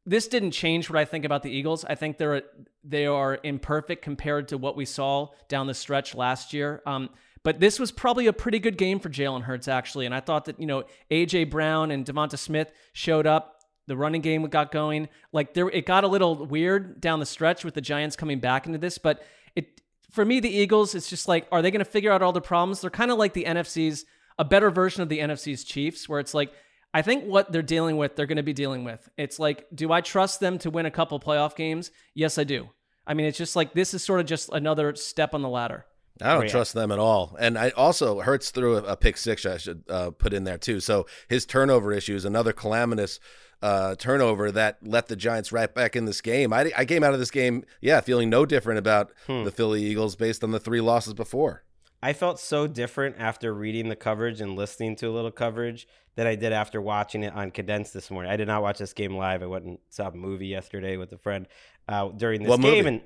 This 0.03 0.27
didn't 0.27 0.51
change 0.51 0.89
what 0.89 0.97
I 0.97 1.05
think 1.05 1.25
about 1.25 1.43
the 1.43 1.51
Eagles. 1.51 1.85
I 1.85 1.93
think 1.93 2.17
they're 2.17 2.41
they 2.83 3.05
are 3.05 3.39
imperfect 3.43 4.01
compared 4.01 4.47
to 4.47 4.57
what 4.57 4.75
we 4.75 4.85
saw 4.85 5.27
down 5.47 5.67
the 5.67 5.75
stretch 5.75 6.15
last 6.15 6.53
year. 6.53 6.81
Um, 6.87 7.09
but 7.43 7.59
this 7.59 7.79
was 7.79 7.91
probably 7.91 8.27
a 8.27 8.33
pretty 8.33 8.59
good 8.59 8.77
game 8.77 8.99
for 8.99 9.09
Jalen 9.09 9.43
Hurts, 9.43 9.67
actually. 9.67 10.05
And 10.05 10.13
I 10.13 10.19
thought 10.19 10.45
that, 10.45 10.59
you 10.59 10.65
know, 10.65 10.83
A.J. 11.09 11.45
Brown 11.45 11.91
and 11.91 12.05
DeVonta 12.05 12.37
Smith 12.37 12.71
showed 12.93 13.27
up. 13.27 13.57
The 13.87 13.97
running 13.97 14.21
game 14.21 14.43
got 14.43 14.71
going. 14.71 15.09
Like 15.33 15.53
there 15.53 15.67
it 15.67 15.85
got 15.85 16.03
a 16.03 16.07
little 16.07 16.45
weird 16.45 17.01
down 17.01 17.19
the 17.19 17.25
stretch 17.25 17.65
with 17.65 17.73
the 17.73 17.81
Giants 17.81 18.15
coming 18.15 18.39
back 18.39 18.65
into 18.65 18.77
this, 18.77 18.97
but 18.97 19.23
it 19.55 19.81
for 20.11 20.23
me, 20.23 20.39
the 20.39 20.49
Eagles, 20.49 20.93
it's 20.93 21.09
just 21.09 21.27
like, 21.27 21.47
are 21.51 21.61
they 21.61 21.71
going 21.71 21.83
to 21.83 21.85
figure 21.85 22.11
out 22.11 22.21
all 22.21 22.33
the 22.33 22.41
problems? 22.41 22.81
They're 22.81 22.89
kind 22.89 23.11
of 23.11 23.17
like 23.17 23.33
the 23.33 23.45
NFC's, 23.45 24.05
a 24.37 24.45
better 24.45 24.69
version 24.69 25.01
of 25.01 25.09
the 25.09 25.19
NFC's 25.19 25.63
Chiefs, 25.63 26.07
where 26.07 26.19
it's 26.19 26.33
like, 26.33 26.53
I 26.93 27.01
think 27.01 27.25
what 27.25 27.51
they're 27.51 27.61
dealing 27.61 27.97
with, 27.97 28.15
they're 28.15 28.25
going 28.25 28.37
to 28.37 28.43
be 28.43 28.53
dealing 28.53 28.83
with. 28.83 29.07
It's 29.17 29.39
like, 29.39 29.65
do 29.73 29.91
I 29.91 30.01
trust 30.01 30.41
them 30.41 30.57
to 30.59 30.69
win 30.69 30.85
a 30.85 30.91
couple 30.91 31.19
playoff 31.19 31.55
games? 31.55 31.91
Yes, 32.13 32.37
I 32.37 32.43
do. 32.43 32.69
I 33.07 33.13
mean, 33.13 33.25
it's 33.25 33.37
just 33.37 33.55
like 33.55 33.73
this 33.73 33.93
is 33.93 34.03
sort 34.03 34.19
of 34.19 34.25
just 34.25 34.49
another 34.51 34.93
step 34.95 35.33
on 35.33 35.41
the 35.41 35.49
ladder. 35.49 35.85
I 36.21 36.33
don't 36.37 36.49
trust 36.49 36.73
them 36.73 36.91
at 36.91 36.99
all. 36.99 37.35
And 37.39 37.57
I 37.57 37.69
also 37.71 38.19
Hurts 38.21 38.51
threw 38.51 38.77
a, 38.77 38.83
a 38.83 38.95
pick 38.97 39.17
six. 39.17 39.45
I 39.45 39.57
should 39.57 39.83
uh, 39.89 40.11
put 40.11 40.33
in 40.33 40.43
there 40.43 40.57
too. 40.57 40.79
So 40.79 41.05
his 41.27 41.45
turnover 41.45 41.91
issue 41.93 42.15
is 42.15 42.25
another 42.25 42.53
calamitous 42.53 43.19
uh, 43.61 43.95
turnover 43.95 44.51
that 44.51 44.77
let 44.81 45.07
the 45.07 45.15
Giants 45.15 45.51
right 45.51 45.73
back 45.73 45.95
in 45.95 46.05
this 46.05 46.21
game. 46.21 46.51
I, 46.51 46.71
I 46.75 46.85
came 46.85 47.03
out 47.03 47.13
of 47.13 47.19
this 47.19 47.29
game, 47.31 47.63
yeah, 47.79 48.01
feeling 48.01 48.29
no 48.29 48.45
different 48.45 48.79
about 48.79 49.11
Hmm. 49.27 49.43
the 49.43 49.51
Philly 49.51 49.83
Eagles 49.83 50.15
based 50.15 50.43
on 50.43 50.51
the 50.51 50.59
three 50.59 50.81
losses 50.81 51.13
before. 51.13 51.63
I 52.03 52.13
felt 52.13 52.39
so 52.39 52.65
different 52.65 53.17
after 53.19 53.53
reading 53.53 53.89
the 53.89 53.95
coverage 53.95 54.41
and 54.41 54.55
listening 54.55 54.95
to 54.97 55.07
a 55.07 55.11
little 55.11 55.29
coverage 55.29 55.87
than 56.15 56.25
I 56.25 56.33
did 56.33 56.51
after 56.51 56.81
watching 56.81 57.21
it 57.23 57.33
on 57.35 57.51
condensed 57.51 57.93
this 57.93 58.09
morning. 58.09 58.31
I 58.31 58.35
did 58.37 58.47
not 58.47 58.63
watch 58.63 58.79
this 58.79 58.93
game 58.93 59.15
live. 59.15 59.43
I 59.43 59.45
went 59.45 59.65
and 59.65 59.77
saw 59.89 60.07
a 60.07 60.11
movie 60.11 60.47
yesterday 60.47 60.97
with 60.97 61.13
a 61.13 61.17
friend 61.19 61.47
uh, 61.87 62.09
during 62.09 62.41
this 62.41 62.49
What 62.49 62.61
game 62.61 62.85
movie? 62.85 62.87
and 62.87 63.01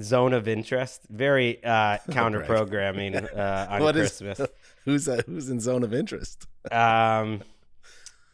zone 0.00 0.32
of 0.32 0.48
interest, 0.48 1.02
very 1.10 1.62
uh, 1.64 1.98
counter 2.10 2.40
programming 2.40 3.14
uh, 3.16 3.66
on 3.70 3.82
What 3.82 3.96
is- 3.96 4.18
Christmas. 4.20 4.48
who's 4.84 5.08
uh, 5.08 5.22
who's 5.26 5.48
in 5.48 5.60
zone 5.60 5.82
of 5.82 5.92
interest? 5.94 6.46
Um, 6.70 7.42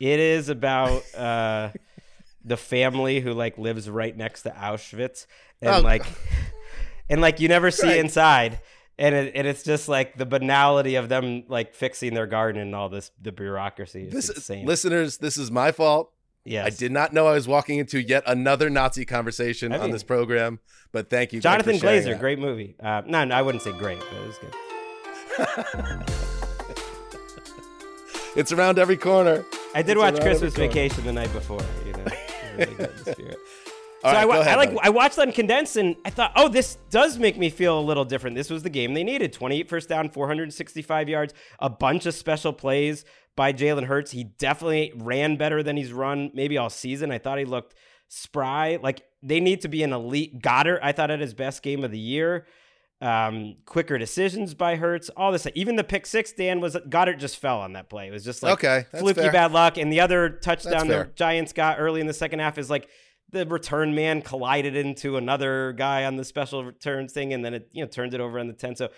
it 0.00 0.20
is 0.20 0.48
about 0.48 1.02
uh, 1.14 1.70
the 2.44 2.56
family 2.56 3.20
who 3.20 3.32
like 3.32 3.58
lives 3.58 3.90
right 3.90 4.16
next 4.16 4.42
to 4.42 4.50
Auschwitz, 4.50 5.26
and 5.60 5.74
Oh. 5.76 5.80
like, 5.80 6.04
and 7.08 7.20
like 7.20 7.40
you 7.40 7.48
never 7.48 7.70
see 7.70 7.88
Right. 7.88 7.98
inside, 7.98 8.60
and 8.98 9.14
it, 9.14 9.32
and 9.34 9.46
it's 9.46 9.62
just 9.64 9.88
like 9.88 10.16
the 10.16 10.26
banality 10.26 10.94
of 10.94 11.08
them 11.08 11.44
like 11.48 11.74
fixing 11.74 12.14
their 12.14 12.26
garden 12.26 12.62
and 12.62 12.74
all 12.74 12.88
this 12.88 13.10
the 13.20 13.32
bureaucracy. 13.32 14.04
Is 14.06 14.12
This 14.12 14.28
insane. 14.30 14.66
listeners, 14.66 15.18
this 15.18 15.36
is 15.36 15.50
my 15.50 15.72
fault. 15.72 16.12
Yes. 16.48 16.66
I 16.66 16.70
did 16.70 16.92
not 16.92 17.12
know 17.12 17.26
I 17.26 17.34
was 17.34 17.46
walking 17.46 17.78
into 17.78 18.00
yet 18.00 18.22
another 18.26 18.70
Nazi 18.70 19.04
conversation 19.04 19.72
I 19.72 19.78
on 19.78 19.90
this 19.90 20.02
program, 20.02 20.60
but 20.92 21.10
thank 21.10 21.32
you, 21.32 21.40
Jonathan 21.40 21.76
Glazer, 21.76 22.18
great 22.18 22.38
movie. 22.38 22.74
Uh, 22.80 23.02
no, 23.06 23.24
no, 23.24 23.34
I 23.34 23.42
wouldn't 23.42 23.62
say 23.62 23.72
great, 23.72 24.00
but 24.00 24.14
it 24.18 24.26
was 24.26 24.38
good. 24.38 26.04
It's 28.38 28.52
around 28.52 28.78
every 28.78 28.96
corner. 28.96 29.44
I 29.74 29.82
did 29.82 29.92
It's 29.92 29.98
watch 29.98 30.20
Christmas. 30.20 30.54
Vacation 30.54 31.04
the 31.04 31.12
night 31.12 31.32
before. 31.32 31.60
You 31.84 31.92
know, 31.92 32.04
really 32.56 32.74
the 32.74 33.12
spirit. 33.12 33.36
All 34.04 34.12
so 34.12 34.16
right, 34.16 34.30
I, 34.30 34.40
ahead, 34.40 34.54
I 34.54 34.56
like 34.56 34.68
buddy. 34.74 34.80
I 34.84 34.88
watched 34.90 35.18
on 35.18 35.32
condensed 35.32 35.76
and 35.76 35.96
I 36.04 36.10
thought, 36.10 36.30
oh, 36.36 36.46
this 36.46 36.78
does 36.88 37.18
make 37.18 37.36
me 37.36 37.50
feel 37.50 37.76
a 37.76 37.82
little 37.82 38.04
different. 38.04 38.36
This 38.36 38.48
was 38.48 38.62
the 38.62 38.70
game 38.70 38.94
they 38.94 39.02
needed: 39.02 39.32
28 39.32 39.68
first 39.68 39.88
down, 39.88 40.08
465 40.08 41.08
yards, 41.08 41.34
a 41.58 41.68
bunch 41.68 42.06
of 42.06 42.14
special 42.14 42.52
plays 42.52 43.04
by 43.38 43.52
Jalen 43.52 43.84
Hurts. 43.84 44.10
He 44.10 44.24
definitely 44.24 44.92
ran 44.96 45.36
better 45.36 45.62
than 45.62 45.76
he's 45.76 45.92
run 45.92 46.32
maybe 46.34 46.58
all 46.58 46.68
season. 46.68 47.12
I 47.12 47.18
thought 47.18 47.38
he 47.38 47.44
looked 47.44 47.76
spry. 48.08 48.80
Like 48.82 49.04
they 49.22 49.38
need 49.38 49.60
to 49.60 49.68
be 49.68 49.84
an 49.84 49.92
elite. 49.92 50.42
Goedert, 50.42 50.80
I 50.82 50.90
thought 50.90 51.10
had 51.10 51.20
his 51.20 51.34
best 51.34 51.62
game 51.62 51.84
of 51.84 51.92
the 51.92 51.98
year. 52.00 52.46
Um, 53.00 53.58
quicker 53.64 53.96
decisions 53.96 54.54
by 54.54 54.74
Hurts, 54.74 55.08
all 55.10 55.30
this. 55.30 55.46
Even 55.54 55.76
the 55.76 55.84
pick 55.84 56.04
six, 56.04 56.32
Dan 56.32 56.60
was 56.60 56.74
Goedert 56.88 57.20
just 57.20 57.36
fell 57.38 57.60
on 57.60 57.74
that 57.74 57.88
play. 57.88 58.08
It 58.08 58.10
was 58.10 58.24
just 58.24 58.42
like 58.42 58.54
Okay, 58.54 58.86
fluky 58.98 59.20
fair. 59.20 59.30
bad 59.30 59.52
luck. 59.52 59.78
And 59.78 59.92
the 59.92 60.00
other 60.00 60.28
touchdown 60.30 60.88
the. 60.88 61.08
Giants 61.14 61.52
got 61.52 61.78
early 61.78 62.00
in 62.00 62.08
the 62.08 62.12
second 62.12 62.40
half 62.40 62.58
is 62.58 62.68
like 62.68 62.88
the 63.30 63.46
return 63.46 63.94
man 63.94 64.20
collided 64.20 64.74
into 64.74 65.16
another 65.16 65.74
guy 65.74 66.06
on 66.06 66.16
the 66.16 66.24
special 66.24 66.64
returns 66.64 67.12
thing, 67.12 67.32
and 67.32 67.44
then 67.44 67.54
it 67.54 67.68
you 67.70 67.84
know 67.84 67.88
turned 67.88 68.14
it 68.14 68.20
over 68.20 68.36
on 68.40 68.48
the 68.48 68.52
ten. 68.52 68.74
So 68.74 68.88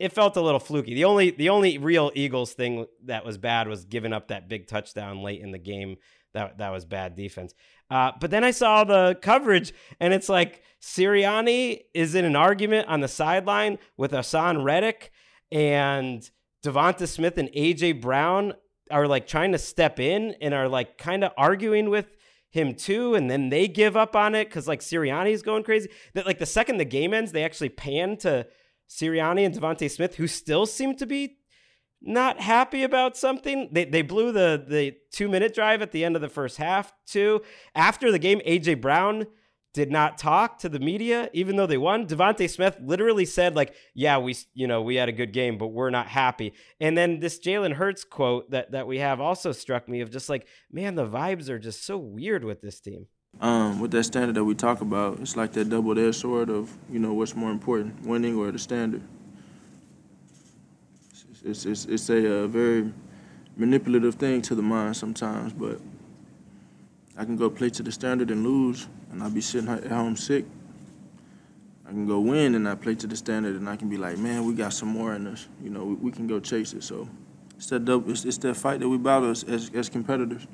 it 0.00 0.12
felt 0.12 0.36
a 0.38 0.40
little 0.40 0.58
fluky. 0.58 0.94
The 0.94 1.04
only 1.04 1.30
the 1.30 1.50
only 1.50 1.76
real 1.76 2.10
Eagles 2.14 2.54
thing 2.54 2.86
that 3.04 3.24
was 3.24 3.36
bad 3.36 3.68
was 3.68 3.84
giving 3.84 4.14
up 4.14 4.28
that 4.28 4.48
big 4.48 4.66
touchdown 4.66 5.22
late 5.22 5.42
in 5.42 5.52
the 5.52 5.58
game. 5.58 5.96
That 6.32 6.58
that 6.58 6.70
was 6.70 6.86
bad 6.86 7.14
defense. 7.14 7.54
Uh, 7.90 8.12
but 8.18 8.30
then 8.30 8.42
I 8.42 8.50
saw 8.50 8.82
the 8.82 9.18
coverage, 9.20 9.74
and 10.00 10.14
it's 10.14 10.28
like 10.28 10.62
Sirianni 10.80 11.82
is 11.92 12.14
in 12.14 12.24
an 12.24 12.34
argument 12.34 12.88
on 12.88 13.00
the 13.00 13.08
sideline 13.08 13.78
with 13.98 14.12
Haason 14.12 14.64
Reddick, 14.64 15.10
and 15.52 16.28
DeVonta 16.64 17.06
Smith 17.06 17.36
and 17.36 17.50
AJ 17.50 18.00
Brown 18.00 18.54
are 18.90 19.06
like 19.06 19.26
trying 19.26 19.52
to 19.52 19.58
step 19.58 20.00
in 20.00 20.34
and 20.40 20.54
are 20.54 20.68
like 20.68 20.96
kind 20.96 21.22
of 21.24 21.32
arguing 21.36 21.90
with 21.90 22.16
him 22.48 22.74
too, 22.74 23.14
and 23.14 23.30
then 23.30 23.50
they 23.50 23.68
give 23.68 23.98
up 23.98 24.16
on 24.16 24.34
it 24.34 24.48
because 24.48 24.66
like 24.66 24.80
Sirianni's 24.80 25.42
going 25.42 25.62
crazy. 25.62 25.90
That 26.14 26.24
like 26.24 26.38
the 26.38 26.46
second 26.46 26.78
the 26.78 26.86
game 26.86 27.12
ends, 27.12 27.32
they 27.32 27.44
actually 27.44 27.68
pan 27.68 28.16
to 28.18 28.46
Sirianni 28.90 29.46
and 29.46 29.54
DeVonta 29.54 29.90
Smith, 29.90 30.16
who 30.16 30.26
still 30.26 30.66
seem 30.66 30.96
to 30.96 31.06
be 31.06 31.38
not 32.02 32.40
happy 32.40 32.82
about 32.82 33.16
something. 33.16 33.68
They 33.72 33.84
they 33.84 34.02
blew 34.02 34.32
the 34.32 34.62
the 34.66 34.96
two 35.12 35.28
minute 35.28 35.54
drive 35.54 35.82
at 35.82 35.92
the 35.92 36.04
end 36.04 36.16
of 36.16 36.22
the 36.22 36.28
first 36.28 36.56
half 36.56 36.92
too. 37.06 37.42
After 37.74 38.10
the 38.10 38.18
game, 38.18 38.40
AJ 38.46 38.80
Brown 38.80 39.26
did 39.72 39.92
not 39.92 40.18
talk 40.18 40.58
to 40.58 40.68
the 40.68 40.80
media, 40.80 41.30
even 41.32 41.54
though 41.54 41.66
they 41.66 41.78
won. 41.78 42.06
DeVonta 42.06 42.50
Smith 42.50 42.76
literally 42.82 43.24
said, 43.24 43.54
like, 43.54 43.74
yeah, 43.94 44.18
we 44.18 44.34
you 44.54 44.66
know, 44.66 44.82
we 44.82 44.96
had 44.96 45.08
a 45.08 45.12
good 45.12 45.32
game, 45.32 45.58
but 45.58 45.68
we're 45.68 45.90
not 45.90 46.08
happy. 46.08 46.54
And 46.80 46.98
then 46.98 47.20
this 47.20 47.38
Jalen 47.38 47.74
Hurts 47.74 48.02
quote 48.02 48.50
that 48.50 48.72
that 48.72 48.86
we 48.86 48.98
have 48.98 49.20
also 49.20 49.52
struck 49.52 49.88
me 49.88 50.00
of 50.00 50.10
just 50.10 50.28
like, 50.28 50.46
man, 50.72 50.94
the 50.96 51.06
vibes 51.06 51.48
are 51.48 51.58
just 51.58 51.84
so 51.84 51.98
weird 51.98 52.44
with 52.44 52.60
this 52.62 52.80
team. 52.80 53.06
Um, 53.40 53.80
with 53.80 53.90
that 53.92 54.04
standard 54.04 54.34
that 54.34 54.44
we 54.44 54.54
talk 54.54 54.82
about, 54.82 55.18
it's 55.20 55.34
like 55.34 55.52
that 55.52 55.70
double-edged 55.70 56.14
sword 56.14 56.50
of, 56.50 56.70
you 56.92 56.98
know, 56.98 57.14
what's 57.14 57.34
more 57.34 57.50
important, 57.50 58.04
winning 58.04 58.36
or 58.36 58.50
the 58.50 58.58
standard. 58.58 59.00
It's, 61.42 61.64
it's, 61.64 61.86
it's 61.86 62.10
a 62.10 62.42
uh, 62.42 62.46
very 62.48 62.92
manipulative 63.56 64.16
thing 64.16 64.42
to 64.42 64.54
the 64.54 64.60
mind 64.60 64.94
sometimes, 64.94 65.54
but 65.54 65.80
I 67.16 67.24
can 67.24 67.36
go 67.36 67.48
play 67.48 67.70
to 67.70 67.82
the 67.82 67.90
standard 67.90 68.30
and 68.30 68.44
lose, 68.44 68.88
and 69.10 69.22
I'll 69.22 69.30
be 69.30 69.40
sitting 69.40 69.70
at 69.70 69.86
home 69.86 70.16
sick. 70.16 70.44
I 71.86 71.90
can 71.90 72.06
go 72.06 72.20
win 72.20 72.54
and 72.54 72.68
I 72.68 72.74
play 72.74 72.94
to 72.96 73.06
the 73.06 73.16
standard, 73.16 73.56
and 73.56 73.68
I 73.70 73.76
can 73.76 73.88
be 73.88 73.96
like, 73.96 74.18
man, 74.18 74.44
we 74.44 74.52
got 74.52 74.74
some 74.74 74.88
more 74.90 75.14
in 75.14 75.26
us. 75.26 75.48
You 75.62 75.70
know, 75.70 75.84
we, 75.84 75.94
we 75.94 76.12
can 76.12 76.26
go 76.26 76.40
chase 76.40 76.74
it. 76.74 76.84
So 76.84 77.08
it's 77.56 77.66
that 77.68 77.86
double, 77.86 78.10
it's, 78.10 78.26
it's 78.26 78.38
that 78.38 78.54
fight 78.54 78.80
that 78.80 78.88
we 78.88 78.98
battle 78.98 79.30
as, 79.30 79.44
as, 79.44 79.70
as 79.74 79.88
competitors. 79.88 80.46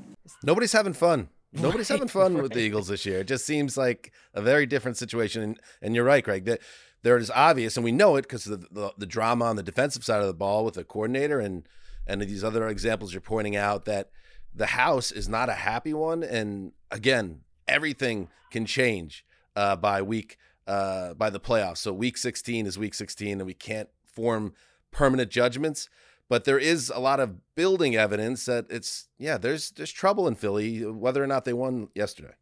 Nobody's 0.44 0.72
having 0.72 0.92
fun. 0.92 1.28
Nobody's 1.60 1.88
having 1.88 2.02
Right, 2.02 2.10
fun 2.10 2.42
with 2.42 2.52
the 2.52 2.60
Eagles 2.60 2.88
this 2.88 3.06
year. 3.06 3.20
It 3.20 3.26
just 3.26 3.46
seems 3.46 3.76
like 3.76 4.12
a 4.34 4.42
very 4.42 4.66
different 4.66 4.96
situation. 4.96 5.42
And, 5.42 5.60
and 5.82 5.94
you're 5.94 6.04
right, 6.04 6.24
Greg. 6.24 6.44
That 6.44 6.60
there 7.02 7.16
is 7.16 7.30
obvious, 7.30 7.76
and 7.76 7.84
we 7.84 7.92
know 7.92 8.16
it 8.16 8.22
because 8.22 8.46
of 8.46 8.60
the, 8.60 8.68
the, 8.70 8.92
the 8.98 9.06
drama 9.06 9.44
on 9.44 9.56
the 9.56 9.62
defensive 9.62 10.04
side 10.04 10.20
of 10.20 10.26
the 10.26 10.34
ball 10.34 10.64
with 10.64 10.74
the 10.74 10.84
coordinator 10.84 11.40
and 11.40 11.68
and 12.06 12.22
these 12.22 12.44
other 12.44 12.68
examples 12.68 13.12
you're 13.12 13.20
pointing 13.20 13.56
out 13.56 13.84
that 13.84 14.10
the 14.54 14.66
house 14.66 15.10
is 15.10 15.28
not 15.28 15.48
a 15.48 15.54
happy 15.54 15.92
one. 15.92 16.22
And 16.22 16.72
again, 16.90 17.40
everything 17.66 18.28
can 18.50 18.64
change 18.64 19.24
uh, 19.54 19.76
by 19.76 20.02
week 20.02 20.38
uh, 20.66 21.14
by 21.14 21.30
the 21.30 21.40
playoffs. 21.40 21.78
So 21.78 21.92
week 21.92 22.16
16 22.16 22.66
is 22.66 22.78
week 22.78 22.94
16, 22.94 23.40
and 23.40 23.46
we 23.46 23.54
can't 23.54 23.88
form 24.04 24.54
permanent 24.90 25.30
judgments. 25.30 25.88
But 26.28 26.44
there 26.44 26.58
is 26.58 26.90
a 26.94 26.98
lot 26.98 27.20
of 27.20 27.54
building 27.54 27.94
evidence 27.94 28.46
that 28.46 28.66
it's 28.68 29.08
yeah, 29.18 29.38
there's 29.38 29.70
there's 29.70 29.92
trouble 29.92 30.26
in 30.26 30.34
Philly, 30.34 30.84
uh, 30.84 30.92
whether 30.92 31.22
or 31.22 31.26
not 31.26 31.44
they 31.44 31.52
won 31.52 31.88
yesterday. 31.94 32.34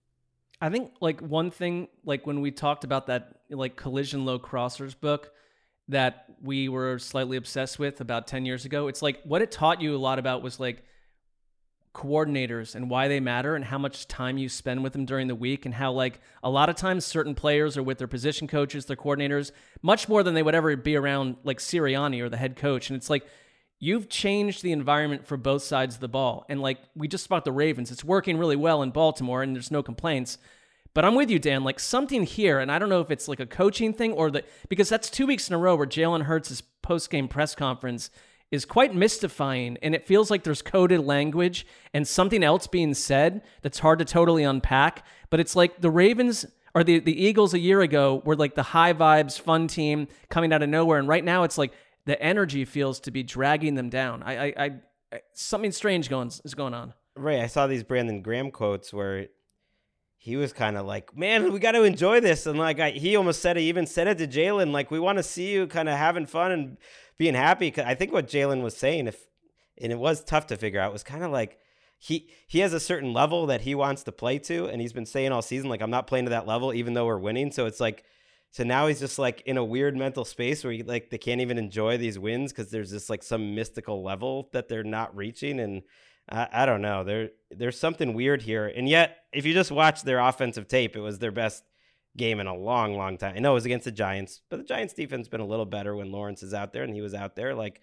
I 0.61 0.71
think 0.71 0.93
like 1.01 1.21
one 1.21 1.51
thing, 1.51 1.89
like 2.05 2.27
when 2.27 2.41
we 2.41 2.51
talked 2.51 2.85
about 2.85 3.07
that 3.09 3.41
like 3.51 3.77
collision 3.77 4.25
low 4.25 4.39
crossers 4.39 4.99
book, 4.99 5.33
that 5.89 6.27
we 6.43 6.69
were 6.69 6.99
slightly 6.99 7.37
obsessed 7.37 7.79
with 7.79 8.01
about 8.01 8.27
10 8.27 8.47
years 8.47 8.65
ago. 8.65 8.89
It's 8.89 9.03
like 9.03 9.21
what 9.25 9.43
it 9.43 9.51
taught 9.51 9.83
you 9.83 9.95
a 9.95 9.99
lot 9.99 10.19
about 10.19 10.43
was 10.43 10.59
like 10.59 10.83
coordinators 11.95 12.75
and 12.75 12.91
why 12.91 13.07
they 13.07 13.21
matter 13.21 13.55
and 13.55 13.65
how 13.65 13.79
much 13.79 14.09
time 14.09 14.37
you 14.37 14.49
spend 14.49 14.83
with 14.83 14.93
them 14.93 15.05
during 15.05 15.29
the 15.29 15.35
week 15.35 15.65
and 15.65 15.75
how 15.75 15.93
like 15.93 16.21
a 16.43 16.51
lot 16.51 16.69
of 16.69 16.75
times 16.75 17.05
certain 17.05 17.35
players 17.35 17.77
are 17.77 17.83
with 17.83 17.99
their 17.99 18.09
position 18.09 18.49
coaches, 18.49 18.87
their 18.87 18.97
coordinators, 18.97 19.53
much 19.81 20.09
more 20.09 20.23
than 20.23 20.35
they 20.35 20.43
would 20.43 20.55
ever 20.55 20.75
be 20.77 20.97
around 20.97 21.37
like 21.45 21.59
Sirianni 21.59 22.21
or 22.21 22.29
the 22.29 22.37
head 22.37 22.57
coach. 22.57 22.91
And 22.91 22.97
it's 22.97 23.11
like 23.11 23.25
you've 23.81 24.09
changed 24.09 24.63
the 24.63 24.73
environment 24.73 25.27
for 25.27 25.37
both 25.37 25.63
sides 25.63 25.97
of 25.97 26.01
the 26.01 26.09
ball. 26.09 26.47
And 26.49 26.61
like 26.61 26.79
we 26.95 27.09
just 27.09 27.27
about 27.27 27.45
the 27.45 27.53
Ravens, 27.53 27.91
it's 27.91 28.05
working 28.05 28.39
really 28.39 28.57
well 28.57 28.83
in 28.83 28.91
Baltimore 28.91 29.43
and 29.43 29.55
there's 29.55 29.71
no 29.71 29.83
complaints. 29.83 30.39
But 30.95 31.05
I'm 31.05 31.17
with 31.17 31.29
you, 31.29 31.41
Dan. 31.41 31.65
Like 31.65 31.81
something 31.81 32.23
here, 32.23 32.61
and 32.61 32.71
I 32.71 32.79
don't 32.79 32.89
know 32.89 33.01
if 33.01 33.11
it's 33.11 33.27
like 33.27 33.41
a 33.41 33.47
coaching 33.47 33.93
thing 33.93 34.13
or 34.13 34.31
the 34.31 34.45
because 34.69 34.89
that's 34.89 35.11
two 35.11 35.27
weeks 35.27 35.49
in 35.49 35.55
a 35.55 35.59
row 35.59 35.75
where 35.75 35.87
Jalen 35.87 36.23
Hurts' 36.23 36.63
post 36.83 37.11
game 37.11 37.27
press 37.27 37.55
conference 37.57 38.11
is 38.53 38.65
quite 38.65 38.95
mystifying, 38.95 39.77
and 39.83 39.95
it 39.97 40.07
feels 40.07 40.31
like 40.31 40.45
there's 40.45 40.63
coded 40.63 41.01
language 41.01 41.67
and 41.93 42.07
something 42.07 42.45
else 42.45 42.69
being 42.69 42.95
said 42.95 43.43
that's 43.63 43.81
hard 43.81 43.99
to 43.99 44.05
totally 44.05 44.45
unpack. 44.45 45.05
But 45.31 45.41
it's 45.41 45.57
like 45.57 45.81
the 45.81 45.91
Ravens 45.91 46.47
or 46.77 46.85
the 46.85 47.01
the 47.01 47.25
Eagles 47.25 47.55
a 47.55 47.59
year 47.59 47.81
ago 47.81 48.23
were 48.25 48.37
like 48.37 48.55
the 48.55 48.63
high 48.63 48.93
vibes, 48.93 49.41
fun 49.41 49.67
team 49.67 50.07
coming 50.31 50.53
out 50.53 50.63
of 50.63 50.69
nowhere, 50.69 51.01
and 51.01 51.09
right 51.09 51.25
now 51.25 51.43
it's 51.43 51.59
like 51.59 51.73
the 52.07 52.21
energy 52.23 52.65
feels 52.65 53.01
to 53.01 53.11
be 53.11 53.23
dragging 53.23 53.75
them 53.75 53.89
down. 53.89 54.23
I, 54.23 54.47
I, 54.47 54.55
I 55.13 55.21
something 55.33 55.73
strange 55.73 56.09
going 56.09 56.31
is 56.45 56.55
going 56.55 56.75
on. 56.75 56.95
Right. 57.17 57.41
I 57.41 57.47
saw 57.47 57.67
these 57.67 57.83
Brandon 57.85 58.23
Graham 58.23 58.51
quotes 58.51 58.93
where 58.93 59.29
he 60.25 60.37
was 60.37 60.53
kind 60.53 60.77
of 60.77 60.87
like, 60.87 61.17
"Man, 61.17 61.53
we 61.53 61.59
got 61.59 61.73
to 61.73 61.83
enjoy 61.83 62.21
this," 62.21 62.47
and 62.47 62.59
like 62.59 62.81
I, 62.81 62.91
he 62.91 63.15
almost 63.15 63.43
said, 63.43 63.57
he 63.57 63.69
even 63.69 63.87
said 63.87 64.09
it 64.09 64.19
to 64.19 64.27
Jalen, 64.27 64.73
like, 64.73 64.91
"We 64.91 64.99
want 64.99 65.19
to 65.19 65.23
see 65.23 65.53
you 65.53 65.67
kind 65.67 65.89
of 65.89 65.99
having 65.99 66.27
fun 66.27 66.51
and 66.51 66.79
being 67.19 67.35
happy." 67.35 67.71
Cause 67.71 67.85
I 67.87 67.95
think 67.95 68.11
what 68.11 68.27
Jalen 68.27 68.63
was 68.63 68.77
saying, 68.77 69.07
if 69.07 69.29
and 69.79 69.93
it 69.93 69.99
was 69.99 70.25
tough 70.25 70.47
to 70.47 70.57
figure 70.57 70.81
out, 70.81 70.93
was 70.93 71.03
kind 71.03 71.25
of 71.25 71.31
like 71.31 71.59
he 71.99 72.31
he 72.47 72.61
has 72.61 72.73
a 72.73 72.81
certain 72.81 73.13
level 73.13 73.47
that 73.47 73.61
he 73.61 73.75
wants 73.75 74.03
to 74.05 74.13
play 74.13 74.39
to, 74.41 74.67
and 74.67 74.81
he's 74.81 74.95
been 74.95 75.07
saying 75.07 75.31
all 75.31 75.43
season, 75.43 75.69
like, 75.69 75.83
"I'm 75.83 75.91
not 75.91 76.07
playing 76.07 76.25
to 76.25 76.31
that 76.31 76.47
level, 76.47 76.73
even 76.73 76.95
though 76.95 77.07
we're 77.07 77.19
winning." 77.19 77.53
So 77.53 77.67
it's 77.67 77.81
like. 77.81 78.05
So 78.55 78.63
now 78.63 78.87
he's 78.87 79.01
just 79.01 79.19
like 79.19 79.43
in 79.47 79.57
a 79.57 79.65
weird 79.65 79.97
mental 79.97 80.25
space 80.25 80.63
where 80.63 80.73
he, 80.73 80.85
like 80.85 81.11
they 81.11 81.19
can't 81.19 81.41
even 81.41 81.59
enjoy 81.59 81.99
these 81.99 82.21
wins 82.21 82.53
because 82.53 82.71
there's 82.71 82.91
just 82.91 83.11
like 83.11 83.25
some 83.25 83.57
mystical 83.57 84.05
level 84.05 84.49
that 84.53 84.69
they're 84.69 84.85
not 84.85 85.17
reaching, 85.17 85.59
and 85.59 85.83
I, 86.29 86.47
I 86.53 86.65
don't 86.65 86.81
know. 86.81 87.03
There 87.03 87.31
there's 87.51 87.77
something 87.77 88.15
weird 88.15 88.43
here. 88.43 88.69
And 88.69 88.89
yet, 88.89 89.25
if 89.33 89.45
you 89.45 89.55
just 89.55 89.73
watch 89.73 90.03
their 90.03 90.21
offensive 90.21 90.69
tape, 90.69 90.95
it 90.95 91.01
was 91.01 91.19
their 91.19 91.33
best 91.33 91.65
game 92.17 92.39
in 92.39 92.47
a 92.47 92.55
long, 92.55 92.97
long 92.97 93.19
time. 93.19 93.35
I 93.37 93.41
know 93.41 93.51
it 93.51 93.55
was 93.55 93.65
against 93.65 93.87
the 93.87 93.91
Giants, 93.91 94.41
but 94.49 94.59
the 94.59 94.65
Giants 94.65 94.95
defense 94.95 95.27
been 95.27 95.41
a 95.41 95.47
little 95.47 95.67
better 95.67 95.97
when 95.97 96.13
Lawrence 96.13 96.45
is 96.45 96.55
out 96.55 96.73
there 96.73 96.85
and 96.85 96.95
he 96.95 97.01
was 97.01 97.13
out 97.13 97.35
there. 97.35 97.57
Like 97.57 97.81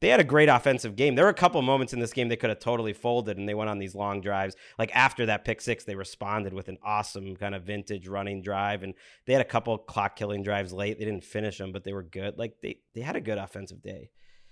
they 0.00 0.08
had 0.08 0.20
a 0.20 0.24
great 0.24 0.48
offensive 0.48 0.94
game. 0.94 1.14
There 1.14 1.24
were 1.24 1.30
a 1.30 1.34
couple 1.34 1.60
moments 1.62 1.92
in 1.92 1.98
this 1.98 2.12
game 2.12 2.28
they 2.28 2.36
could 2.36 2.50
have 2.50 2.60
totally 2.60 2.92
folded 2.92 3.36
and 3.36 3.48
they 3.48 3.54
went 3.54 3.68
on 3.68 3.78
these 3.78 3.94
long 3.94 4.20
drives. 4.20 4.54
Like 4.78 4.94
after 4.94 5.26
that 5.26 5.44
pick 5.44 5.60
six, 5.60 5.84
they 5.84 5.96
responded 5.96 6.54
with 6.54 6.68
an 6.68 6.78
awesome 6.84 7.34
kind 7.36 7.54
of 7.54 7.64
vintage 7.64 8.06
running 8.06 8.40
drive. 8.42 8.82
And 8.82 8.94
they 9.26 9.32
had 9.32 9.42
a 9.42 9.46
couple 9.46 9.76
clock 9.76 10.14
killing 10.14 10.42
drives 10.42 10.72
late. 10.72 10.98
They 10.98 11.04
didn't 11.04 11.24
finish 11.24 11.58
them, 11.58 11.72
but 11.72 11.82
they 11.82 11.92
were 11.92 12.04
good. 12.04 12.38
Like 12.38 12.54
they, 12.62 12.78
they 12.94 13.00
had 13.00 13.16
a 13.16 13.20
good 13.20 13.38
offensive 13.38 13.82
day. 13.82 14.10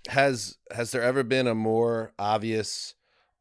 Has 0.09 0.57
has 0.71 0.91
there 0.91 1.01
ever 1.01 1.23
been 1.23 1.47
a 1.47 1.55
more 1.55 2.13
obvious 2.17 2.93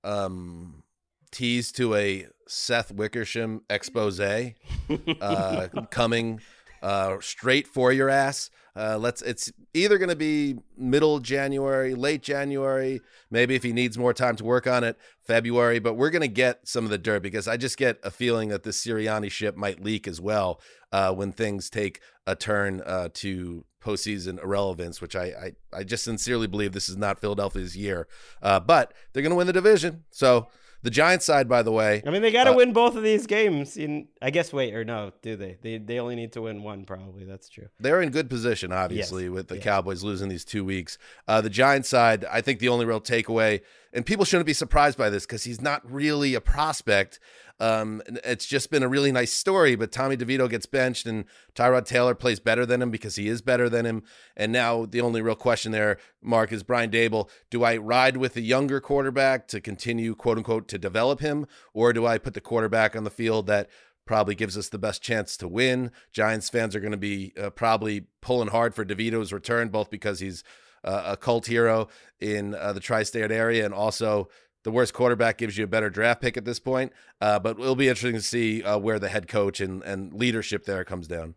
um, 0.02 0.82
tease 1.30 1.70
to 1.72 1.94
a 1.94 2.26
Seth 2.48 2.92
Wickersham 2.92 3.62
expose 3.68 4.20
uh, 5.20 5.68
coming 5.90 6.40
uh, 6.82 7.16
straight 7.20 7.66
for 7.66 7.92
your 7.92 8.08
ass. 8.08 8.50
Uh, 8.74 8.98
let's. 8.98 9.22
It's 9.22 9.50
either 9.72 9.96
going 9.96 10.10
to 10.10 10.16
be 10.16 10.58
middle 10.76 11.18
January, 11.18 11.94
late 11.94 12.22
January, 12.22 13.00
maybe 13.30 13.54
if 13.54 13.62
he 13.62 13.72
needs 13.72 13.96
more 13.96 14.12
time 14.12 14.36
to 14.36 14.44
work 14.44 14.66
on 14.66 14.84
it, 14.84 14.98
February. 15.24 15.78
But 15.78 15.94
we're 15.94 16.10
going 16.10 16.20
to 16.20 16.28
get 16.28 16.68
some 16.68 16.84
of 16.84 16.90
the 16.90 16.98
dirt 16.98 17.22
because 17.22 17.48
I 17.48 17.56
just 17.56 17.78
get 17.78 17.98
a 18.02 18.10
feeling 18.10 18.50
that 18.50 18.64
the 18.64 18.70
Sirianni 18.70 19.30
ship 19.30 19.56
might 19.56 19.82
leak 19.82 20.06
as 20.06 20.20
well 20.20 20.60
uh, 20.92 21.14
when 21.14 21.32
things 21.32 21.70
take 21.70 22.00
a 22.26 22.36
turn 22.36 22.82
uh, 22.84 23.08
to 23.14 23.64
postseason 23.82 24.42
irrelevance, 24.42 25.00
which 25.00 25.16
I, 25.16 25.24
I, 25.72 25.78
I 25.78 25.84
just 25.84 26.04
sincerely 26.04 26.46
believe 26.46 26.72
this 26.72 26.88
is 26.88 26.96
not 26.96 27.20
Philadelphia's 27.20 27.76
year. 27.76 28.08
Uh, 28.42 28.60
but 28.60 28.92
they're 29.12 29.22
going 29.22 29.30
to 29.30 29.36
win 29.36 29.46
the 29.46 29.52
division, 29.52 30.04
so 30.10 30.48
the 30.86 30.90
Giants 30.90 31.24
side, 31.24 31.48
by 31.48 31.62
the 31.62 31.72
way. 31.72 32.00
I 32.06 32.10
mean, 32.10 32.22
they 32.22 32.30
got 32.30 32.44
to 32.44 32.52
uh, 32.52 32.56
win 32.56 32.72
both 32.72 32.94
of 32.94 33.02
these 33.02 33.26
games. 33.26 33.76
In 33.76 34.06
I 34.22 34.30
guess, 34.30 34.52
wait 34.52 34.72
or 34.72 34.84
no, 34.84 35.12
do 35.20 35.34
they? 35.34 35.58
They 35.60 35.78
they 35.78 35.98
only 35.98 36.14
need 36.14 36.32
to 36.34 36.42
win 36.42 36.62
one, 36.62 36.84
probably. 36.84 37.24
That's 37.24 37.48
true. 37.48 37.66
They're 37.80 38.00
in 38.00 38.10
good 38.10 38.30
position, 38.30 38.72
obviously, 38.72 39.24
Yes. 39.24 39.32
with 39.32 39.48
the 39.48 39.56
Yeah. 39.56 39.62
Cowboys 39.62 40.04
losing 40.04 40.28
these 40.28 40.44
two 40.44 40.64
weeks. 40.64 40.96
Uh, 41.26 41.40
the 41.40 41.50
Giants 41.50 41.88
side, 41.88 42.24
I 42.30 42.40
think 42.40 42.60
the 42.60 42.68
only 42.68 42.86
real 42.86 43.00
takeaway, 43.00 43.62
and 43.96 44.04
people 44.04 44.26
shouldn't 44.26 44.46
be 44.46 44.52
surprised 44.52 44.98
by 44.98 45.08
this 45.08 45.24
because 45.24 45.44
he's 45.44 45.62
not 45.62 45.80
really 45.90 46.34
a 46.34 46.40
prospect. 46.40 47.18
Um, 47.58 48.02
it's 48.06 48.44
just 48.44 48.70
been 48.70 48.82
a 48.82 48.88
really 48.88 49.10
nice 49.10 49.32
story, 49.32 49.74
but 49.74 49.90
Tommy 49.90 50.18
DeVito 50.18 50.50
gets 50.50 50.66
benched 50.66 51.06
and 51.06 51.24
Tyrod 51.54 51.86
Taylor 51.86 52.14
plays 52.14 52.38
better 52.38 52.66
than 52.66 52.82
him 52.82 52.90
because 52.90 53.16
he 53.16 53.26
is 53.26 53.40
better 53.40 53.70
than 53.70 53.86
him. 53.86 54.02
And 54.36 54.52
now 54.52 54.84
the 54.84 55.00
only 55.00 55.22
real 55.22 55.34
question 55.34 55.72
there, 55.72 55.96
Mark, 56.20 56.52
is 56.52 56.62
Brian 56.62 56.90
Daboll. 56.90 57.30
Do 57.48 57.64
I 57.64 57.78
ride 57.78 58.18
with 58.18 58.34
the 58.34 58.42
younger 58.42 58.82
quarterback 58.82 59.48
to 59.48 59.62
continue, 59.62 60.14
quote 60.14 60.36
unquote, 60.36 60.68
to 60.68 60.78
develop 60.78 61.20
him, 61.20 61.46
or 61.72 61.94
do 61.94 62.06
I 62.06 62.18
put 62.18 62.34
the 62.34 62.42
quarterback 62.42 62.94
on 62.94 63.04
the 63.04 63.10
field 63.10 63.46
that 63.46 63.70
probably 64.04 64.34
gives 64.34 64.58
us 64.58 64.68
the 64.68 64.78
best 64.78 65.00
chance 65.00 65.38
to 65.38 65.48
win? 65.48 65.90
Giants 66.12 66.50
fans 66.50 66.76
are 66.76 66.80
going 66.80 66.92
to 66.92 66.98
be 66.98 67.32
uh, 67.42 67.48
probably 67.48 68.08
pulling 68.20 68.48
hard 68.48 68.74
for 68.74 68.84
DeVito's 68.84 69.32
return, 69.32 69.70
both 69.70 69.88
because 69.88 70.20
he's 70.20 70.44
uh, 70.86 71.02
a 71.06 71.16
cult 71.16 71.46
hero 71.46 71.88
in 72.20 72.54
uh, 72.54 72.72
the 72.72 72.80
tri-state 72.80 73.30
area 73.30 73.64
and 73.64 73.74
also 73.74 74.28
the 74.62 74.70
worst 74.70 74.94
quarterback 74.94 75.38
gives 75.38 75.56
you 75.56 75.64
a 75.64 75.68
better 75.68 75.90
draft 75.90 76.20
pick 76.20 76.36
at 76.36 76.44
this 76.44 76.58
point. 76.58 76.92
Uh, 77.20 77.38
but 77.38 77.58
it'll 77.60 77.76
be 77.76 77.88
interesting 77.88 78.14
to 78.14 78.22
see 78.22 78.62
uh, 78.62 78.78
where 78.78 78.98
the 78.98 79.08
head 79.08 79.28
coach 79.28 79.60
and, 79.60 79.82
and 79.84 80.12
leadership 80.12 80.64
there 80.64 80.84
comes 80.84 81.06
down. 81.06 81.34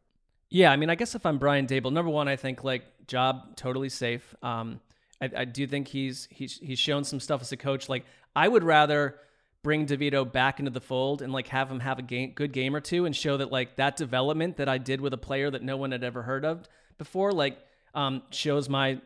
Yeah, 0.49 0.71
I 0.71 0.77
mean, 0.77 0.89
I 0.89 0.95
guess 0.95 1.13
if 1.13 1.25
I'm 1.25 1.37
Brian 1.37 1.67
Daboll, 1.67 1.93
number 1.93 2.09
one, 2.09 2.27
I 2.27 2.35
think 2.35 2.63
like 2.63 2.83
job 3.07 3.55
totally 3.55 3.89
safe. 3.89 4.33
Um, 4.41 4.79
I, 5.21 5.29
I 5.37 5.45
do 5.45 5.67
think 5.67 5.87
he's 5.87 6.27
he's 6.31 6.57
he's 6.57 6.79
shown 6.79 7.03
some 7.03 7.19
stuff 7.19 7.41
as 7.41 7.51
a 7.51 7.57
coach. 7.57 7.87
Like 7.87 8.05
I 8.35 8.47
would 8.47 8.63
rather 8.63 9.19
bring 9.61 9.85
DeVito 9.85 10.29
back 10.31 10.59
into 10.59 10.71
the 10.71 10.81
fold 10.81 11.21
and 11.21 11.33
like 11.33 11.47
have 11.49 11.69
him 11.69 11.81
have 11.81 11.99
a 11.99 12.01
game, 12.01 12.31
good 12.33 12.51
game 12.51 12.75
or 12.75 12.79
two 12.79 13.05
and 13.05 13.15
show 13.15 13.37
that 13.37 13.51
like 13.51 13.75
that 13.75 13.95
development 13.95 14.57
that 14.57 14.69
I 14.69 14.77
did 14.77 15.01
with 15.01 15.13
a 15.13 15.17
player 15.17 15.51
that 15.51 15.61
no 15.61 15.77
one 15.77 15.91
had 15.91 16.03
ever 16.03 16.23
heard 16.23 16.45
of 16.45 16.67
before, 16.97 17.31
like 17.31 17.59
um, 17.93 18.23
shows 18.31 18.69
my 18.69 19.01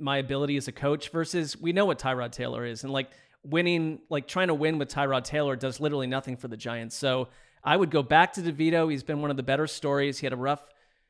my 0.00 0.18
ability 0.18 0.56
as 0.56 0.68
a 0.68 0.72
coach. 0.72 1.10
Versus 1.10 1.60
we 1.60 1.72
know 1.72 1.86
what 1.86 1.98
Tyrod 1.98 2.32
Taylor 2.32 2.64
is, 2.64 2.84
and 2.84 2.92
like 2.92 3.10
winning, 3.42 4.00
like 4.08 4.26
trying 4.26 4.48
to 4.48 4.54
win 4.54 4.78
with 4.78 4.88
Tyrod 4.88 5.24
Taylor 5.24 5.56
does 5.56 5.80
literally 5.80 6.06
nothing 6.06 6.36
for 6.36 6.48
the 6.48 6.56
Giants. 6.56 6.96
So 6.96 7.28
I 7.62 7.76
would 7.76 7.90
go 7.90 8.02
back 8.02 8.32
to 8.34 8.42
DeVito. 8.42 8.90
He's 8.90 9.02
been 9.02 9.20
one 9.20 9.30
of 9.30 9.36
the 9.36 9.42
better 9.42 9.66
stories. 9.66 10.18
He 10.18 10.26
had 10.26 10.32
a 10.32 10.36
rough 10.36 10.62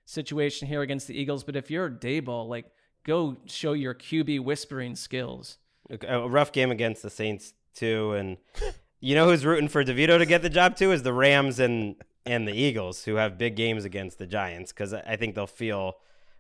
situation 0.05 0.67
here 0.69 0.83
against 0.83 1.07
the 1.07 1.19
Eagles, 1.19 1.45
but 1.45 1.57
if 1.57 1.71
you're 1.71 1.87
a 1.87 1.91
Daboll, 1.91 2.49
like 2.49 2.67
go 3.05 3.37
show 3.47 3.73
your 3.73 3.95
QB 3.95 4.41
whispering 4.41 4.97
skills. 4.97 5.59
A 6.07 6.29
rough 6.29 6.53
game 6.53 6.71
against 6.71 7.03
the 7.03 7.11
Saints 7.11 7.53
too, 7.75 8.13
and 8.13 8.37
you 9.01 9.15
know 9.15 9.27
who's 9.27 9.45
rooting 9.45 9.69
for 9.69 9.85
DeVito 9.85 10.19
to 10.19 10.27
get 10.27 10.43
the 10.43 10.51
job 10.51 10.77
too 10.77 10.93
is 10.93 11.03
the 11.03 11.13
Rams 11.13 11.59
and 11.59 11.97
and 12.27 12.47
the 12.47 12.53
Eagles, 12.53 13.05
who 13.05 13.17
have 13.17 13.39
big 13.39 13.57
games 13.57 13.85
against 13.85 14.19
the 14.19 14.27
Giants, 14.27 14.73
because 14.73 14.93
I 14.93 15.17
think 15.17 15.35
they'll 15.35 15.47
feel 15.47 15.95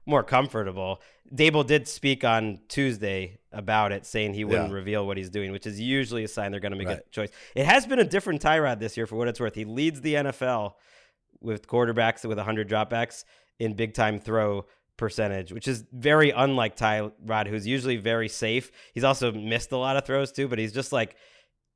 more 0.07 0.22
comfortable. 0.22 1.01
Daboll 1.32 1.66
did 1.66 1.86
speak 1.86 2.24
on 2.24 2.59
Tuesday 2.68 3.38
about 3.53 3.92
it, 3.92 4.05
saying 4.07 4.34
he 4.34 4.44
wouldn't 4.44 4.70
Yeah. 4.70 4.74
reveal 4.74 5.07
what 5.07 5.16
he's 5.16 5.30
doing, 5.30 5.53
which 5.53 5.66
is 5.66 5.80
usually 5.80 6.24
a 6.24 6.28
sign 6.28 6.51
they're 6.51 6.61
going 6.61 6.72
to 6.72 6.78
make 6.78 6.88
Right. 6.88 6.98
a 6.98 7.11
choice. 7.11 7.30
It 7.55 7.66
has 7.66 7.86
been 7.86 7.98
a 7.98 8.05
different 8.05 8.42
Tyrod 8.42 8.78
this 8.80 8.96
year, 8.96 9.07
for 9.07 9.16
what 9.16 9.28
it's 9.28 9.38
worth. 9.40 9.55
He 9.55 9.64
leads 9.64 10.01
the 10.01 10.14
NFL 10.16 10.76
with 11.40 11.66
quarterbacks 11.66 12.24
with 12.28 12.38
100 12.38 12.68
dropbacks 12.68 13.24
in 13.59 13.74
big 13.74 13.94
time 13.94 14.18
throw 14.18 14.66
percentage, 14.96 15.53
which 15.53 15.66
is 15.68 15.84
very 15.92 16.30
unlike 16.30 16.76
Tyrod, 16.76 17.46
who's 17.46 17.66
usually 17.66 17.96
very 17.96 18.28
safe. 18.28 18.70
He's 18.92 19.05
also 19.05 19.32
missed 19.32 19.72
a 19.72 19.76
lot 19.76 19.96
of 19.96 20.05
throws 20.05 20.30
too, 20.32 20.48
but 20.48 20.59
he's 20.59 20.72
just 20.72 20.92
like 20.92 21.16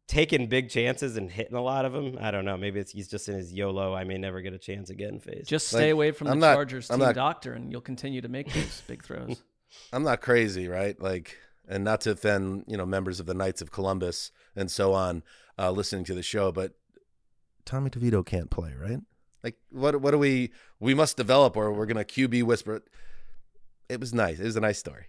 taking 0.06 0.48
big 0.48 0.68
chances 0.68 1.16
and 1.16 1.30
hitting 1.30 1.56
a 1.56 1.62
lot 1.62 1.84
of 1.84 1.92
them. 1.92 2.18
I 2.20 2.30
don't 2.30 2.44
know. 2.44 2.56
Maybe 2.56 2.80
it's 2.80 2.92
he's 2.92 3.08
just 3.08 3.28
in 3.28 3.36
his 3.36 3.52
YOLO. 3.52 3.94
I 3.94 4.04
may 4.04 4.18
never 4.18 4.40
get 4.40 4.52
a 4.52 4.58
chance 4.58 4.90
again 4.90 5.18
phase. 5.20 5.46
Just 5.46 5.68
stay 5.68 5.90
away 5.90 6.10
from 6.12 6.28
I'm 6.28 6.40
the 6.40 6.46
not- 6.48 6.54
Chargers 6.54 6.90
I'm 6.90 6.98
team 6.98 7.06
not- 7.06 7.14
doctor, 7.14 7.52
and 7.54 7.70
you'll 7.72 7.80
continue 7.80 8.20
to 8.20 8.28
make 8.28 8.52
those 8.52 8.82
big 8.86 9.02
throws. 9.04 9.42
I'm 9.92 10.02
not 10.04 10.20
crazy, 10.20 10.68
right? 10.68 11.00
Like, 11.00 11.36
and 11.68 11.82
not 11.82 12.00
to 12.02 12.10
offend, 12.12 12.64
you 12.68 12.76
know, 12.76 12.86
members 12.86 13.18
of 13.20 13.26
the 13.26 13.34
Knights 13.34 13.60
of 13.62 13.72
Columbus 13.72 14.30
and 14.54 14.70
so 14.70 14.92
on, 14.92 15.22
uh, 15.58 15.70
listening 15.70 16.04
to 16.04 16.14
the 16.14 16.22
show, 16.22 16.52
but 16.52 16.72
Tommy 17.64 17.88
DeVito 17.90 18.24
can't 18.24 18.50
play, 18.50 18.74
right? 18.78 18.98
Like, 19.42 19.56
what 19.70 20.00
what 20.00 20.10
do 20.12 20.18
we 20.18 20.52
we 20.80 20.94
must 20.94 21.16
develop, 21.16 21.56
or 21.56 21.72
we're 21.72 21.86
gonna 21.86 22.04
QB 22.04 22.42
whisper? 22.44 22.82
It 23.88 24.00
was 24.00 24.12
nice. 24.14 24.38
It 24.38 24.44
was 24.44 24.56
a 24.56 24.60
nice 24.60 24.78
story, 24.78 25.06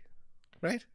right? 0.61 0.85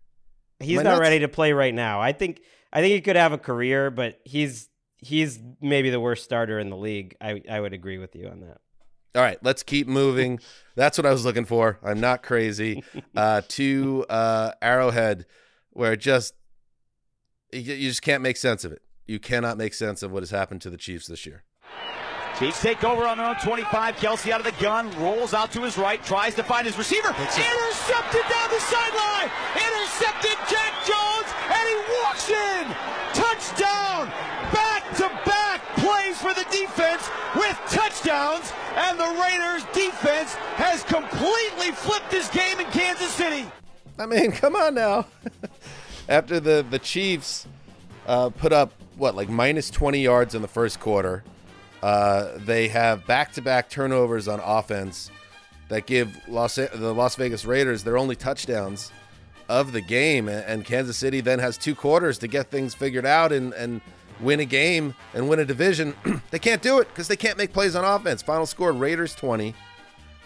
He's 0.61 0.83
not 0.83 1.01
ready 1.01 1.21
to 1.21 1.29
play 1.29 1.53
right 1.53 1.75
now. 1.75 2.01
I 2.01 2.13
think 2.13 2.43
I 2.73 2.81
think 2.81 2.95
he 2.95 3.01
could 3.01 3.17
have 3.17 3.33
a 3.33 3.39
career, 3.39 3.91
but 3.91 4.21
he's 4.25 4.69
he's 4.99 5.39
maybe 5.61 5.91
the 5.91 6.01
worst 6.01 6.25
starter 6.25 6.59
in 6.59 6.71
the 6.71 6.77
league. 6.77 7.17
I 7.21 7.43
I 7.51 7.61
would 7.61 7.73
agree 7.73 7.99
with 7.99 8.15
you 8.15 8.29
on 8.29 8.41
that. 8.41 8.59
All 9.15 9.23
right, 9.23 9.39
let's 9.43 9.65
keep 9.65 9.89
moving. 9.89 10.39
That's 10.77 10.97
what 10.97 11.05
I 11.05 11.11
was 11.11 11.25
looking 11.25 11.45
for. 11.45 11.79
I'm 11.83 12.01
not 12.01 12.23
crazy. 12.23 12.85
Uh, 13.17 13.43
to 13.49 14.07
uh, 14.09 14.53
Arrowhead, 14.63 15.27
where 15.71 15.93
it 15.93 16.01
just 16.01 16.35
you 17.53 17.61
you 17.61 17.89
just 17.89 18.03
can't 18.03 18.23
make 18.23 18.37
sense 18.37 18.65
of 18.65 18.73
it. 18.73 18.83
You 19.07 19.19
cannot 19.19 19.59
make 19.59 19.75
sense 19.75 20.03
of 20.03 20.13
what 20.13 20.23
has 20.23 20.31
happened 20.31 20.61
to 20.63 20.71
the 20.71 20.77
Chiefs 20.77 21.07
this 21.07 21.27
year. 21.27 21.43
Chiefs 22.41 22.63
take 22.63 22.85
over 22.85 23.07
on 23.07 23.19
their 23.19 23.27
own 23.27 23.37
25. 23.37 23.97
Kelce 23.97 24.33
out 24.33 24.41
of 24.41 24.47
the 24.47 24.63
gun, 24.63 24.91
rolls 24.99 25.35
out 25.35 25.53
to 25.53 25.61
his 25.61 25.77
right, 25.77 26.03
tries 26.03 26.35
to 26.37 26.43
find 26.43 26.65
his 26.67 26.79
receiver. 26.79 27.09
Intercepted 27.09 28.25
down 28.33 28.49
the 28.49 28.61
sideline. 28.61 29.29
Intercepted 29.61 30.39
Jack 30.49 30.73
Jones, 30.89 31.29
and 31.53 31.69
he 31.69 31.77
walks 32.01 32.31
in. 32.31 32.65
Touchdown. 33.13 34.09
Back 34.57 34.89
to 34.97 35.11
back 35.29 35.61
plays 35.77 36.17
for 36.17 36.33
the 36.33 36.47
defense 36.51 37.11
with 37.37 37.61
touchdowns, 37.69 38.51
and 38.75 38.99
the 38.99 39.05
Raiders 39.05 39.65
defense 39.75 40.33
has 40.57 40.83
completely 40.85 41.73
flipped 41.73 42.11
this 42.11 42.31
game 42.31 42.59
in 42.59 42.67
Kansas 42.69 43.11
City. 43.11 43.45
I 43.99 44.07
mean, 44.07 44.33
come 44.41 44.57
on 44.57 44.75
now. 44.75 45.05
After 46.09 46.41
the 46.41 46.65
the 46.71 46.79
Chiefs 46.79 47.47
uh, 48.07 48.31
put 48.31 48.55
up 48.55 48.73
what 48.97 49.15
like 49.15 49.29
minus 49.29 49.69
20 49.69 50.01
yards 50.01 50.35
in 50.35 50.41
the 50.41 50.49
first 50.49 50.81
quarter, 50.81 51.23
uh, 51.83 52.33
they 52.37 52.69
have 52.69 53.07
back-to-back 53.07 53.71
turnovers 53.71 54.29
on 54.29 54.41
offense 54.41 55.11
that 55.69 55.87
give 55.87 56.15
the 56.27 56.95
Las 56.95 57.17
Vegas 57.17 57.45
Raiders 57.45 57.85
their 57.85 57.97
only 57.97 58.17
touchdowns 58.17 58.93
of 59.49 59.73
the 59.73 59.81
game, 59.81 60.29
and 60.29 60.65
Kansas 60.65 60.97
City 60.97 61.21
then 61.21 61.39
has 61.39 61.59
two 61.59 61.75
quarters 61.75 62.19
to 62.19 62.29
get 62.29 62.51
things 62.51 62.75
figured 62.75 63.07
out 63.07 63.33
and 63.33 63.53
and 63.55 63.81
win 64.21 64.41
a 64.41 64.45
game 64.45 64.95
and 65.15 65.29
win 65.29 65.41
a 65.41 65.45
division. 65.45 65.95
they 66.31 66.39
can't 66.39 66.63
do 66.63 66.79
it 66.79 66.89
because 66.89 67.09
they 67.09 67.17
can't 67.17 67.39
make 67.39 67.53
plays 67.53 67.75
on 67.75 67.85
offense. 67.85 68.23
Final 68.23 68.47
score: 68.47 68.73
Raiders 68.73 69.15
20, 69.15 69.55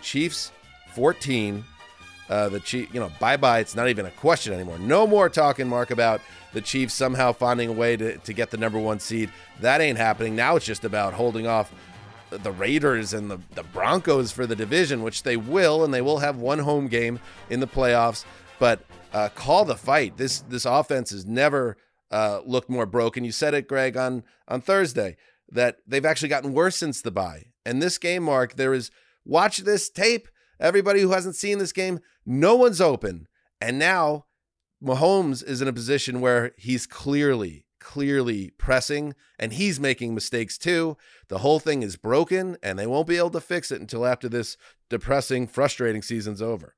Chiefs 0.02 0.52
14. 0.94 1.64
Uh, 2.28 2.48
the 2.48 2.60
Chief, 2.60 2.92
you 2.92 3.00
know, 3.00 3.10
bye 3.20 3.36
bye. 3.36 3.60
It's 3.60 3.76
not 3.76 3.88
even 3.88 4.06
a 4.06 4.10
question 4.10 4.52
anymore. 4.54 4.78
No 4.78 5.06
more 5.06 5.28
talking, 5.28 5.68
Mark, 5.68 5.90
about 5.90 6.20
the 6.54 6.60
Chiefs 6.60 6.94
somehow 6.94 7.32
finding 7.32 7.68
a 7.68 7.72
way 7.72 7.96
to, 7.96 8.16
to 8.18 8.32
get 8.32 8.50
the 8.50 8.56
number 8.56 8.78
one 8.78 8.98
seed. 8.98 9.30
That 9.60 9.80
ain't 9.80 9.98
happening. 9.98 10.34
Now 10.34 10.56
it's 10.56 10.64
just 10.64 10.84
about 10.84 11.12
holding 11.12 11.46
off 11.46 11.72
the 12.30 12.52
Raiders 12.52 13.12
and 13.12 13.30
the, 13.30 13.38
the 13.54 13.62
Broncos 13.62 14.32
for 14.32 14.46
the 14.46 14.56
division, 14.56 15.02
which 15.02 15.22
they 15.22 15.36
will, 15.36 15.84
and 15.84 15.92
they 15.92 16.00
will 16.00 16.18
have 16.18 16.36
one 16.38 16.60
home 16.60 16.88
game 16.88 17.20
in 17.50 17.60
the 17.60 17.66
playoffs. 17.66 18.24
But 18.58 18.80
uh, 19.12 19.28
call 19.34 19.64
the 19.64 19.76
fight. 19.76 20.16
This 20.16 20.40
this 20.40 20.64
offense 20.64 21.10
has 21.10 21.26
never 21.26 21.76
uh, 22.10 22.40
looked 22.44 22.70
more 22.70 22.86
broken. 22.86 23.24
You 23.24 23.32
said 23.32 23.54
it, 23.54 23.68
Greg, 23.68 23.96
on 23.96 24.24
on 24.48 24.60
Thursday 24.60 25.16
that 25.50 25.78
they've 25.86 26.04
actually 26.04 26.28
gotten 26.28 26.52
worse 26.52 26.76
since 26.76 27.00
the 27.00 27.10
bye. 27.10 27.44
And 27.66 27.80
this 27.80 27.98
game, 27.98 28.24
Mark, 28.24 28.56
there 28.56 28.74
is 28.74 28.90
watch 29.24 29.58
this 29.58 29.88
tape. 29.88 30.28
Everybody 30.60 31.00
who 31.00 31.10
hasn't 31.10 31.36
seen 31.36 31.58
this 31.58 31.72
game, 31.72 32.00
no 32.24 32.54
one's 32.54 32.80
open. 32.80 33.26
And 33.60 33.78
now 33.78 34.26
Mahomes 34.84 35.42
is 35.44 35.60
in 35.62 35.68
a 35.68 35.72
position 35.72 36.20
where 36.20 36.52
he's 36.56 36.86
clearly, 36.86 37.66
clearly 37.80 38.50
pressing 38.58 39.14
and 39.38 39.52
he's 39.52 39.78
making 39.80 40.14
mistakes 40.14 40.56
too. 40.58 40.96
The 41.28 41.38
whole 41.38 41.58
thing 41.60 41.82
is 41.82 41.96
broken 41.96 42.56
and 42.62 42.78
they 42.78 42.86
won't 42.86 43.06
be 43.08 43.16
able 43.16 43.30
to 43.30 43.40
fix 43.40 43.70
it 43.70 43.80
until 43.80 44.06
after 44.06 44.28
this 44.28 44.56
depressing, 44.90 45.46
frustrating 45.46 46.02
season's 46.02 46.40
over. 46.42 46.74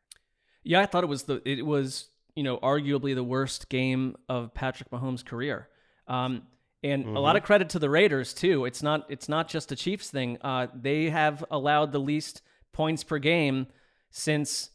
Yeah, 0.63 0.81
I 0.81 0.87
thought 0.87 1.05
it 1.05 1.09
was 1.09 1.25
the 1.25 1.41
it 1.49 1.65
was 1.65 2.09
you 2.35 2.43
know 2.43 2.59
arguably 2.59 3.15
the 3.15 3.25
worst 3.25 3.69
game 3.69 4.17
of 4.29 4.53
Patrick 4.55 4.91
Mahomes' 4.91 5.25
career. 5.25 5.69
Um, 6.09 6.43
and 6.83 7.05
a 7.17 7.21
lot 7.21 7.35
Mhm. 7.35 7.39
of 7.39 7.45
credit 7.45 7.69
to 7.71 7.79
the 7.79 7.89
Raiders 7.91 8.35
too. 8.35 8.65
It's 8.65 8.83
not 8.83 9.07
it's 9.09 9.29
not 9.29 9.49
just 9.49 9.73
a 9.73 9.77
Chiefs 9.77 10.11
thing. 10.11 10.39
Uh, 10.43 10.67
they 10.75 11.11
have 11.11 11.45
allowed 11.51 11.93
the 11.93 11.99
least 12.01 12.43
points 12.73 13.03
per 13.05 13.19
game 13.19 13.67
since 14.11 14.71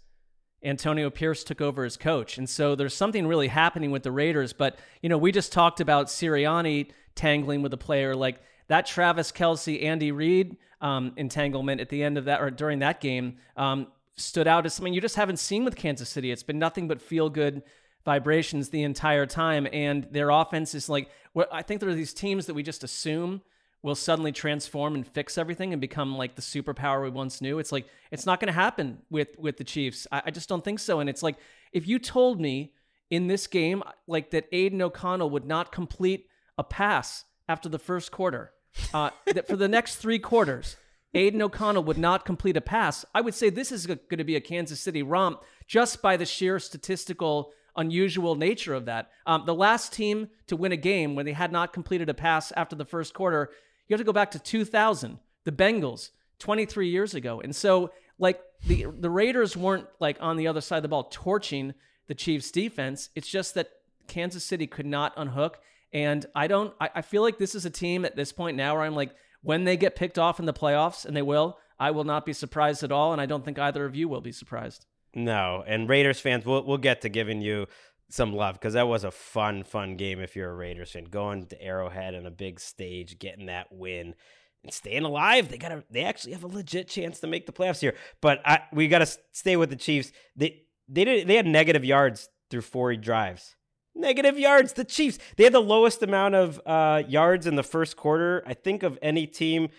Antonio 0.64 1.10
Pierce 1.10 1.44
took 1.44 1.62
over 1.62 1.84
as 1.84 1.98
coach. 1.98 2.38
And 2.38 2.50
so 2.50 2.76
there's 2.76 2.94
something 2.94 3.28
really 3.28 3.48
happening 3.48 3.92
with 3.92 4.04
the 4.04 4.12
Raiders. 4.12 4.54
But, 4.54 4.78
you 5.02 5.10
know, 5.10 5.18
we 5.18 5.32
just 5.32 5.52
talked 5.52 5.80
about 5.80 6.08
Sirianni 6.08 6.92
tangling 7.16 7.62
with 7.62 7.74
a 7.74 7.78
player 7.78 8.16
like 8.16 8.40
that 8.68 8.86
Travis 8.86 9.32
Kelce, 9.32 9.84
Andy 9.84 10.12
Reid 10.12 10.58
um, 10.80 11.14
entanglement 11.18 11.82
at 11.82 11.90
the 11.90 12.04
end 12.04 12.18
of 12.18 12.26
that 12.26 12.42
or 12.42 12.50
during 12.50 12.80
that 12.80 13.02
game 13.02 13.38
um, 13.58 13.88
stood 14.16 14.48
out 14.48 14.66
as 14.66 14.74
something 14.74 14.94
you 14.94 15.02
just 15.02 15.16
haven't 15.16 15.38
seen 15.38 15.66
with 15.66 15.76
Kansas 15.76 16.10
City. 16.10 16.32
It's 16.32 16.44
been 16.44 16.60
nothing 16.60 16.88
but 16.88 17.02
feel 17.02 17.30
good 17.30 17.64
vibrations 18.06 18.70
the 18.70 18.84
entire 18.84 19.26
time. 19.26 19.68
And 19.72 20.08
their 20.12 20.30
offense 20.30 20.74
is 20.74 20.90
like, 20.90 21.10
I 21.52 21.62
think 21.62 21.80
there 21.80 21.90
are 21.90 21.96
these 21.96 22.14
teams 22.14 22.46
that 22.46 22.54
we 22.54 22.64
just 22.64 22.84
assume 22.84 23.42
will 23.84 23.96
suddenly 23.96 24.32
transform 24.32 24.96
and 24.96 25.08
fix 25.08 25.38
everything 25.38 25.74
and 25.74 25.82
become 25.82 26.16
like 26.16 26.36
the 26.36 26.42
superpower 26.42 27.04
we 27.04 27.10
once 27.10 27.42
knew. 27.42 27.60
It's 27.60 27.72
like 27.72 27.88
it's 28.12 28.26
not 28.26 28.40
going 28.40 28.48
to 28.48 28.54
happen 28.54 29.00
with 29.10 29.30
with 29.38 29.58
the 29.58 29.64
Chiefs. 29.64 30.08
I, 30.12 30.24
I 30.26 30.32
just 30.32 30.50
don't 30.50 30.64
think 30.64 30.80
so. 30.80 31.00
And 31.00 31.10
it's 31.10 31.24
like 31.24 31.38
if 31.72 31.88
you 31.88 32.00
told 32.00 32.40
me 32.40 32.74
in 33.10 33.28
this 33.28 33.48
game 33.48 33.84
like 34.08 34.32
that 34.32 34.48
Aidan 34.52 34.82
O'Connell 34.82 35.30
would 35.30 35.46
not 35.46 35.72
complete 35.72 36.28
a 36.58 36.64
pass 36.64 37.26
after 37.50 37.70
the 37.70 37.80
first 37.80 38.12
quarter, 38.12 38.52
uh, 38.94 39.10
that 39.34 39.48
for 39.48 39.56
the 39.56 39.68
next 39.68 39.96
three 39.96 40.20
quarters. 40.20 40.78
Aidan 41.14 41.42
O'Connell 41.42 41.84
would 41.84 41.98
not 41.98 42.24
complete 42.24 42.56
a 42.56 42.62
pass. 42.62 43.04
I 43.14 43.20
would 43.20 43.36
say 43.36 43.50
this 43.50 43.74
is 43.74 43.86
going 43.86 44.00
to 44.10 44.24
be 44.24 44.38
a 44.38 44.40
Kansas 44.40 44.80
City 44.80 45.04
romp 45.04 45.42
just 45.68 46.02
by 46.02 46.16
the 46.16 46.26
sheer 46.26 46.58
statistical 46.58 47.52
unusual 47.76 48.36
nature 48.36 48.74
of 48.74 48.86
that. 48.86 49.12
Um, 49.26 49.44
the 49.46 49.54
last 49.54 49.94
team 49.94 50.30
to 50.48 50.56
win 50.56 50.72
a 50.72 50.78
game 50.78 51.16
when 51.16 51.26
they 51.26 51.34
had 51.34 51.52
not 51.52 51.74
completed 51.74 52.10
a 52.10 52.14
pass 52.14 52.52
after 52.56 52.76
the 52.76 52.86
first 52.86 53.14
quarter, 53.14 53.52
you 53.92 53.96
have 53.96 54.00
to 54.00 54.06
go 54.06 54.14
back 54.14 54.32
to 54.32 54.40
2000, 54.40 55.20
the 55.44 55.52
Bengals, 55.52 56.12
23 56.40 56.88
years 56.88 57.14
ago. 57.14 57.42
And 57.42 57.54
so, 57.54 57.92
like 58.18 58.42
the 58.66 58.86
the 58.98 59.10
Raiders 59.10 59.58
weren't 59.58 59.88
like 60.00 60.18
on 60.22 60.38
the 60.38 60.48
other 60.48 60.62
side 60.62 60.78
of 60.78 60.84
the 60.84 60.90
ball 60.90 61.10
torching 61.12 61.74
the 62.08 62.16
Chiefs 62.16 62.52
defense. 62.52 63.10
It's 63.16 63.28
just 63.28 63.56
that 63.56 63.70
Kansas 64.08 64.46
City 64.46 64.66
could 64.66 64.86
not 64.86 65.14
unhook. 65.18 65.60
And 65.92 66.26
I 66.34 66.48
don't. 66.48 66.74
I, 66.80 66.90
I 66.96 67.02
feel 67.02 67.22
like 67.22 67.38
this 67.38 67.54
is 67.54 67.66
a 67.66 67.70
team 67.70 68.06
at 68.06 68.16
this 68.16 68.32
point 68.32 68.56
now 68.56 68.76
where 68.76 68.84
I'm 68.84 68.96
like, 68.96 69.12
when 69.42 69.66
they 69.66 69.76
get 69.76 69.98
picked 69.98 70.18
off 70.18 70.40
in 70.40 70.46
the 70.46 70.54
playoffs, 70.54 71.06
and 71.06 71.16
they 71.16 71.22
will, 71.22 71.58
I 71.78 71.92
will 71.92 72.06
not 72.06 72.26
be 72.26 72.32
surprised 72.32 72.84
at 72.84 72.94
all. 72.94 73.12
And 73.12 73.22
I 73.22 73.26
don't 73.26 73.44
think 73.44 73.60
either 73.60 73.84
of 73.84 73.94
you 73.94 74.08
will 74.08 74.22
be 74.22 74.32
surprised. 74.32 74.86
No, 75.14 75.66
and 75.68 75.90
Raiders 75.90 76.22
fans, 76.22 76.46
we'll 76.46 76.64
we'll 76.66 76.78
get 76.78 77.02
to 77.02 77.10
giving 77.10 77.42
you 77.42 77.68
some 78.12 78.34
love 78.34 78.56
because 78.56 78.74
that 78.74 78.88
was 78.88 79.04
a 79.04 79.12
fun, 79.12 79.64
fun 79.64 79.96
game. 79.96 80.20
If 80.20 80.36
you're 80.36 80.52
a 80.52 80.56
Raiders 80.56 80.92
fan, 80.92 81.06
going 81.06 81.46
to 81.48 81.62
Arrowhead 81.62 82.16
on 82.16 82.26
a 82.26 82.32
big 82.32 82.60
stage, 82.60 83.20
getting 83.20 83.46
that 83.48 83.72
win, 83.72 84.16
and 84.64 84.74
staying 84.74 85.04
alive, 85.04 85.50
they 85.50 85.58
got 85.58 85.84
they 85.90 86.04
actually 86.04 86.34
have 86.34 86.44
a 86.44 86.48
legit 86.48 86.88
chance 86.88 87.20
to 87.20 87.28
make 87.28 87.46
the 87.46 87.52
playoffs 87.52 87.80
here. 87.80 87.96
But 88.22 88.42
I, 88.46 88.62
we 88.72 88.88
got 88.88 89.00
to 89.00 89.08
stay 89.32 89.56
with 89.56 89.70
the 89.70 89.76
Chiefs. 89.76 90.12
They 90.36 90.64
they 90.88 91.06
did 91.06 91.28
they 91.28 91.36
had 91.36 91.48
negative 91.48 91.86
yards 91.86 92.30
through 92.50 92.62
four 92.62 92.94
drives. 92.96 93.56
Negative 93.96 94.38
yards. 94.38 94.74
The 94.74 94.86
Chiefs 94.86 95.18
they 95.38 95.46
had 95.46 95.54
the 95.54 95.62
lowest 95.62 96.04
amount 96.04 96.36
of 96.36 96.62
uh, 96.66 97.04
yards 97.08 97.48
in 97.48 97.56
the 97.56 97.64
first 97.64 97.98
quarter, 97.98 98.44
I 98.46 98.54
think, 98.54 98.84
of 98.84 99.00
any 99.02 99.26
team. 99.26 99.70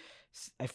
I 0.59 0.69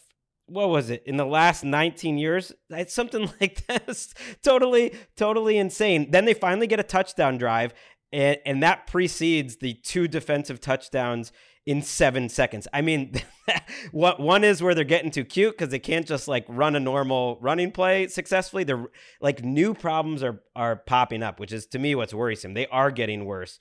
what 0.48 0.70
was 0.70 0.90
it 0.90 1.02
in 1.06 1.16
the 1.16 1.26
last 1.26 1.64
19 1.64 2.18
years? 2.18 2.52
It's 2.70 2.94
something 2.94 3.30
like 3.40 3.66
this. 3.66 4.14
Totally 4.42 4.94
totally 5.16 5.58
insane. 5.58 6.10
Then 6.10 6.24
they 6.24 6.34
finally 6.34 6.66
get 6.66 6.80
a 6.80 6.84
touchdown 6.84 7.38
drive 7.38 7.74
and, 8.12 8.38
and 8.44 8.62
that 8.62 8.86
precedes 8.86 9.56
the 9.56 9.74
two 9.74 10.08
defensive 10.08 10.60
touchdowns 10.60 11.32
in 11.66 11.82
seven 11.82 12.28
seconds. 12.28 12.66
I 12.72 12.80
mean 12.80 13.14
what 13.92 14.20
one 14.20 14.44
is 14.44 14.62
where 14.62 14.74
they're 14.74 14.84
getting 14.84 15.10
too 15.10 15.24
cute 15.24 15.56
because 15.56 15.70
they 15.70 15.78
can't 15.78 16.06
just 16.06 16.26
like 16.26 16.46
run 16.48 16.74
a 16.76 16.80
normal 16.80 17.38
running 17.40 17.70
play 17.70 18.08
successfully. 18.08 18.64
They're 18.64 18.86
like 19.20 19.44
new 19.44 19.74
problems 19.74 20.22
are 20.22 20.42
are 20.56 20.76
popping 20.76 21.22
up 21.22 21.38
which 21.38 21.52
is 21.52 21.66
to 21.66 21.78
me 21.78 21.94
what's 21.94 22.14
worrisome. 22.14 22.54
They 22.54 22.66
are 22.68 22.90
getting 22.90 23.26
worse 23.26 23.58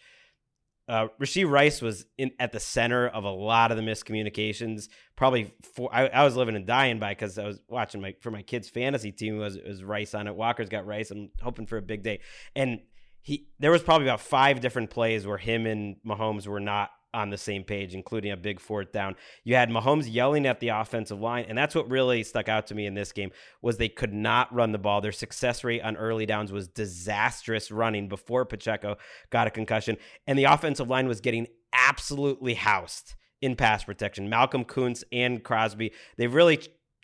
uh, 0.88 1.07
Rashee 1.19 1.49
Rice 1.49 1.81
was 1.81 2.05
in 2.17 2.31
at 2.39 2.51
the 2.51 2.59
center 2.59 3.07
of 3.07 3.25
a 3.25 3.29
lot 3.29 3.71
of 3.71 3.77
the 3.77 3.83
miscommunications. 3.83 4.88
Probably 5.15 5.53
for 5.75 5.93
I, 5.93 6.07
I 6.07 6.23
was 6.23 6.35
living 6.35 6.55
and 6.55 6.65
dying 6.65 6.99
by 6.99 7.11
because 7.11 7.38
I 7.38 7.45
was 7.45 7.59
watching 7.67 8.01
my 8.01 8.15
for 8.21 8.31
my 8.31 8.41
kids' 8.41 8.69
fantasy 8.69 9.11
team 9.11 9.38
was 9.38 9.57
was 9.57 9.83
Rice 9.83 10.13
on 10.13 10.27
it. 10.27 10.35
Walker's 10.35 10.69
got 10.69 10.85
Rice. 10.85 11.11
I'm 11.11 11.29
hoping 11.41 11.65
for 11.65 11.77
a 11.77 11.81
big 11.81 12.03
day, 12.03 12.21
and 12.55 12.79
he 13.21 13.49
there 13.59 13.71
was 13.71 13.83
probably 13.83 14.07
about 14.07 14.21
five 14.21 14.61
different 14.61 14.89
plays 14.89 15.27
where 15.27 15.38
him 15.38 15.65
and 15.65 15.97
Mahomes 16.05 16.47
were 16.47 16.61
not 16.61 16.91
on 17.13 17.29
the 17.29 17.37
same 17.37 17.63
page, 17.63 17.93
including 17.93 18.31
a 18.31 18.37
big 18.37 18.59
fourth 18.59 18.91
down. 18.91 19.15
You 19.43 19.55
had 19.55 19.69
Mahomes 19.69 20.11
yelling 20.11 20.45
at 20.45 20.59
the 20.59 20.69
offensive 20.69 21.19
line, 21.19 21.45
and 21.47 21.57
that's 21.57 21.75
what 21.75 21.89
really 21.89 22.23
stuck 22.23 22.49
out 22.49 22.67
to 22.67 22.75
me 22.75 22.85
in 22.85 22.93
this 22.93 23.11
game 23.11 23.31
was 23.61 23.77
they 23.77 23.89
could 23.89 24.13
not 24.13 24.53
run 24.53 24.71
the 24.71 24.77
ball. 24.77 25.01
Their 25.01 25.11
success 25.11 25.63
rate 25.63 25.81
on 25.81 25.97
early 25.97 26.25
downs 26.25 26.51
was 26.51 26.67
disastrous 26.67 27.71
running 27.71 28.07
before 28.07 28.45
Pacheco 28.45 28.97
got 29.29 29.47
a 29.47 29.51
concussion, 29.51 29.97
and 30.27 30.37
the 30.37 30.45
offensive 30.45 30.89
line 30.89 31.07
was 31.07 31.21
getting 31.21 31.47
absolutely 31.73 32.53
housed 32.53 33.15
in 33.41 33.55
pass 33.55 33.83
protection. 33.83 34.29
Malcolm 34.29 34.65
Koonce 34.65 35.03
and 35.11 35.43
Crosby, 35.43 35.91
they've 36.17 36.33
really 36.33 36.59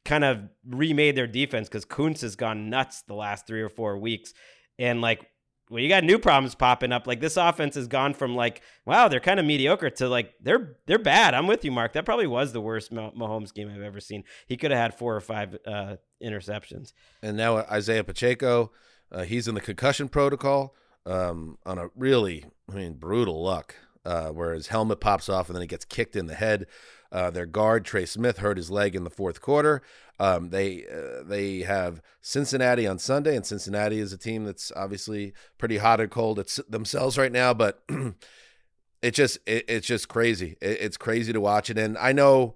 kind 0.06 0.24
of 0.24 0.42
remade 0.68 1.16
their 1.16 1.28
defense 1.28 1.68
because 1.70 1.86
Koonce 1.86 2.22
has 2.22 2.36
gone 2.36 2.70
nuts 2.70 3.04
the 3.04 3.14
last 3.14 3.48
three 3.48 3.62
or 3.62 3.70
four 3.70 3.98
weeks. 3.98 4.34
And 4.80 5.02
like 5.02 5.28
well, 5.74 5.82
you 5.82 5.90
got 5.90 6.04
new 6.04 6.20
problems 6.20 6.54
popping 6.54 6.92
up. 6.92 7.08
Like 7.08 7.20
this 7.20 7.36
offense 7.36 7.74
has 7.74 7.88
gone 7.88 8.14
from 8.14 8.36
like, 8.36 8.62
wow, 8.86 9.08
they're 9.08 9.20
kind 9.20 9.40
of 9.40 9.46
mediocre 9.48 9.90
to 9.90 10.08
like 10.08 10.36
they're 10.40 10.78
they're 10.86 11.00
bad. 11.00 11.34
I'm 11.34 11.48
with 11.48 11.66
you, 11.66 11.72
Mark. 11.72 11.94
That 11.94 12.06
probably 12.06 12.28
was 12.28 12.54
the 12.54 12.62
worst 12.62 12.94
Mahomes 12.94 13.52
game 13.52 13.72
I've 13.74 13.82
ever 13.82 14.00
seen. 14.00 14.24
He 14.46 14.56
could 14.56 14.70
have 14.70 14.80
had 14.80 14.94
four 14.94 15.16
or 15.16 15.20
five 15.20 15.58
uh, 15.66 15.96
interceptions. 16.24 16.94
And 17.24 17.36
now 17.36 17.58
Isaiah 17.58 18.04
Pacheco, 18.04 18.72
uh, 19.12 19.24
he's 19.24 19.48
in 19.48 19.56
the 19.56 19.62
concussion 19.62 20.10
protocol 20.10 20.76
um, 21.08 21.58
on 21.66 21.80
a 21.80 21.88
really, 21.96 22.46
I 22.72 22.76
mean, 22.76 22.94
brutal 22.94 23.42
luck, 23.42 23.74
uh, 24.06 24.28
where 24.28 24.54
his 24.54 24.68
helmet 24.68 25.00
pops 25.00 25.28
off 25.28 25.50
and 25.50 25.56
then 25.56 25.62
he 25.62 25.68
gets 25.68 25.86
kicked 25.86 26.16
in 26.16 26.28
the 26.28 26.36
head. 26.36 26.68
Uh, 27.12 27.32
their 27.32 27.48
guard 27.48 27.84
Trey 27.84 28.06
Smith 28.06 28.38
hurt 28.40 28.58
his 28.58 28.70
leg 28.70 28.96
in 28.96 29.06
the 29.06 29.10
fourth 29.10 29.42
quarter. 29.42 29.82
Um, 30.20 30.50
they 30.50 30.86
uh, 30.86 31.24
they 31.24 31.60
have 31.62 32.02
Cincinnati 32.22 32.88
on 32.88 33.00
Sunday, 33.00 33.36
and 33.36 33.46
Cincinnati 33.46 34.00
is 34.00 34.14
a 34.14 34.18
team 34.18 34.46
that's 34.46 34.72
obviously 34.76 35.34
pretty 35.58 35.78
hot 35.78 36.00
and 36.00 36.12
cold 36.12 36.40
it's 36.40 36.58
themselves 36.70 37.18
right 37.18 37.32
now. 37.32 37.54
But 37.54 37.84
it 39.02 39.12
just 39.12 39.40
it, 39.46 39.66
it's 39.68 39.88
just 39.88 40.08
crazy. 40.08 40.58
It, 40.62 40.78
it's 40.82 40.98
crazy 40.98 41.34
to 41.34 41.42
watch 41.42 41.70
it, 41.70 41.78
and 41.78 41.98
I 41.98 42.12
know 42.14 42.56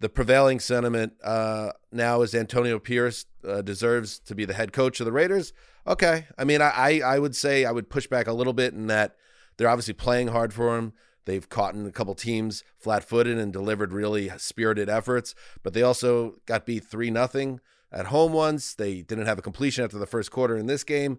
the 0.00 0.08
prevailing 0.08 0.60
sentiment 0.60 1.14
uh, 1.22 1.72
now 1.92 2.22
is 2.22 2.34
Antonio 2.34 2.78
Pierce 2.78 3.26
uh, 3.46 3.62
deserves 3.62 4.18
to 4.20 4.34
be 4.34 4.44
the 4.44 4.54
head 4.54 4.72
coach 4.72 5.00
of 5.00 5.06
the 5.06 5.12
Raiders. 5.12 5.52
Okay, 5.86 6.26
I 6.36 6.44
mean 6.44 6.60
I 6.60 7.00
I 7.00 7.18
would 7.18 7.34
say 7.34 7.64
I 7.64 7.72
would 7.72 7.88
push 7.88 8.06
back 8.06 8.26
a 8.26 8.32
little 8.32 8.52
bit 8.52 8.74
in 8.74 8.88
that 8.88 9.16
they're 9.56 9.68
obviously 9.68 9.94
playing 9.94 10.28
hard 10.28 10.52
for 10.52 10.76
him. 10.76 10.92
They've 11.28 11.46
caught 11.46 11.74
in 11.74 11.84
a 11.84 11.92
couple 11.92 12.14
teams 12.14 12.64
flat 12.78 13.04
footed 13.04 13.36
and 13.36 13.52
delivered 13.52 13.92
really 13.92 14.30
spirited 14.38 14.88
efforts, 14.88 15.34
but 15.62 15.74
they 15.74 15.82
also 15.82 16.36
got 16.46 16.64
beat 16.64 16.84
3 16.84 17.10
nothing 17.10 17.60
at 17.92 18.06
home 18.06 18.32
once. 18.32 18.72
They 18.72 19.02
didn't 19.02 19.26
have 19.26 19.38
a 19.38 19.42
completion 19.42 19.84
after 19.84 19.98
the 19.98 20.06
first 20.06 20.30
quarter 20.30 20.56
in 20.56 20.64
this 20.64 20.84
game. 20.84 21.18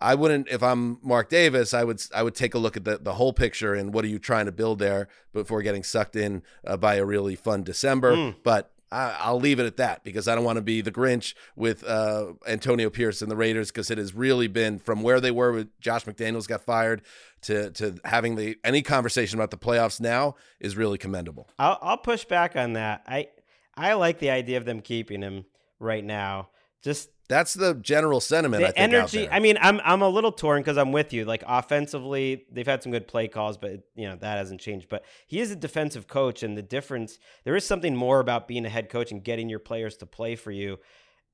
I 0.00 0.14
wouldn't 0.14 0.48
if 0.48 0.62
I'm 0.62 1.00
Mark 1.02 1.28
Davis, 1.28 1.74
I 1.74 1.84
would 1.84 2.00
I 2.14 2.22
would 2.22 2.34
take 2.34 2.54
a 2.54 2.58
look 2.58 2.78
at 2.78 2.84
the, 2.84 2.96
the 2.96 3.12
whole 3.12 3.34
picture 3.34 3.74
and 3.74 3.92
what 3.92 4.06
are 4.06 4.08
you 4.08 4.18
trying 4.18 4.46
to 4.46 4.52
build 4.52 4.78
there 4.78 5.06
before 5.34 5.60
getting 5.60 5.84
sucked 5.84 6.16
in 6.16 6.42
uh, 6.66 6.78
by 6.78 6.94
a 6.94 7.04
really 7.04 7.36
fun 7.36 7.62
December. 7.62 8.16
Mm. 8.16 8.36
But 8.42 8.72
I, 8.92 9.32
will 9.32 9.40
leave 9.40 9.58
it 9.58 9.66
at 9.66 9.78
that 9.78 10.04
because 10.04 10.28
I 10.28 10.34
don't 10.34 10.44
want 10.44 10.56
to 10.56 10.62
be 10.62 10.80
the 10.80 10.92
Grinch 10.92 11.34
with 11.56 11.82
uh, 11.84 12.34
Antonio 12.46 12.88
Pierce 12.88 13.20
and 13.20 13.30
the 13.30 13.36
Raiders 13.36 13.70
because 13.70 13.90
it 13.90 13.98
has 13.98 14.14
really 14.14 14.46
been 14.46 14.78
from 14.78 15.02
where 15.02 15.20
they 15.20 15.30
were 15.30 15.52
with 15.52 15.80
Josh 15.80 16.04
McDaniels 16.04 16.46
got 16.46 16.62
fired 16.62 17.02
to 17.42 17.70
to 17.72 17.98
having 18.04 18.36
the 18.36 18.56
any 18.62 18.82
conversation 18.82 19.38
about 19.38 19.50
the 19.50 19.58
playoffs 19.58 20.00
now 20.00 20.36
is 20.60 20.76
really 20.76 20.98
commendable. 20.98 21.48
I'll, 21.58 21.78
I'll 21.82 21.98
push 21.98 22.24
back 22.24 22.54
on 22.56 22.74
that. 22.74 23.02
I 23.06 23.28
I 23.76 23.94
like 23.94 24.18
the 24.18 24.30
idea 24.30 24.56
of 24.56 24.64
them 24.64 24.80
keeping 24.80 25.22
him 25.22 25.44
right 25.80 26.04
now. 26.04 26.50
Just 26.82 27.10
that's 27.28 27.54
the 27.54 27.74
general 27.74 28.20
sentiment. 28.20 28.62
The 28.62 28.78
I 28.78 28.82
energy. 28.82 29.28
I 29.28 29.40
mean, 29.40 29.58
I'm 29.60 29.80
I'm 29.84 30.02
a 30.02 30.08
little 30.08 30.32
torn 30.32 30.62
because 30.62 30.76
I'm 30.76 30.92
with 30.92 31.12
you. 31.12 31.24
Like 31.24 31.42
offensively, 31.46 32.44
they've 32.50 32.66
had 32.66 32.82
some 32.82 32.92
good 32.92 33.08
play 33.08 33.28
calls, 33.28 33.56
but 33.58 33.80
you 33.94 34.08
know 34.08 34.16
that 34.16 34.38
hasn't 34.38 34.60
changed. 34.60 34.88
But 34.88 35.04
he 35.26 35.40
is 35.40 35.50
a 35.50 35.56
defensive 35.56 36.06
coach, 36.06 36.42
and 36.42 36.56
the 36.56 36.62
difference 36.62 37.18
there 37.44 37.56
is 37.56 37.66
something 37.66 37.96
more 37.96 38.20
about 38.20 38.46
being 38.46 38.64
a 38.64 38.68
head 38.68 38.88
coach 38.88 39.10
and 39.10 39.24
getting 39.24 39.48
your 39.48 39.58
players 39.58 39.96
to 39.98 40.06
play 40.06 40.36
for 40.36 40.50
you. 40.50 40.78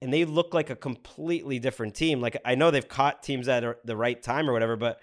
And 0.01 0.12
they 0.12 0.24
look 0.24 0.53
like 0.53 0.70
a 0.70 0.76
completely 0.76 1.59
different 1.59 1.95
team. 1.95 2.20
Like 2.20 2.36
I 2.45 2.55
know 2.55 2.70
they've 2.70 2.88
caught 2.88 3.22
teams 3.22 3.47
at 3.49 3.64
the 3.84 3.97
right 3.97 4.20
time 4.20 4.49
or 4.49 4.53
whatever, 4.53 4.76
but 4.76 5.01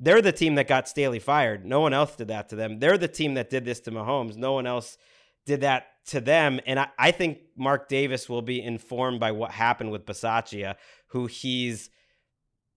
they're 0.00 0.22
the 0.22 0.32
team 0.32 0.54
that 0.54 0.66
got 0.66 0.88
Staley 0.88 1.18
fired. 1.18 1.66
No 1.66 1.80
one 1.80 1.92
else 1.92 2.16
did 2.16 2.28
that 2.28 2.48
to 2.48 2.56
them. 2.56 2.80
They're 2.80 2.98
the 2.98 3.06
team 3.06 3.34
that 3.34 3.50
did 3.50 3.64
this 3.64 3.80
to 3.80 3.90
Mahomes. 3.90 4.36
No 4.36 4.52
one 4.52 4.66
else 4.66 4.96
did 5.44 5.60
that 5.60 5.86
to 6.10 6.20
them. 6.20 6.60
And 6.66 6.78
I, 6.78 6.88
I 6.98 7.10
think 7.10 7.38
Mark 7.56 7.88
Davis 7.88 8.28
will 8.28 8.42
be 8.42 8.62
informed 8.62 9.20
by 9.20 9.32
what 9.32 9.50
happened 9.50 9.90
with 9.90 10.06
Bisaccia, 10.06 10.76
who 11.08 11.26
he's 11.26 11.90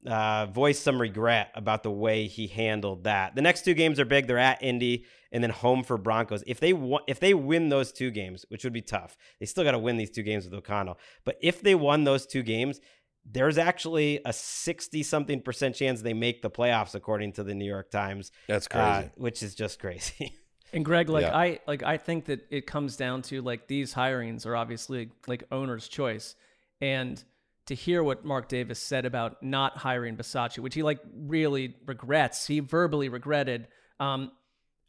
uh, 0.06 0.48
voiced 0.48 0.84
some 0.84 1.00
regret 1.00 1.52
about 1.56 1.84
the 1.84 1.92
way 1.92 2.28
he 2.28 2.48
handled 2.48 3.06
that. 3.06 3.36
The 3.36 3.42
next 3.42 3.64
two 3.64 3.74
games 3.74 4.00
are 4.00 4.06
big. 4.06 4.28
They're 4.28 4.38
at 4.38 4.62
Indy 4.62 5.06
and 5.32 5.44
then 5.44 5.50
home 5.50 5.84
for 5.84 5.98
Broncos. 5.98 6.44
If 6.46 6.60
they 6.60 6.74
if 7.08 7.20
they 7.20 7.34
win 7.34 7.70
those 7.70 7.92
two 7.92 8.12
games, 8.12 8.46
which 8.50 8.64
would 8.64 8.74
be 8.74 8.82
tough, 8.82 9.18
they 9.40 9.46
still 9.46 9.64
got 9.64 9.72
to 9.72 9.80
win 9.80 9.98
these 9.98 10.12
two 10.12 10.24
games 10.24 10.46
with 10.46 10.54
O'Connell. 10.54 11.00
But 11.26 11.38
if 11.42 11.62
they 11.62 11.76
won 11.76 12.04
those 12.04 12.26
two 12.26 12.44
games, 12.44 12.80
there's 13.26 13.58
actually 13.58 14.20
a 14.26 14.34
60 14.34 15.02
something 15.04 15.42
percent 15.42 15.76
chance 15.76 16.02
they 16.02 16.14
make 16.14 16.42
the 16.42 16.52
playoffs 16.52 16.94
according 16.94 17.34
to 17.34 17.44
the 17.44 17.56
New 17.56 17.66
York 17.66 17.90
Times. 17.90 18.32
That's 18.48 18.68
crazy. 18.68 18.86
Uh, 18.86 19.04
which 19.16 19.42
is 19.42 19.56
just 19.56 19.80
crazy. 19.80 20.38
And 20.74 20.84
Greg, 20.84 21.08
like 21.08 21.24
yeah. 21.24 21.38
I 21.38 21.60
like 21.68 21.84
I 21.84 21.98
think 21.98 22.26
that 22.26 22.48
it 22.50 22.66
comes 22.66 22.98
down 22.98 23.22
to 23.24 23.42
like 23.42 23.68
these 23.68 23.94
hirings 23.94 24.46
are 24.46 24.56
obviously 24.56 25.12
like 25.28 25.44
owner's 25.52 25.88
choice. 25.88 26.36
And 26.82 27.24
to 27.68 27.76
hear 27.76 28.04
what 28.04 28.26
Mark 28.26 28.50
Davis 28.50 28.80
said 28.80 29.06
about 29.06 29.42
not 29.42 29.78
hiring 29.78 30.18
Bisaccia, 30.18 30.60
which 30.60 30.74
he 30.74 30.84
like 30.84 31.00
really 31.16 31.76
regrets, 31.86 32.48
he 32.48 32.60
verbally 32.60 33.08
regretted. 33.08 33.68
Um, 34.00 34.32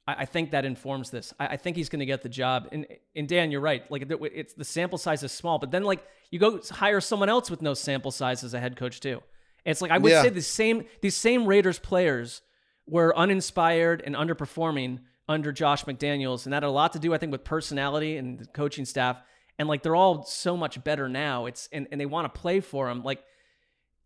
I, 0.08 0.14
I 0.14 0.24
think 0.24 0.50
that 0.50 0.64
informs 0.64 1.10
this. 1.10 1.32
I, 1.38 1.48
I 1.48 1.56
think 1.56 1.76
he's 1.76 1.88
going 1.88 2.00
to 2.00 2.06
get 2.06 2.22
the 2.22 2.28
job. 2.28 2.68
And 2.72 2.86
and 3.14 3.28
Dan, 3.28 3.50
you're 3.50 3.60
right. 3.60 3.88
Like 3.90 4.06
it's 4.10 4.54
the 4.54 4.64
sample 4.64 4.98
size 4.98 5.22
is 5.22 5.32
small, 5.32 5.58
but 5.58 5.70
then 5.70 5.84
like 5.84 6.04
you 6.30 6.38
go 6.38 6.60
hire 6.70 7.00
someone 7.00 7.28
else 7.28 7.50
with 7.50 7.62
no 7.62 7.74
sample 7.74 8.10
size 8.10 8.42
as 8.42 8.54
a 8.54 8.60
head 8.60 8.76
coach 8.76 9.00
too. 9.00 9.22
It's 9.64 9.80
like 9.80 9.90
I 9.90 9.98
would 9.98 10.10
yeah. 10.10 10.22
say 10.22 10.30
the 10.30 10.42
same 10.42 10.84
these 11.00 11.16
same 11.16 11.46
Raiders 11.46 11.78
players 11.78 12.42
were 12.86 13.16
uninspired 13.16 14.02
and 14.04 14.14
underperforming 14.14 15.00
under 15.28 15.52
Josh 15.52 15.84
McDaniels, 15.84 16.44
and 16.44 16.52
that 16.52 16.62
had 16.62 16.68
a 16.68 16.70
lot 16.70 16.92
to 16.92 16.98
do, 16.98 17.14
I 17.14 17.18
think, 17.18 17.32
with 17.32 17.44
personality 17.44 18.16
and 18.16 18.38
the 18.38 18.46
coaching 18.46 18.84
staff. 18.84 19.18
And 19.58 19.68
like 19.68 19.82
they're 19.82 19.96
all 19.96 20.24
so 20.24 20.56
much 20.56 20.82
better 20.82 21.08
now. 21.08 21.46
It's 21.46 21.68
and, 21.72 21.86
and 21.92 22.00
they 22.00 22.06
want 22.06 22.32
to 22.32 22.40
play 22.40 22.60
for 22.60 22.90
him. 22.90 23.02
Like 23.02 23.22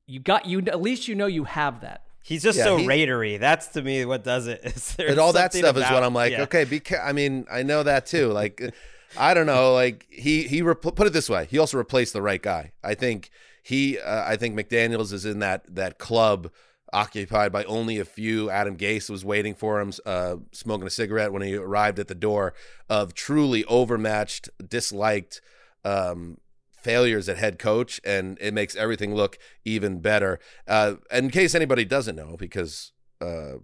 you 0.07 0.21
got 0.21 0.47
you 0.47 0.59
at 0.61 0.81
least 0.81 1.09
you 1.09 1.14
know 1.14 1.27
you 1.27 1.45
have 1.45 1.81
that. 1.81 2.03
He's 2.23 2.43
just 2.43 2.59
yeah, 2.59 2.64
so 2.64 2.77
he, 2.77 2.87
raidery. 2.87 3.39
That's 3.39 3.69
to 3.69 3.83
me 3.83 4.05
what 4.05 4.25
does 4.25 4.47
it. 4.47 4.61
and 4.99 5.19
all 5.19 5.33
that 5.33 5.55
stuff 5.55 5.77
about, 5.77 5.87
is 5.87 5.91
what 5.91 6.03
I'm 6.03 6.12
like. 6.12 6.33
Yeah. 6.33 6.43
Okay, 6.43 6.64
because 6.64 6.99
I 7.03 7.12
mean 7.12 7.47
I 7.51 7.62
know 7.62 7.83
that 7.83 8.05
too. 8.05 8.29
Like 8.29 8.75
I 9.16 9.33
don't 9.33 9.47
know. 9.47 9.73
Like 9.73 10.07
he 10.11 10.43
he 10.43 10.62
put 10.62 11.07
it 11.07 11.12
this 11.14 11.31
way. 11.31 11.47
He 11.51 11.59
also 11.59 11.79
replaced 11.79 12.12
the 12.12 12.23
right 12.23 12.43
guy. 12.43 12.73
I 12.85 12.95
think 12.95 13.31
he. 13.62 13.99
Uh, 13.99 14.25
I 14.27 14.37
think 14.37 14.59
McDaniel's 14.59 15.12
is 15.12 15.25
in 15.25 15.39
that 15.39 15.75
that 15.75 15.99
club 15.99 16.51
occupied 16.93 17.53
by 17.53 17.64
only 17.64 17.99
a 17.99 18.05
few. 18.05 18.51
Adam 18.51 18.76
Gase 18.76 19.11
was 19.11 19.24
waiting 19.24 19.55
for 19.55 19.80
him, 19.80 19.93
uh, 20.07 20.36
smoking 20.53 20.86
a 20.86 20.91
cigarette 20.91 21.32
when 21.32 21.43
he 21.43 21.55
arrived 21.55 21.99
at 21.99 22.09
the 22.09 22.14
door 22.14 22.55
of 22.89 23.14
truly 23.14 23.64
overmatched, 23.64 24.49
disliked 24.66 25.41
um, 25.84 26.39
failures 26.72 27.28
at 27.28 27.36
head 27.36 27.59
coach, 27.59 28.01
and 28.05 28.39
it 28.41 28.55
makes 28.55 28.76
everything 28.76 29.14
look 29.14 29.39
even 29.64 30.01
better. 30.01 30.39
Uh, 30.66 30.95
in 31.11 31.30
case 31.30 31.55
anybody 31.55 31.84
doesn't 31.84 32.16
know, 32.16 32.36
because 32.39 32.93
uh, 33.20 33.55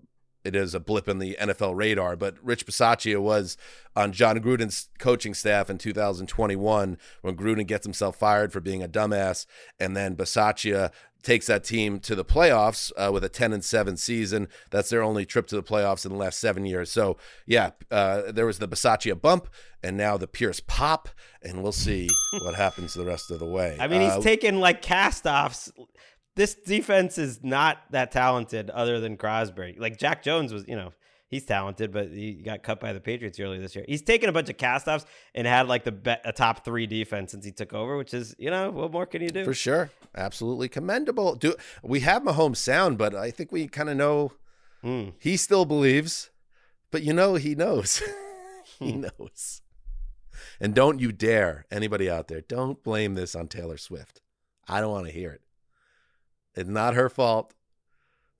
it 0.44 0.54
is 0.54 0.74
a 0.74 0.80
blip 0.80 1.08
in 1.08 1.18
the 1.18 1.36
NFL 1.40 1.74
radar, 1.74 2.16
but 2.16 2.36
Rich 2.42 2.66
Bisaccia 2.66 3.20
was 3.20 3.56
on 3.96 4.12
Jon 4.12 4.38
Gruden's 4.38 4.90
coaching 4.98 5.32
staff 5.32 5.70
in 5.70 5.78
2021 5.78 6.98
when 7.22 7.36
Gruden 7.36 7.66
gets 7.66 7.86
himself 7.86 8.16
fired 8.16 8.52
for 8.52 8.60
being 8.60 8.82
a 8.82 8.88
dumbass, 8.88 9.46
and 9.80 9.96
then 9.96 10.16
Bisaccia 10.16 10.90
takes 11.24 11.46
that 11.46 11.64
team 11.64 11.98
to 12.00 12.14
the 12.14 12.24
playoffs 12.24 12.92
uh, 12.96 13.10
with 13.12 13.24
a 13.24 13.28
10 13.28 13.52
and 13.52 13.64
7 13.64 13.96
season. 13.96 14.48
That's 14.70 14.90
their 14.90 15.02
only 15.02 15.24
trip 15.24 15.46
to 15.48 15.56
the 15.56 15.62
playoffs 15.62 16.04
in 16.04 16.12
the 16.12 16.18
last 16.18 16.38
seven 16.38 16.64
years. 16.66 16.90
So, 16.90 17.16
yeah, 17.46 17.70
uh, 17.90 18.30
there 18.30 18.46
was 18.46 18.58
the 18.58 18.68
Bisaccia 18.68 19.20
bump 19.20 19.48
and 19.82 19.96
now 19.96 20.16
the 20.16 20.26
Pierce 20.26 20.60
pop, 20.60 21.08
and 21.42 21.62
we'll 21.62 21.72
see 21.72 22.08
what 22.42 22.54
happens 22.54 22.94
the 22.94 23.04
rest 23.04 23.30
of 23.30 23.38
the 23.38 23.46
way. 23.46 23.76
I 23.80 23.88
mean, 23.88 24.02
he's 24.02 24.12
uh, 24.12 24.20
taken 24.20 24.60
like 24.60 24.82
cast 24.82 25.26
offs. 25.26 25.72
This 26.36 26.54
defense 26.54 27.18
is 27.18 27.40
not 27.42 27.78
that 27.90 28.10
talented 28.10 28.70
other 28.70 29.00
than 29.00 29.16
Crosby. 29.16 29.76
Like 29.78 29.98
Jack 29.98 30.22
Jones 30.22 30.52
was, 30.52 30.66
you 30.66 30.76
know, 30.76 30.92
he's 31.28 31.44
talented, 31.44 31.92
but 31.92 32.10
he 32.10 32.34
got 32.34 32.62
cut 32.62 32.80
by 32.80 32.92
the 32.92 33.00
Patriots 33.00 33.38
earlier 33.40 33.60
this 33.60 33.74
year. 33.74 33.84
He's 33.86 34.02
taken 34.02 34.28
a 34.28 34.32
bunch 34.32 34.48
of 34.48 34.56
castoffs 34.56 35.04
and 35.34 35.46
had 35.46 35.68
like 35.68 35.84
the 35.84 35.92
be- 35.92 36.16
a 36.24 36.32
top 36.32 36.64
three 36.64 36.86
defense 36.86 37.32
since 37.32 37.44
he 37.44 37.52
took 37.52 37.72
over, 37.72 37.96
which 37.96 38.14
is 38.14 38.34
you 38.38 38.50
know 38.50 38.70
what 38.70 38.92
more 38.92 39.06
can 39.06 39.22
you 39.22 39.30
do? 39.30 39.44
For 39.44 39.54
sure, 39.54 39.90
absolutely 40.16 40.68
commendable. 40.68 41.34
Do 41.34 41.54
we 41.82 42.00
have 42.00 42.22
Mahomes 42.22 42.56
sound? 42.56 42.98
But 42.98 43.14
I 43.14 43.30
think 43.30 43.52
we 43.52 43.66
kind 43.68 43.90
of 43.90 43.96
know 43.96 44.32
mm. 44.82 45.12
he 45.18 45.36
still 45.36 45.64
believes, 45.64 46.30
but 46.90 47.02
you 47.02 47.12
know 47.12 47.34
he 47.34 47.54
knows, 47.54 48.02
he 48.78 48.92
hmm. 48.92 49.06
knows. 49.18 49.62
And 50.60 50.74
don't 50.74 51.00
you 51.00 51.12
dare 51.12 51.66
anybody 51.70 52.10
out 52.10 52.28
there, 52.28 52.40
don't 52.40 52.82
blame 52.82 53.14
this 53.14 53.34
on 53.34 53.48
Taylor 53.48 53.76
Swift. 53.76 54.20
I 54.68 54.80
don't 54.80 54.92
want 54.92 55.06
to 55.06 55.12
hear 55.12 55.30
it. 55.32 55.40
It's 56.54 56.68
not 56.68 56.94
her 56.94 57.08
fault. 57.08 57.52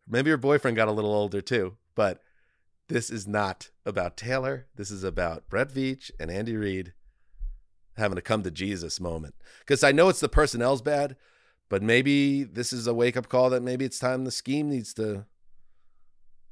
Maybe 0.09 0.31
her 0.31 0.37
boyfriend 0.37 0.77
got 0.77 0.89
a 0.89 0.93
little 0.93 1.13
older 1.13 1.41
too, 1.41 1.77
but 1.95 2.21
this 2.89 3.11
is 3.11 3.27
not 3.27 3.71
about 3.87 4.17
Taylor. 4.17 4.67
This 4.77 4.91
is 4.91 5.05
about 5.05 5.49
Brett 5.49 5.69
Veach 5.69 6.11
and 6.19 6.31
Andy 6.31 6.57
Reid 6.57 6.93
having 7.97 8.19
a 8.19 8.23
come 8.23 8.43
to 8.43 8.51
Jesus 8.51 9.01
moment. 9.01 9.35
Because 9.61 9.85
I 9.85 9.93
know 9.93 10.09
it's 10.09 10.21
the 10.21 10.29
personnel's 10.29 10.83
bad, 10.83 11.17
but 11.69 11.83
maybe 11.83 12.45
this 12.45 12.73
is 12.73 12.87
a 12.87 12.95
wake 12.95 13.17
up 13.17 13.29
call 13.29 13.51
that 13.51 13.63
maybe 13.63 13.85
it's 13.85 13.99
time 13.99 14.25
the 14.25 14.31
scheme 14.31 14.69
needs 14.69 14.93
to, 14.95 15.25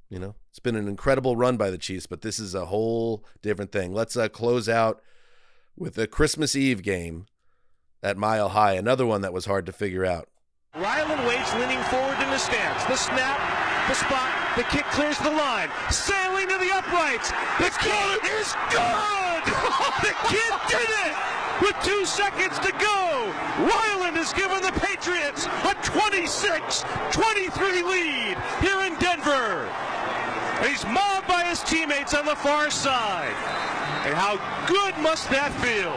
you 0.08 0.18
know, 0.18 0.34
it's 0.50 0.58
been 0.58 0.76
an 0.76 0.88
incredible 0.88 1.36
run 1.36 1.56
by 1.56 1.70
the 1.70 1.78
Chiefs, 1.78 2.06
but 2.06 2.22
this 2.22 2.38
is 2.38 2.54
a 2.54 2.66
whole 2.66 3.24
different 3.42 3.72
thing. 3.72 3.92
Let's 3.92 4.16
uh, 4.16 4.28
close 4.28 4.68
out 4.68 5.02
with 5.76 5.94
the 5.94 6.06
Christmas 6.06 6.54
Eve 6.54 6.82
game 6.82 7.26
at 8.02 8.16
Mile 8.16 8.50
High, 8.50 8.74
another 8.74 9.06
one 9.06 9.22
that 9.22 9.32
was 9.32 9.46
hard 9.46 9.66
to 9.66 9.72
figure 9.72 10.04
out. 10.04 10.28
Ryland 10.74 11.26
waits, 11.26 11.54
leaning 11.54 11.82
forward 11.84 12.18
in 12.22 12.30
the 12.30 12.38
stance. 12.38 12.84
The 12.84 12.96
snap, 12.96 13.88
the 13.88 13.94
spot, 13.94 14.41
the 14.56 14.64
kick 14.64 14.84
clears 14.92 15.18
the 15.18 15.30
line. 15.30 15.70
Sailing 15.90 16.48
to 16.48 16.58
the 16.58 16.70
uprights. 16.72 17.30
The 17.58 17.70
kid 17.80 18.20
is 18.40 18.54
good! 18.70 19.42
the 20.02 20.14
kid 20.28 20.52
did 20.68 20.90
it! 21.06 21.14
With 21.62 21.76
two 21.84 22.04
seconds 22.04 22.58
to 22.58 22.72
go, 22.72 23.32
Ryland 23.58 24.16
has 24.16 24.32
given 24.32 24.60
the 24.62 24.72
Patriots 24.80 25.46
a 25.46 25.74
26-23 25.86 27.84
lead 27.88 28.36
here 28.60 28.82
in 28.82 28.98
Denver. 28.98 29.70
He's 30.66 30.84
mobbed 30.86 31.28
by 31.28 31.44
his 31.44 31.62
teammates 31.62 32.14
on 32.14 32.26
the 32.26 32.36
far 32.36 32.70
side. 32.70 33.34
And 34.04 34.14
how 34.14 34.36
good 34.66 34.96
must 34.98 35.30
that 35.30 35.52
feel? 35.62 35.92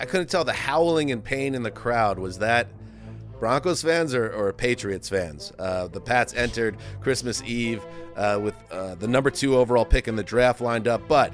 I 0.00 0.06
couldn't 0.06 0.28
tell 0.28 0.44
the 0.44 0.52
howling 0.52 1.12
and 1.12 1.22
pain 1.22 1.54
in 1.54 1.62
the 1.62 1.70
crowd. 1.70 2.18
Was 2.18 2.38
that 2.38 2.66
Broncos 3.38 3.82
fans 3.82 4.14
or, 4.14 4.32
or 4.32 4.52
Patriots 4.52 5.08
fans? 5.08 5.52
Uh, 5.58 5.88
the 5.88 6.00
Pats 6.00 6.34
entered 6.34 6.76
Christmas 7.00 7.42
Eve 7.42 7.84
uh, 8.16 8.38
with 8.42 8.54
uh, 8.70 8.94
the 8.94 9.08
number 9.08 9.30
two 9.30 9.56
overall 9.56 9.84
pick 9.84 10.08
in 10.08 10.16
the 10.16 10.22
draft 10.22 10.60
lined 10.60 10.88
up, 10.88 11.06
but 11.08 11.32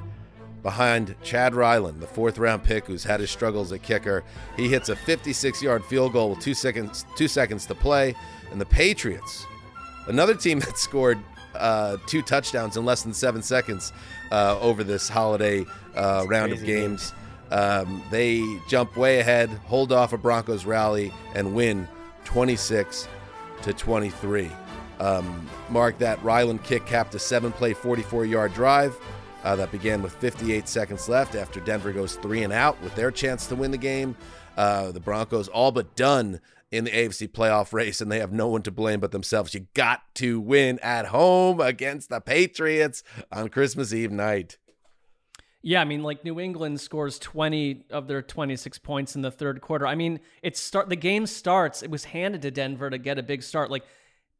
behind 0.62 1.14
Chad 1.22 1.55
Ryland, 1.55 2.01
the 2.01 2.07
fourth 2.07 2.38
round 2.38 2.62
pick 2.62 2.86
who's 2.86 3.05
had 3.05 3.20
his 3.20 3.30
struggles 3.30 3.72
at 3.72 3.82
kicker, 3.82 4.24
he 4.57 4.68
hits 4.68 4.88
a 4.88 4.96
56 4.96 5.62
yard 5.62 5.84
field 5.84 6.12
goal 6.12 6.30
with 6.30 6.40
two 6.40 6.55
seconds, 6.55 7.05
two 7.16 7.28
seconds 7.28 7.66
to 7.66 7.74
play. 7.74 8.14
And 8.51 8.61
the 8.61 8.66
Patriots, 8.66 9.46
another 10.07 10.34
team 10.34 10.59
that 10.61 10.78
scored 10.78 11.18
uh, 11.55 11.96
two 12.07 12.22
touchdowns 12.22 12.76
in 12.76 12.84
less 12.84 13.03
than 13.03 13.12
seven 13.12 13.42
seconds 13.42 13.92
uh, 14.30 14.59
over 14.61 14.84
this 14.84 15.09
holiday 15.09 15.64
uh, 15.94 16.24
round 16.28 16.53
of 16.53 16.64
games. 16.64 17.12
Um, 17.51 18.03
they 18.11 18.42
jump 18.68 18.96
way 18.96 19.18
ahead, 19.20 19.51
hold 19.66 19.92
off 19.92 20.12
a 20.12 20.18
Broncos 20.18 20.64
rally, 20.64 21.12
and 21.34 21.55
win 21.55 21.88
26 22.24 23.09
to 23.62 23.72
23. 23.72 24.51
Um, 25.01 25.48
Mark, 25.68 25.98
that 25.98 26.22
Ryland 26.22 26.62
kick 26.62 26.86
capped 26.86 27.14
a 27.14 27.18
seven 27.18 27.53
play, 27.53 27.72
44 27.72 28.26
yard 28.26 28.55
drive 28.55 28.96
uh, 29.44 29.57
that 29.57 29.72
began 29.72 30.03
with 30.03 30.14
58 30.16 30.68
seconds 30.68 31.09
left 31.09 31.34
after 31.34 31.61
Denver 31.61 31.92
goes 31.92 32.16
three 32.16 32.42
and 32.42 32.53
out 32.53 32.80
with 32.82 32.94
their 32.94 33.11
chance 33.11 33.46
to 33.46 33.57
win 33.57 33.70
the 33.70 33.78
game. 33.78 34.16
Uh, 34.57 34.92
the 34.92 35.01
Broncos 35.01 35.48
all 35.48 35.72
but 35.72 35.96
done 35.96 36.40
in 36.70 36.84
the 36.84 36.90
AFC 36.90 37.28
playoff 37.28 37.72
race, 37.72 38.01
and 38.01 38.12
they 38.12 38.20
have 38.20 38.32
no 38.32 38.48
one 38.48 38.62
to 38.62 38.70
blame 38.70 39.01
but 39.01 39.11
themselves. 39.11 39.55
You 39.55 39.66
got 39.74 40.03
to 40.16 40.40
win 40.40 40.78
at 40.80 41.07
home 41.07 41.61
against 41.61 42.11
the 42.11 42.20
Patriots 42.20 43.03
on 43.32 43.48
Christmas 43.48 43.92
Eve 43.92 44.12
night. 44.12 44.59
Yeah, 45.62 45.80
I 45.80 45.84
mean, 45.84 46.02
like 46.02 46.24
New 46.24 46.40
England 46.40 46.80
scores 46.80 47.18
20 47.18 47.84
of 47.90 48.06
their 48.08 48.22
26 48.22 48.78
points 48.78 49.14
in 49.14 49.22
the 49.22 49.30
third 49.30 49.61
quarter. 49.61 49.86
I 49.86 49.94
mean, 49.94 50.20
it 50.42 50.56
start 50.56 50.88
the 50.88 50.96
game 50.96 51.26
starts. 51.26 51.82
It 51.82 51.90
was 51.90 52.04
handed 52.04 52.42
to 52.42 52.50
Denver 52.50 52.88
to 52.88 52.96
get 52.98 53.18
a 53.18 53.22
big 53.22 53.42
start. 53.42 53.70
Like 53.70 53.84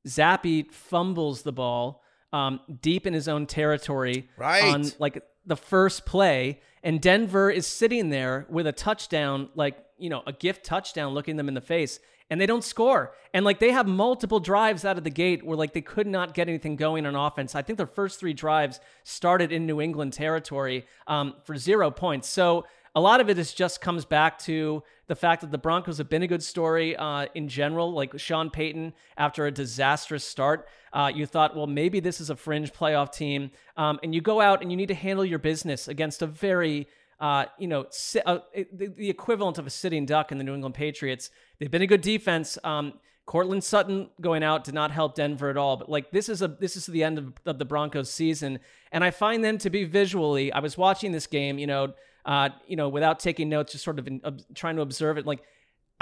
Zappe 0.07 0.71
fumbles 0.73 1.43
the 1.43 1.53
ball 1.53 2.03
um, 2.33 2.61
deep 2.81 3.07
in 3.07 3.13
his 3.13 3.29
own 3.29 3.47
territory 3.47 4.29
Right. 4.37 4.65
on 4.65 4.85
like 4.99 5.23
the 5.45 5.57
first 5.57 6.07
play, 6.07 6.61
and 6.83 7.01
Denver 7.01 7.51
is 7.51 7.67
sitting 7.67 8.09
there 8.11 8.47
with 8.49 8.67
a 8.67 8.73
touchdown, 8.73 9.49
like 9.55 9.77
you 10.01 10.11
know, 10.11 10.23
a 10.27 10.33
gift 10.33 10.65
touchdown, 10.65 11.15
looking 11.15 11.37
them 11.37 11.49
in 11.49 11.55
the 11.55 11.61
face, 11.61 12.01
and 12.31 12.41
they 12.41 12.47
don't 12.47 12.65
score. 12.65 13.13
And 13.35 13.45
like 13.45 13.59
they 13.59 13.73
have 13.73 13.87
multiple 13.87 14.41
drives 14.41 14.85
out 14.85 14.97
of 14.97 15.05
the 15.05 15.11
gate 15.11 15.45
where 15.45 15.57
like 15.57 15.73
they 15.73 15.81
could 15.81 16.07
not 16.07 16.35
get 16.35 16.49
anything 16.49 16.77
going 16.77 17.07
on 17.07 17.15
offense. 17.15 17.55
I 17.55 17.63
think 17.63 17.77
their 17.77 17.87
first 17.87 18.21
three 18.21 18.33
drives 18.33 18.81
started 19.03 19.53
in 19.53 19.67
New 19.67 19.81
England 19.81 20.13
territory 20.13 20.87
um, 21.07 21.35
for 21.45 21.57
zero 21.57 21.91
points. 21.91 22.29
So 22.29 22.65
a 22.95 23.01
lot 23.01 23.21
of 23.21 23.31
it 23.31 23.39
is 23.39 23.53
just 23.53 23.81
comes 23.81 24.05
back 24.05 24.39
to 24.41 24.83
the 25.07 25.15
fact 25.15 25.43
that 25.43 25.51
the 25.51 25.59
Broncos 25.59 25.99
have 25.99 26.09
been 26.09 26.23
a 26.23 26.27
good 26.27 26.43
story 26.43 26.97
uh, 26.97 27.27
in 27.35 27.49
general. 27.49 27.93
Like 27.93 28.19
Sean 28.19 28.51
Payton, 28.51 28.95
after 29.17 29.47
a 29.47 29.51
disastrous 29.51 30.25
start, 30.25 30.69
uh, 30.93 31.11
you 31.15 31.27
thought, 31.27 31.57
well, 31.57 31.69
maybe 31.69 32.01
this 32.01 32.21
is 32.21 32.31
a 32.31 32.37
fringe 32.37 32.73
playoff 32.73 33.13
team, 33.13 33.53
um, 33.77 34.01
and 34.03 34.15
you 34.15 34.21
go 34.21 34.41
out 34.41 34.61
and 34.61 34.71
you 34.73 34.77
need 34.77 34.89
to 34.89 34.95
handle 34.95 35.25
your 35.25 35.39
business 35.39 35.87
against 35.87 36.21
a 36.23 36.27
very 36.27 36.89
uh, 37.21 37.45
you 37.59 37.69
know, 37.69 37.87
si- 37.91 38.23
uh, 38.25 38.39
the, 38.73 38.87
the 38.87 39.11
equivalent 39.11 39.59
of 39.59 39.67
a 39.67 39.71
sitting 39.71 40.07
duck 40.07 40.33
in 40.33 40.39
the 40.39 40.45
New 40.45 40.55
England 40.55 40.75
Patriots. 40.75 41.31
They've 41.59 41.71
been 41.71 41.83
a 41.83 41.87
good 41.87 42.01
defense. 42.01 42.59
Um, 42.65 42.95
Courtland 43.27 43.63
Sutton 43.63 44.11
going 44.21 44.43
out 44.43 44.65
did 44.65 44.75
not 44.75 44.91
help 44.91 45.15
Denver 45.15 45.51
at 45.51 45.57
all. 45.57 45.77
But 45.77 45.89
like 45.89 46.11
this 46.11 46.29
is 46.29 46.43
a 46.43 46.49
this 46.49 46.77
is 46.77 46.87
the 46.87 47.05
end 47.05 47.19
of, 47.19 47.33
of 47.47 47.59
the 47.59 47.65
Broncos 47.65 48.11
season, 48.11 48.59
and 48.91 49.05
I 49.05 49.11
find 49.13 49.45
them 49.45 49.59
to 49.59 49.71
be 49.71 49.85
visually. 49.85 50.53
I 50.53 50.59
was 50.59 50.77
watching 50.77 51.13
this 51.13 51.27
game, 51.29 51.59
you 51.59 51.67
know, 51.67 51.93
uh, 52.25 52.49
you 52.67 52.75
know, 52.75 52.89
without 52.89 53.21
taking 53.21 53.49
notes, 53.49 53.73
just 53.73 53.85
sort 53.85 53.99
of 53.99 54.09
in, 54.09 54.21
ob- 54.25 54.41
trying 54.55 54.77
to 54.77 54.83
observe 54.83 55.17
it. 55.17 55.27
Like 55.27 55.43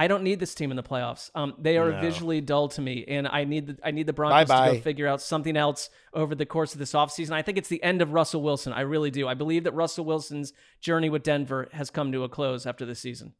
I 0.01 0.07
don't 0.07 0.23
need 0.23 0.39
this 0.39 0.55
team 0.55 0.71
in 0.71 0.77
the 0.77 0.83
playoffs. 0.83 1.29
Um, 1.35 1.55
they 1.59 1.77
are 1.77 1.91
No. 1.91 2.01
visually 2.01 2.41
dull 2.41 2.69
to 2.69 2.81
me, 2.81 3.05
and 3.09 3.27
I 3.27 3.43
need 3.45 3.67
the 3.67 3.79
I 3.85 3.91
need 3.91 4.07
the 4.07 4.13
Broncos 4.13 4.43
to 4.43 4.47
Bye-bye. 4.47 4.75
go 4.77 4.81
figure 4.81 5.09
out 5.09 5.21
something 5.21 5.57
else 5.57 5.91
over 6.15 6.35
the 6.37 6.47
course 6.47 6.73
of 6.73 6.79
this 6.79 6.93
offseason. 6.93 7.33
I 7.33 7.43
think 7.43 7.59
it's 7.59 7.69
the 7.69 7.83
end 7.83 8.01
of 8.01 8.13
Russell 8.13 8.41
Wilson. 8.43 8.73
I 8.73 8.83
really 8.83 9.11
do. 9.11 9.27
I 9.27 9.35
believe 9.35 9.65
that 9.65 9.75
Russell 9.75 10.05
Wilson's 10.05 10.53
journey 10.81 11.11
with 11.11 11.25
Denver 11.25 11.69
has 11.73 11.91
come 11.91 12.13
to 12.13 12.23
a 12.23 12.29
close 12.29 12.65
after 12.65 12.87
this 12.87 13.01
season. 13.01 13.35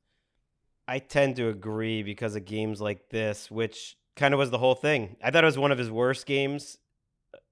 I 0.89 0.99
tend 0.99 1.37
to 1.37 1.49
agree 1.49 2.03
because 2.03 2.35
of 2.35 2.45
games 2.45 2.81
like 2.81 3.11
this, 3.11 3.51
which 3.51 3.97
kind 4.17 4.35
of 4.35 4.39
was 4.39 4.51
the 4.51 4.59
whole 4.59 4.75
thing. 4.75 5.17
I 5.23 5.31
thought 5.31 5.45
it 5.45 5.47
was 5.47 5.59
one 5.59 5.71
of 5.71 5.79
his 5.79 5.91
worst 5.91 6.27
games, 6.27 6.77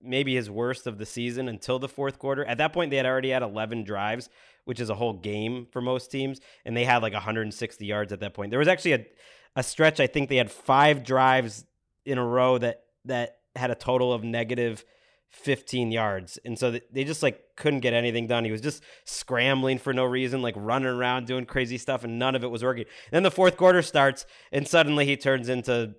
maybe 0.01 0.35
his 0.35 0.51
worst 0.51 0.87
of 0.87 0.99
the 0.99 1.07
season 1.07 1.49
until 1.49 1.79
the 1.79 1.89
fourth 1.89 2.19
quarter. 2.19 2.45
At 2.45 2.59
that 2.59 2.73
point, 2.73 2.91
they 2.91 2.97
had 2.97 3.07
already 3.07 3.31
had 3.31 3.43
11 3.43 3.85
drives, 3.85 4.29
which 4.65 4.81
is 4.81 4.91
a 4.91 4.95
whole 4.95 5.15
game 5.15 5.67
for 5.71 5.81
most 5.81 6.11
teams, 6.11 6.41
and 6.65 6.77
they 6.77 6.85
had 6.85 7.03
like 7.03 7.13
160 7.13 7.85
yards 7.85 8.13
at 8.13 8.21
that 8.21 8.35
point. 8.35 8.51
There 8.51 8.59
was 8.59 8.69
actually 8.69 8.93
a, 8.93 9.07
a 9.57 9.63
stretch, 9.63 10.01
I 10.01 10.07
think 10.07 10.29
they 10.29 10.37
had 10.37 10.51
five 10.51 11.05
drives 11.05 11.65
in 12.05 12.19
a 12.19 12.25
row 12.25 12.59
that, 12.59 12.85
that 13.05 13.39
had 13.55 13.71
a 13.71 13.75
total 13.75 14.13
of 14.13 14.23
negative 14.23 14.85
15 15.31 15.93
yards. 15.93 16.39
And 16.45 16.59
so 16.59 16.79
they 16.91 17.05
just 17.05 17.23
like 17.23 17.41
couldn't 17.57 17.81
get 17.81 17.93
anything 17.93 18.27
done. 18.27 18.45
He 18.45 18.53
was 18.53 18.61
just 18.61 18.83
scrambling 19.05 19.79
for 19.79 19.93
no 19.93 20.05
reason, 20.05 20.41
like 20.41 20.55
running 20.57 20.89
around 20.89 21.27
doing 21.27 21.47
crazy 21.47 21.79
stuff, 21.79 22.05
and 22.05 22.19
none 22.19 22.35
of 22.35 22.45
it 22.45 22.51
was 22.51 22.63
working. 22.63 22.85
Then 23.11 23.23
the 23.23 23.31
fourth 23.31 23.57
quarter 23.57 23.83
starts, 23.83 24.27
and 24.53 24.67
suddenly 24.67 25.05
he 25.05 25.17
turns 25.17 25.49
into 25.49 25.95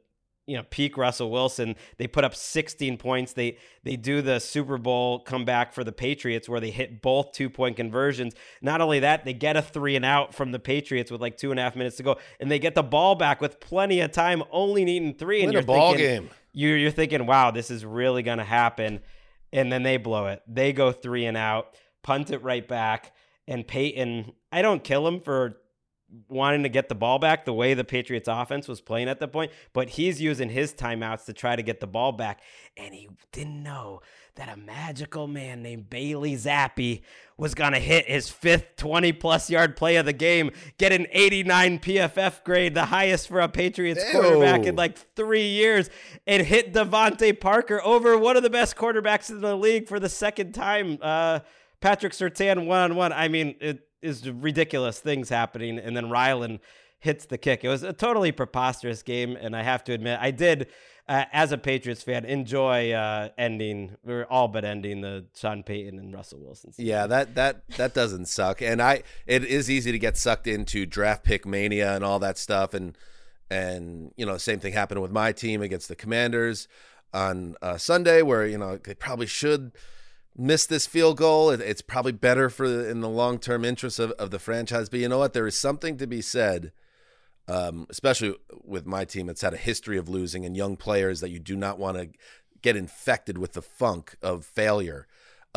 you 0.47 0.55
know 0.55 0.63
peak 0.69 0.97
Russell 0.97 1.29
Wilson. 1.29 1.75
They 1.97 2.07
put 2.07 2.23
up 2.23 2.33
16 2.33 2.97
points. 2.97 3.33
They 3.33 3.57
they 3.83 3.95
do 3.95 4.21
the 4.21 4.39
Super 4.39 4.77
Bowl 4.77 5.19
comeback 5.19 5.73
for 5.73 5.83
the 5.83 5.91
Patriots 5.91 6.49
where 6.49 6.59
they 6.59 6.71
hit 6.71 7.01
both 7.01 7.33
two 7.33 7.49
point 7.49 7.75
conversions. 7.75 8.33
Not 8.61 8.81
only 8.81 8.99
that, 9.01 9.25
they 9.25 9.33
get 9.33 9.55
a 9.57 9.61
three 9.61 9.95
and 9.95 10.05
out 10.05 10.33
from 10.33 10.51
the 10.51 10.59
Patriots 10.59 11.11
with 11.11 11.21
like 11.21 11.37
two 11.37 11.51
and 11.51 11.59
a 11.59 11.63
half 11.63 11.75
minutes 11.75 11.97
to 11.97 12.03
go, 12.03 12.17
and 12.39 12.49
they 12.49 12.57
get 12.57 12.73
the 12.73 12.83
ball 12.83 13.13
back 13.13 13.41
with 13.41 13.59
plenty 13.59 13.99
of 13.99 14.11
time, 14.11 14.41
only 14.51 14.83
needing 14.85 15.13
three. 15.13 15.43
And 15.43 15.53
Win 15.53 15.63
a 15.63 15.65
ball 15.65 15.91
thinking, 15.91 16.21
game. 16.23 16.29
You're 16.53 16.77
you're 16.77 16.91
thinking, 16.91 17.25
wow, 17.27 17.51
this 17.51 17.69
is 17.69 17.85
really 17.85 18.23
gonna 18.23 18.45
happen, 18.45 19.01
and 19.51 19.71
then 19.71 19.83
they 19.83 19.97
blow 19.97 20.27
it. 20.27 20.41
They 20.47 20.73
go 20.73 20.91
three 20.91 21.25
and 21.25 21.37
out, 21.37 21.75
punt 22.03 22.31
it 22.31 22.41
right 22.41 22.67
back, 22.67 23.13
and 23.47 23.67
Payton. 23.67 24.31
I 24.49 24.61
don't 24.61 24.83
kill 24.83 25.05
him 25.05 25.19
for 25.19 25.57
wanting 26.29 26.63
to 26.63 26.69
get 26.69 26.87
the 26.89 26.95
ball 26.95 27.19
back 27.19 27.45
the 27.45 27.53
way 27.53 27.73
the 27.73 27.83
Patriots 27.83 28.27
offense 28.27 28.67
was 28.67 28.79
playing 28.79 29.09
at 29.09 29.19
that 29.19 29.29
point, 29.29 29.51
but 29.73 29.89
he's 29.89 30.21
using 30.21 30.49
his 30.49 30.73
timeouts 30.73 31.25
to 31.25 31.33
try 31.33 31.55
to 31.55 31.61
get 31.61 31.79
the 31.79 31.87
ball 31.87 32.11
back. 32.11 32.41
And 32.77 32.93
he 32.93 33.09
didn't 33.31 33.61
know 33.61 34.01
that 34.35 34.49
a 34.49 34.57
magical 34.57 35.27
man 35.27 35.61
named 35.61 35.89
Bailey 35.89 36.35
Zappe 36.35 37.01
was 37.37 37.53
going 37.55 37.73
to 37.73 37.79
hit 37.79 38.05
his 38.05 38.29
fifth 38.29 38.75
20 38.77 39.11
plus 39.13 39.49
yard 39.49 39.75
play 39.75 39.97
of 39.97 40.05
the 40.05 40.13
game, 40.13 40.51
get 40.77 40.91
an 40.91 41.07
89 41.11 41.79
PFF 41.79 42.43
grade, 42.43 42.73
the 42.73 42.85
highest 42.85 43.27
for 43.27 43.41
a 43.41 43.49
Patriots 43.49 44.03
quarterback 44.11 44.65
in 44.65 44.75
like 44.75 44.97
three 45.15 45.47
years, 45.47 45.89
and 46.25 46.45
hit 46.45 46.73
DeVante 46.73 47.37
Parker 47.39 47.81
over 47.83 48.17
one 48.17 48.37
of 48.37 48.43
the 48.43 48.49
best 48.49 48.75
quarterbacks 48.75 49.29
in 49.29 49.41
the 49.41 49.55
league 49.55 49.87
for 49.87 49.99
the 49.99 50.09
second 50.09 50.53
time. 50.53 50.97
Uh, 51.01 51.39
Patrick 51.81 52.13
Surtain 52.13 52.65
one 52.65 52.79
on 52.79 52.95
one. 52.95 53.13
I 53.13 53.27
mean, 53.27 53.55
it 53.59 53.86
is 54.01 54.29
ridiculous 54.29 54.99
things 54.99 55.29
happening. 55.29 55.77
And 55.77 55.95
then 55.95 56.09
Ryland 56.09 56.59
hits 56.99 57.25
the 57.25 57.37
kick. 57.37 57.63
It 57.63 57.69
was 57.69 57.83
a 57.83 57.93
totally 57.93 58.31
preposterous 58.31 59.03
game. 59.03 59.35
And 59.35 59.55
I 59.55 59.63
have 59.63 59.83
to 59.85 59.93
admit, 59.93 60.19
I 60.21 60.31
did, 60.31 60.67
uh, 61.07 61.25
as 61.31 61.51
a 61.51 61.57
Patriots 61.57 62.03
fan, 62.03 62.25
enjoy 62.25 62.91
uh, 62.91 63.29
ending, 63.37 63.95
or 64.05 64.25
all 64.25 64.47
but 64.47 64.65
ending 64.65 65.01
the 65.01 65.25
Sean 65.35 65.63
Payton 65.63 65.99
and 65.99 66.13
Russell 66.13 66.39
Wilson. 66.39 66.73
season. 66.73 66.89
Yeah, 66.89 67.07
that 67.07 67.35
that 67.35 67.67
that 67.77 67.93
doesn't 67.93 68.25
suck. 68.25 68.61
And 68.61 68.81
I 68.81 69.03
it 69.25 69.45
is 69.45 69.69
easy 69.69 69.91
to 69.91 69.99
get 69.99 70.17
sucked 70.17 70.47
into 70.47 70.85
draft 70.85 71.23
pick 71.23 71.45
mania 71.45 71.95
and 71.95 72.03
all 72.03 72.19
that 72.19 72.37
stuff 72.37 72.73
and 72.73 72.97
and 73.49 74.11
you 74.17 74.25
know, 74.25 74.37
same 74.37 74.59
thing 74.59 74.73
happened 74.73 75.01
with 75.01 75.11
my 75.11 75.31
team 75.31 75.61
against 75.61 75.87
the 75.87 75.95
Commanders 75.95 76.67
on 77.13 77.55
uh, 77.61 77.77
Sunday 77.77 78.21
where, 78.21 78.45
you 78.45 78.57
know, 78.57 78.77
they 78.77 78.93
probably 78.93 79.27
should 79.27 79.71
miss 80.37 80.65
this 80.65 80.85
field 80.85 81.17
goal. 81.17 81.49
It, 81.49 81.61
it's 81.61 81.81
probably 81.81 82.11
better 82.11 82.49
for 82.49 82.69
the, 82.69 82.89
in 82.89 83.01
the 83.01 83.09
long-term 83.09 83.65
interest 83.65 83.99
of, 83.99 84.11
of 84.11 84.31
the 84.31 84.39
franchise, 84.39 84.89
but 84.89 84.99
you 84.99 85.09
know 85.09 85.19
what? 85.19 85.33
There 85.33 85.47
is 85.47 85.57
something 85.57 85.97
to 85.97 86.07
be 86.07 86.21
said 86.21 86.71
um, 87.47 87.87
especially 87.89 88.35
with 88.63 88.85
my 88.85 89.05
team, 89.05 89.29
it's 89.29 89.41
had 89.41 89.53
a 89.53 89.57
history 89.57 89.97
of 89.97 90.09
losing 90.09 90.45
and 90.45 90.55
young 90.55 90.75
players 90.75 91.21
that 91.21 91.29
you 91.29 91.39
do 91.39 91.55
not 91.55 91.79
want 91.79 91.97
to 91.97 92.09
get 92.61 92.75
infected 92.75 93.37
with 93.37 93.53
the 93.53 93.61
funk 93.61 94.15
of 94.21 94.45
failure. 94.45 95.07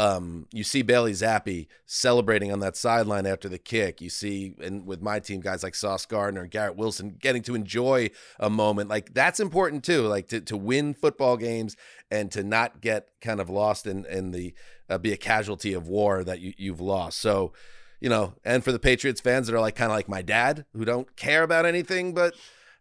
Um, 0.00 0.46
you 0.50 0.64
see 0.64 0.80
Bailey 0.80 1.12
Zappe 1.12 1.66
celebrating 1.84 2.50
on 2.50 2.60
that 2.60 2.74
sideline 2.74 3.26
after 3.26 3.50
the 3.50 3.58
kick. 3.58 4.00
You 4.00 4.08
see, 4.08 4.54
and 4.62 4.86
with 4.86 5.02
my 5.02 5.20
team, 5.20 5.42
guys 5.42 5.62
like 5.62 5.74
Sauce 5.74 6.06
Gardner 6.06 6.40
and 6.40 6.50
Garrett 6.50 6.76
Wilson 6.76 7.18
getting 7.20 7.42
to 7.42 7.54
enjoy 7.54 8.08
a 8.38 8.48
moment. 8.48 8.88
Like 8.88 9.12
that's 9.12 9.40
important 9.40 9.84
too. 9.84 10.06
Like 10.06 10.28
to, 10.28 10.40
to 10.40 10.56
win 10.56 10.94
football 10.94 11.36
games 11.36 11.76
and 12.10 12.32
to 12.32 12.42
not 12.42 12.80
get 12.80 13.08
kind 13.20 13.40
of 13.40 13.50
lost 13.50 13.86
in 13.86 14.06
in 14.06 14.30
the 14.30 14.54
uh, 14.88 14.96
be 14.96 15.12
a 15.12 15.18
casualty 15.18 15.74
of 15.74 15.86
war 15.86 16.24
that 16.24 16.40
you, 16.40 16.54
you've 16.56 16.80
lost. 16.80 17.18
So, 17.18 17.52
you 18.00 18.08
know, 18.08 18.32
and 18.42 18.64
for 18.64 18.72
the 18.72 18.78
Patriots 18.78 19.20
fans 19.20 19.48
that 19.48 19.54
are 19.54 19.60
like 19.60 19.76
kind 19.76 19.92
of 19.92 19.98
like 19.98 20.08
my 20.08 20.22
dad 20.22 20.64
who 20.72 20.86
don't 20.86 21.14
care 21.14 21.42
about 21.42 21.66
anything 21.66 22.14
but 22.14 22.34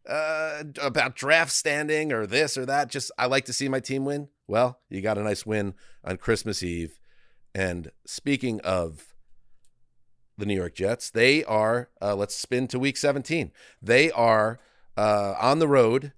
uh, 0.08 0.64
about 0.82 1.18
draft 1.18 1.52
standing 1.52 2.14
or 2.14 2.26
this 2.26 2.58
or 2.58 2.66
that. 2.66 2.90
Just 2.90 3.12
I 3.18 3.26
like 3.26 3.44
to 3.46 3.54
see 3.54 3.68
my 3.68 3.82
team 3.82 4.06
win. 4.06 4.30
Well, 4.48 4.80
you 4.90 5.02
got 5.02 5.18
a 5.18 5.24
nice 5.24 5.46
win 5.46 5.74
on 6.02 6.16
Christmas 6.16 6.64
Eve. 6.64 6.98
And 7.54 7.92
speaking 8.06 8.60
of 8.62 9.16
the 10.38 10.46
New 10.46 10.56
York 10.56 10.76
Jets, 10.76 11.10
they 11.10 11.44
are, 11.44 11.90
uh, 12.02 12.16
let's 12.16 12.36
spin 12.36 12.68
to 12.68 12.80
week 12.80 12.98
17. 12.98 13.52
They 13.82 14.12
are 14.12 14.60
uh, 14.98 15.36
on 15.40 15.60
the 15.60 15.68
road 15.68 16.14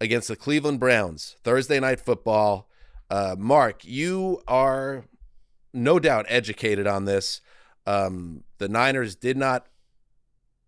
against 0.00 0.28
the 0.28 0.36
Cleveland 0.36 0.80
Browns, 0.80 1.36
Thursday 1.44 1.80
night 1.80 2.00
football. 2.00 2.68
Uh, 3.08 3.36
Mark, 3.38 3.84
you 3.84 4.42
are 4.48 5.04
no 5.72 5.98
doubt 5.98 6.26
educated 6.28 6.86
on 6.86 7.04
this. 7.04 7.40
Um, 7.86 8.42
the 8.58 8.68
Niners 8.68 9.14
did 9.14 9.36
not. 9.36 9.66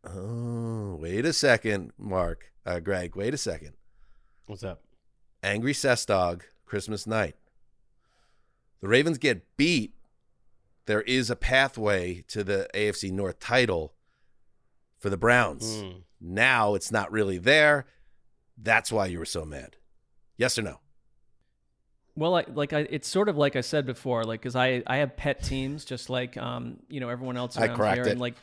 Oh, 0.05 0.97
wait 1.01 1.25
a 1.25 1.33
second, 1.33 1.93
Mark. 1.99 2.53
Uh, 2.65 2.79
Greg, 2.81 3.17
wait 3.17 3.35
a 3.35 3.39
second. 3.39 3.73
What's 4.47 4.63
up? 4.63 4.83
Angry 5.43 5.75
Sess 5.75 6.05
Dog, 6.07 6.45
Christmas 6.65 7.07
night. 7.07 7.37
The 8.81 8.89
Ravens 8.89 9.19
get 9.19 9.57
beat. 9.57 9.95
There 10.87 11.03
is 11.03 11.31
a 11.31 11.37
pathway 11.37 12.25
to 12.29 12.43
the 12.43 12.69
AFC 12.75 13.13
North 13.13 13.39
title 13.41 13.93
for 14.99 15.11
the 15.11 15.17
Browns. 15.17 15.83
Mm. 15.83 16.03
Now 16.21 16.75
it's 16.75 16.91
not 16.91 17.13
really 17.13 17.39
there. 17.39 17.87
That's 18.57 18.91
why 18.91 19.07
you 19.07 19.19
were 19.19 19.25
so 19.25 19.45
mad. 19.45 19.77
Yes 20.37 20.59
or 20.59 20.63
no? 20.63 20.81
Well, 22.17 22.37
I, 22.37 22.45
like 22.53 22.73
I, 22.73 22.81
it's 22.91 23.07
sort 23.07 23.29
of 23.29 23.37
like 23.37 23.55
I 23.55 23.61
said 23.61 23.87
before, 23.87 24.25
like 24.25 24.41
because 24.41 24.57
I 24.57 24.83
I 24.87 24.97
have 24.97 25.17
pet 25.17 25.43
teams 25.43 25.85
just 25.85 26.11
like 26.11 26.37
um 26.37 26.79
you 26.89 26.99
know 26.99 27.11
everyone 27.11 27.37
else 27.37 27.57
around 27.57 27.77
cracked 27.77 27.99
here, 27.99 28.07
it. 28.07 28.11
and 28.11 28.21
like 28.21 28.35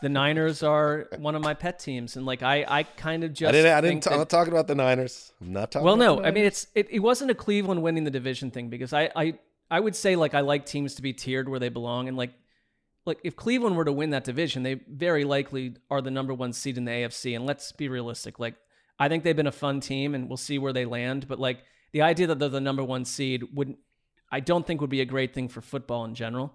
the 0.00 0.08
Niners 0.08 0.62
are 0.62 1.06
one 1.18 1.34
of 1.34 1.42
my 1.42 1.52
pet 1.52 1.78
teams, 1.78 2.16
and 2.16 2.24
like 2.24 2.42
I 2.42 2.64
I 2.66 2.82
kind 2.84 3.22
of 3.22 3.34
just 3.34 3.50
I 3.50 3.52
didn't. 3.52 3.72
I 3.72 3.80
didn't. 3.82 4.02
T- 4.02 4.08
that- 4.08 4.14
I'm 4.14 4.20
not 4.20 4.30
talking 4.30 4.54
about 4.54 4.68
the 4.68 4.74
Niners. 4.74 5.34
I'm 5.42 5.52
not 5.52 5.70
talking. 5.70 5.84
well, 5.84 5.96
about 5.96 6.04
no, 6.04 6.22
the 6.22 6.28
I 6.28 6.30
mean 6.30 6.44
it's 6.44 6.68
it, 6.74 6.88
it 6.90 7.00
wasn't 7.00 7.30
a 7.30 7.34
Cleveland 7.34 7.82
winning 7.82 8.04
the 8.04 8.10
division 8.10 8.50
thing 8.50 8.70
because 8.70 8.94
I 8.94 9.10
I 9.14 9.34
I 9.70 9.80
would 9.80 9.94
say 9.94 10.16
like 10.16 10.34
I 10.34 10.40
like 10.40 10.66
teams 10.66 10.94
to 10.96 11.02
be 11.02 11.12
tiered 11.12 11.48
where 11.48 11.60
they 11.60 11.68
belong, 11.68 12.08
and 12.08 12.16
like 12.16 12.32
like 13.06 13.18
if 13.24 13.36
Cleveland 13.36 13.76
were 13.76 13.84
to 13.84 13.92
win 13.92 14.10
that 14.10 14.24
division, 14.24 14.62
they 14.62 14.74
very 14.88 15.24
likely 15.24 15.76
are 15.90 16.00
the 16.02 16.10
number 16.10 16.34
one 16.34 16.52
seed 16.52 16.76
in 16.76 16.84
the 16.84 16.90
AFC. 16.92 17.34
And 17.36 17.46
let's 17.46 17.72
be 17.72 17.88
realistic, 17.88 18.38
like 18.38 18.54
I 18.98 19.08
think 19.08 19.24
they've 19.24 19.36
been 19.36 19.46
a 19.46 19.52
fun 19.52 19.80
team, 19.80 20.14
and 20.14 20.28
we'll 20.28 20.36
see 20.36 20.58
where 20.58 20.72
they 20.72 20.84
land. 20.84 21.26
But 21.28 21.38
like 21.38 21.64
the 21.92 22.02
idea 22.02 22.26
that 22.28 22.38
they're 22.38 22.48
the 22.48 22.60
number 22.60 22.84
one 22.84 23.04
seed 23.04 23.44
would 23.54 23.76
I 24.30 24.40
don't 24.40 24.66
think 24.66 24.80
would 24.80 24.90
be 24.90 25.00
a 25.00 25.06
great 25.06 25.34
thing 25.34 25.48
for 25.48 25.60
football 25.60 26.04
in 26.04 26.14
general. 26.14 26.52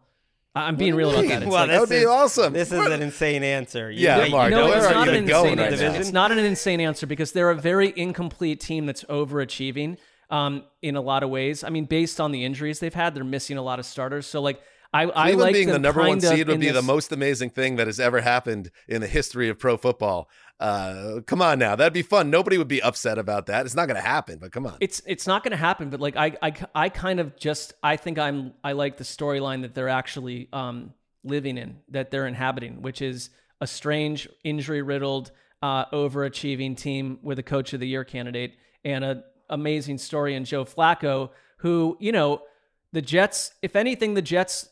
I- 0.53 0.67
I'm 0.67 0.77
being 0.77 0.95
real 0.95 1.09
about 1.09 1.27
that. 1.27 1.41
It's 1.43 1.51
well, 1.51 1.61
like, 1.67 1.69
this 1.71 1.79
would 1.81 1.89
be 1.89 1.95
is, 1.97 2.05
awesome. 2.05 2.53
This 2.53 2.71
is 2.71 2.85
an 2.85 3.01
insane 3.01 3.43
answer. 3.43 3.91
You- 3.91 3.99
Yeah, 4.05 4.23
you- 4.25 4.31
Mark, 4.31 4.51
no, 4.51 4.65
where 4.67 4.77
it's 4.77 4.85
are 4.85 4.93
not 4.93 5.07
you 5.07 5.13
an 5.15 5.25
going 5.25 5.45
insane 5.53 5.59
right 5.59 5.73
answer. 5.73 5.89
now? 5.91 5.95
It's 5.99 6.11
not 6.13 6.31
an 6.31 6.39
insane 6.39 6.79
answer 6.79 7.05
because 7.05 7.33
they're 7.33 7.49
a 7.49 7.55
very 7.55 7.91
incomplete 7.97 8.61
team 8.61 8.85
that's 8.85 9.03
overachieving 9.05 9.97
um, 10.29 10.63
in 10.81 10.95
a 10.95 11.01
lot 11.01 11.23
of 11.23 11.29
ways. 11.29 11.63
I 11.63 11.69
mean, 11.69 11.85
based 11.85 12.19
on 12.19 12.31
the 12.31 12.43
injuries 12.43 12.79
they've 12.79 12.93
had, 12.93 13.15
they're 13.15 13.23
missing 13.23 13.57
a 13.57 13.61
lot 13.61 13.79
of 13.79 13.85
starters. 13.85 14.25
So, 14.25 14.41
like, 14.41 14.61
I, 14.93 15.03
I 15.03 15.31
like 15.31 15.53
being 15.53 15.67
the 15.67 15.79
number 15.79 16.01
one 16.01 16.21
seed 16.21 16.47
would 16.47 16.59
be 16.59 16.71
the 16.71 16.81
most 16.81 17.11
amazing 17.11 17.49
thing 17.49 17.75
that 17.75 17.87
has 17.87 17.99
ever 17.99 18.21
happened 18.21 18.71
in 18.87 19.01
the 19.01 19.07
history 19.07 19.49
of 19.49 19.59
pro 19.59 19.75
football. 19.75 20.29
Uh, 20.57 21.19
come 21.25 21.41
on 21.41 21.59
now, 21.59 21.75
that'd 21.75 21.91
be 21.91 22.01
fun. 22.01 22.29
Nobody 22.29 22.57
would 22.57 22.69
be 22.69 22.81
upset 22.81 23.17
about 23.17 23.47
that. 23.47 23.65
It's 23.65 23.75
not 23.75 23.87
going 23.87 23.97
to 23.97 24.07
happen, 24.07 24.39
but 24.39 24.53
come 24.53 24.65
on. 24.65 24.77
It's 24.79 25.01
it's 25.05 25.27
not 25.27 25.43
going 25.43 25.51
to 25.51 25.57
happen, 25.57 25.89
but 25.89 25.99
like 25.99 26.15
I, 26.15 26.37
I 26.41 26.53
I 26.73 26.89
kind 26.89 27.19
of 27.19 27.35
just 27.35 27.73
I 27.83 27.97
think 27.97 28.17
I'm 28.17 28.53
I 28.63 28.71
like 28.71 28.95
the 28.95 29.03
storyline 29.03 29.63
that 29.63 29.75
they're 29.75 29.89
actually 29.89 30.47
um 30.53 30.93
living 31.25 31.57
in 31.57 31.79
that 31.89 32.09
they're 32.09 32.27
inhabiting, 32.27 32.81
which 32.81 33.01
is 33.01 33.31
a 33.59 33.67
strange 33.67 34.29
injury 34.45 34.81
riddled 34.81 35.31
uh, 35.61 35.85
overachieving 35.87 36.77
team 36.77 37.19
with 37.21 37.39
a 37.39 37.43
coach 37.43 37.73
of 37.73 37.79
the 37.79 37.87
year 37.87 38.03
candidate 38.03 38.55
and 38.85 39.03
a 39.03 39.23
amazing 39.49 39.97
story 39.97 40.35
in 40.35 40.45
Joe 40.45 40.65
Flacco, 40.65 41.29
who 41.57 41.97
you 41.99 42.11
know 42.11 42.41
the 42.91 43.01
Jets. 43.01 43.51
If 43.61 43.75
anything, 43.75 44.13
the 44.13 44.21
Jets 44.21 44.69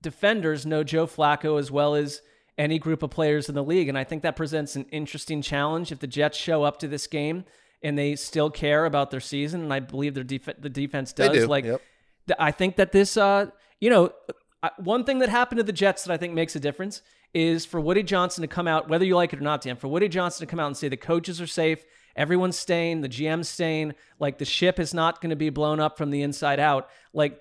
defenders 0.00 0.66
know 0.66 0.82
Joe 0.84 1.06
Flacco 1.06 1.58
as 1.58 1.70
well 1.70 1.94
as 1.94 2.22
any 2.58 2.78
group 2.78 3.02
of 3.02 3.10
players 3.10 3.48
in 3.48 3.54
the 3.54 3.62
league. 3.64 3.88
And 3.88 3.96
I 3.96 4.04
think 4.04 4.22
that 4.22 4.36
presents 4.36 4.76
an 4.76 4.84
interesting 4.90 5.40
challenge 5.42 5.90
if 5.92 6.00
the 6.00 6.06
Jets 6.06 6.36
show 6.36 6.64
up 6.64 6.78
to 6.80 6.88
this 6.88 7.06
game 7.06 7.44
and 7.82 7.96
they 7.96 8.14
still 8.16 8.50
care 8.50 8.84
about 8.84 9.10
their 9.10 9.20
season. 9.20 9.62
And 9.62 9.72
I 9.72 9.80
believe 9.80 10.14
their 10.14 10.24
def- 10.24 10.60
the 10.60 10.68
defense 10.68 11.12
They 11.12 11.28
does. 11.28 11.36
do, 11.38 11.46
Like, 11.46 11.64
yep. 11.64 11.80
th- 12.26 12.36
I 12.38 12.50
think 12.50 12.76
that 12.76 12.92
this, 12.92 13.16
uh, 13.16 13.46
you 13.80 13.90
know, 13.90 14.12
I- 14.62 14.70
one 14.78 15.04
thing 15.04 15.18
that 15.20 15.28
happened 15.28 15.58
to 15.58 15.64
the 15.64 15.72
Jets 15.72 16.04
that 16.04 16.12
I 16.12 16.16
think 16.16 16.34
makes 16.34 16.54
a 16.54 16.60
difference 16.60 17.00
is 17.32 17.64
for 17.64 17.80
Woody 17.80 18.02
Johnson 18.02 18.42
to 18.42 18.48
come 18.48 18.68
out, 18.68 18.88
whether 18.88 19.04
you 19.04 19.16
like 19.16 19.32
it 19.32 19.38
or 19.38 19.42
not, 19.42 19.62
Dan, 19.62 19.76
for 19.76 19.88
Woody 19.88 20.08
Johnson 20.08 20.46
to 20.46 20.50
come 20.50 20.60
out 20.60 20.66
and 20.66 20.76
say 20.76 20.88
the 20.88 20.96
coaches 20.96 21.40
are 21.40 21.46
safe, 21.46 21.84
everyone's 22.16 22.58
staying, 22.58 23.00
the 23.00 23.08
GM's 23.08 23.48
staying, 23.48 23.94
like 24.18 24.38
the 24.38 24.44
ship 24.44 24.78
is 24.78 24.92
not 24.92 25.20
going 25.20 25.30
to 25.30 25.36
be 25.36 25.50
blown 25.50 25.80
up 25.80 25.96
from 25.96 26.10
the 26.10 26.22
inside 26.22 26.60
out. 26.60 26.88
Like, 27.12 27.40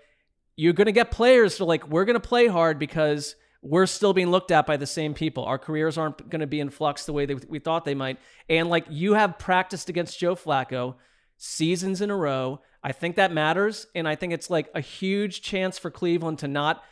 you're 0.56 0.74
going 0.74 0.86
to 0.86 0.92
get 0.92 1.12
players 1.12 1.58
to 1.58 1.66
like 1.66 1.88
we're 1.88 2.06
going 2.06 2.20
to 2.20 2.28
play 2.28 2.48
hard 2.48 2.78
because 2.78 3.36
we're 3.62 3.86
still 3.86 4.14
being 4.14 4.30
looked 4.30 4.52
at 4.52 4.66
by 4.66 4.78
the 4.78 4.88
same 4.88 5.14
people. 5.14 5.46
Our 5.46 5.58
careers 5.60 5.98
aren't 5.98 6.30
going 6.30 6.42
to 6.42 6.48
be 6.48 6.60
in 6.60 6.70
flux 6.70 7.06
the 7.06 7.14
way 7.14 7.26
that 7.26 7.50
we 7.50 7.60
thought 7.60 7.86
they 7.86 7.96
might. 7.96 8.18
And 8.50 8.70
like 8.70 8.86
you 8.90 9.14
have 9.14 9.38
practiced 9.38 9.90
against 9.90 10.20
Joe 10.20 10.36
Flacco 10.36 10.96
seasons 11.38 12.02
in 12.02 12.10
a 12.10 12.16
row. 12.16 12.62
I 12.84 12.92
think 12.92 13.16
that 13.16 13.32
matters 13.32 13.88
and 13.94 14.08
I 14.08 14.16
think 14.16 14.34
it's 14.34 14.50
like 14.50 14.70
a 14.74 14.82
huge 14.82 15.42
chance 15.42 15.78
for 15.78 15.92
Cleveland 15.92 16.40
to 16.40 16.48
not 16.48 16.84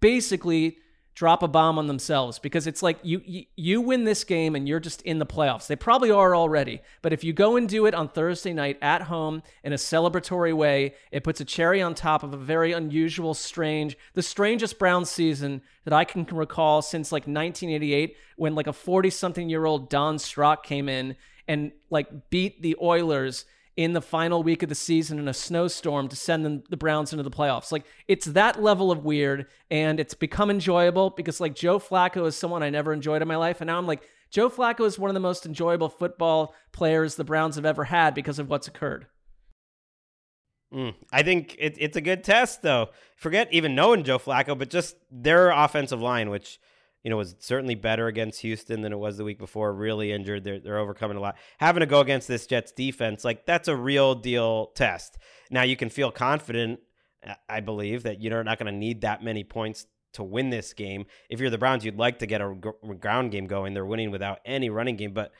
basically 0.00 0.78
drop 1.18 1.42
a 1.42 1.48
bomb 1.48 1.80
on 1.80 1.88
themselves 1.88 2.38
because 2.38 2.68
it's 2.68 2.80
like 2.80 2.96
you, 3.02 3.20
you 3.26 3.44
you 3.56 3.80
win 3.80 4.04
this 4.04 4.22
game 4.22 4.54
and 4.54 4.68
you're 4.68 4.78
just 4.78 5.02
in 5.02 5.18
the 5.18 5.26
playoffs. 5.26 5.66
They 5.66 5.74
probably 5.74 6.12
are 6.12 6.32
already, 6.32 6.80
but 7.02 7.12
if 7.12 7.24
you 7.24 7.32
go 7.32 7.56
and 7.56 7.68
do 7.68 7.86
it 7.86 7.94
on 7.94 8.08
Thursday 8.08 8.52
night 8.52 8.78
at 8.80 9.02
home 9.02 9.42
in 9.64 9.72
a 9.72 9.76
celebratory 9.76 10.54
way, 10.54 10.94
it 11.10 11.24
puts 11.24 11.40
a 11.40 11.44
cherry 11.44 11.82
on 11.82 11.96
top 11.96 12.22
of 12.22 12.32
a 12.32 12.36
very 12.36 12.70
unusual, 12.70 13.34
strange, 13.34 13.98
the 14.14 14.22
strangest 14.22 14.78
Browns 14.78 15.10
season 15.10 15.60
that 15.82 15.92
I 15.92 16.04
can 16.04 16.24
recall 16.24 16.82
since 16.82 17.10
like 17.10 17.22
1988 17.22 18.14
when 18.36 18.54
like 18.54 18.68
a 18.68 18.72
40 18.72 19.10
something 19.10 19.48
year 19.48 19.64
old 19.64 19.90
Don 19.90 20.20
Strock 20.20 20.64
came 20.64 20.88
in 20.88 21.16
and 21.48 21.72
like 21.90 22.30
beat 22.30 22.62
the 22.62 22.76
Oilers 22.80 23.44
in 23.78 23.92
the 23.92 24.02
final 24.02 24.42
week 24.42 24.64
of 24.64 24.68
the 24.68 24.74
season 24.74 25.20
in 25.20 25.28
a 25.28 25.32
snowstorm 25.32 26.08
to 26.08 26.16
send 26.16 26.44
them, 26.44 26.64
the 26.68 26.76
Browns 26.76 27.12
into 27.12 27.22
the 27.22 27.30
playoffs. 27.30 27.70
Like 27.70 27.84
it's 28.08 28.26
that 28.26 28.60
level 28.60 28.90
of 28.90 29.04
weird 29.04 29.46
and 29.70 30.00
it's 30.00 30.14
become 30.14 30.50
enjoyable 30.50 31.10
because 31.10 31.40
like 31.40 31.54
Joe 31.54 31.78
Flacco 31.78 32.26
is 32.26 32.34
someone 32.34 32.64
I 32.64 32.70
never 32.70 32.92
enjoyed 32.92 33.22
in 33.22 33.28
my 33.28 33.36
life. 33.36 33.60
And 33.60 33.68
now 33.68 33.78
I'm 33.78 33.86
like, 33.86 34.02
Joe 34.30 34.50
Flacco 34.50 34.84
is 34.84 34.98
one 34.98 35.10
of 35.10 35.14
the 35.14 35.20
most 35.20 35.46
enjoyable 35.46 35.88
football 35.88 36.56
players 36.72 37.14
the 37.14 37.22
Browns 37.22 37.54
have 37.54 37.64
ever 37.64 37.84
had 37.84 38.16
because 38.16 38.40
of 38.40 38.50
what's 38.50 38.66
occurred. 38.66 39.06
Mm, 40.74 40.96
I 41.12 41.22
think 41.22 41.54
it, 41.60 41.76
it's 41.78 41.96
a 41.96 42.00
good 42.00 42.24
test, 42.24 42.62
though. 42.62 42.88
Forget 43.16 43.46
even 43.52 43.76
knowing 43.76 44.02
Joe 44.02 44.18
Flacco, 44.18 44.58
but 44.58 44.70
just 44.70 44.96
their 45.08 45.50
offensive 45.50 46.02
line, 46.02 46.30
which 46.30 46.58
you 47.04 47.10
know 47.10 47.16
was 47.16 47.36
certainly 47.38 47.74
better 47.74 48.06
against 48.06 48.40
Houston 48.40 48.82
than 48.82 48.92
it 48.92 48.98
was 48.98 49.16
the 49.16 49.24
week 49.24 49.38
before. 49.38 49.72
Really 49.72 50.12
injured, 50.12 50.44
they're 50.44 50.60
they're 50.60 50.78
overcoming 50.78 51.16
a 51.16 51.20
lot. 51.20 51.36
Having 51.58 51.80
to 51.80 51.86
go 51.86 52.00
against 52.00 52.28
this 52.28 52.46
Jets 52.46 52.72
defense, 52.72 53.24
like 53.24 53.46
that's 53.46 53.68
a 53.68 53.76
real 53.76 54.14
deal 54.14 54.66
test. 54.74 55.18
Now 55.50 55.62
you 55.62 55.76
can 55.76 55.90
feel 55.90 56.10
confident, 56.10 56.80
I 57.48 57.60
believe, 57.60 58.02
that 58.02 58.20
you're 58.20 58.44
not 58.44 58.58
going 58.58 58.72
to 58.72 58.78
need 58.78 59.02
that 59.02 59.22
many 59.22 59.44
points 59.44 59.86
to 60.14 60.22
win 60.22 60.50
this 60.50 60.72
game. 60.72 61.06
If 61.28 61.40
you're 61.40 61.50
the 61.50 61.58
Browns, 61.58 61.84
you'd 61.84 61.98
like 61.98 62.18
to 62.20 62.26
get 62.26 62.40
a 62.40 62.54
ground 62.98 63.30
game 63.30 63.46
going. 63.46 63.74
They're 63.74 63.86
winning 63.86 64.10
without 64.10 64.40
any 64.44 64.70
running 64.70 64.96
game, 64.96 65.12
but 65.12 65.32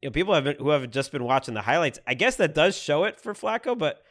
you 0.00 0.08
know, 0.08 0.12
people 0.12 0.34
have 0.34 0.44
been, 0.44 0.56
who 0.58 0.70
have 0.70 0.90
just 0.90 1.12
been 1.12 1.24
watching 1.24 1.54
the 1.54 1.62
highlights. 1.62 1.98
I 2.06 2.14
guess 2.14 2.36
that 2.36 2.54
does 2.54 2.76
show 2.76 3.04
it 3.04 3.20
for 3.20 3.34
Flacco, 3.34 3.76
but 3.76 4.02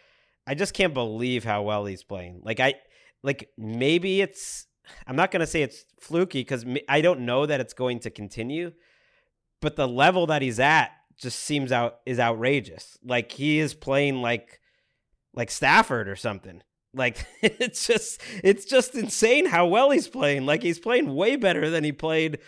I 0.45 0.55
just 0.55 0.73
can't 0.73 0.93
believe 0.93 1.43
how 1.43 1.63
well 1.63 1.85
he's 1.85 2.03
playing. 2.03 2.41
Like 2.43 2.59
I, 2.59 2.75
like 3.23 3.49
maybe 3.57 4.21
it's. 4.21 4.67
I'm 5.07 5.15
not 5.15 5.31
gonna 5.31 5.47
say 5.47 5.61
it's 5.61 5.85
fluky 5.99 6.41
because 6.41 6.65
I 6.87 7.01
don't 7.01 7.21
know 7.21 7.45
that 7.45 7.59
it's 7.59 7.73
going 7.73 7.99
to 8.01 8.09
continue, 8.09 8.71
but 9.61 9.75
the 9.75 9.87
level 9.87 10.27
that 10.27 10.41
he's 10.41 10.59
at 10.59 10.91
just 11.21 11.39
seems 11.39 11.71
out 11.71 11.99
is 12.05 12.19
outrageous. 12.19 12.97
Like 13.03 13.31
he 13.31 13.59
is 13.59 13.73
playing 13.73 14.21
like, 14.21 14.59
like 15.33 15.51
Stafford 15.51 16.09
or 16.09 16.15
something. 16.15 16.61
Like 16.93 17.25
it's 17.41 17.87
just 17.87 18.21
it's 18.43 18.65
just 18.65 18.95
insane 18.95 19.45
how 19.45 19.67
well 19.67 19.91
he's 19.91 20.07
playing. 20.07 20.45
Like 20.45 20.63
he's 20.63 20.79
playing 20.79 21.13
way 21.13 21.35
better 21.35 21.69
than 21.69 21.83
he 21.83 21.91
played 21.91 22.39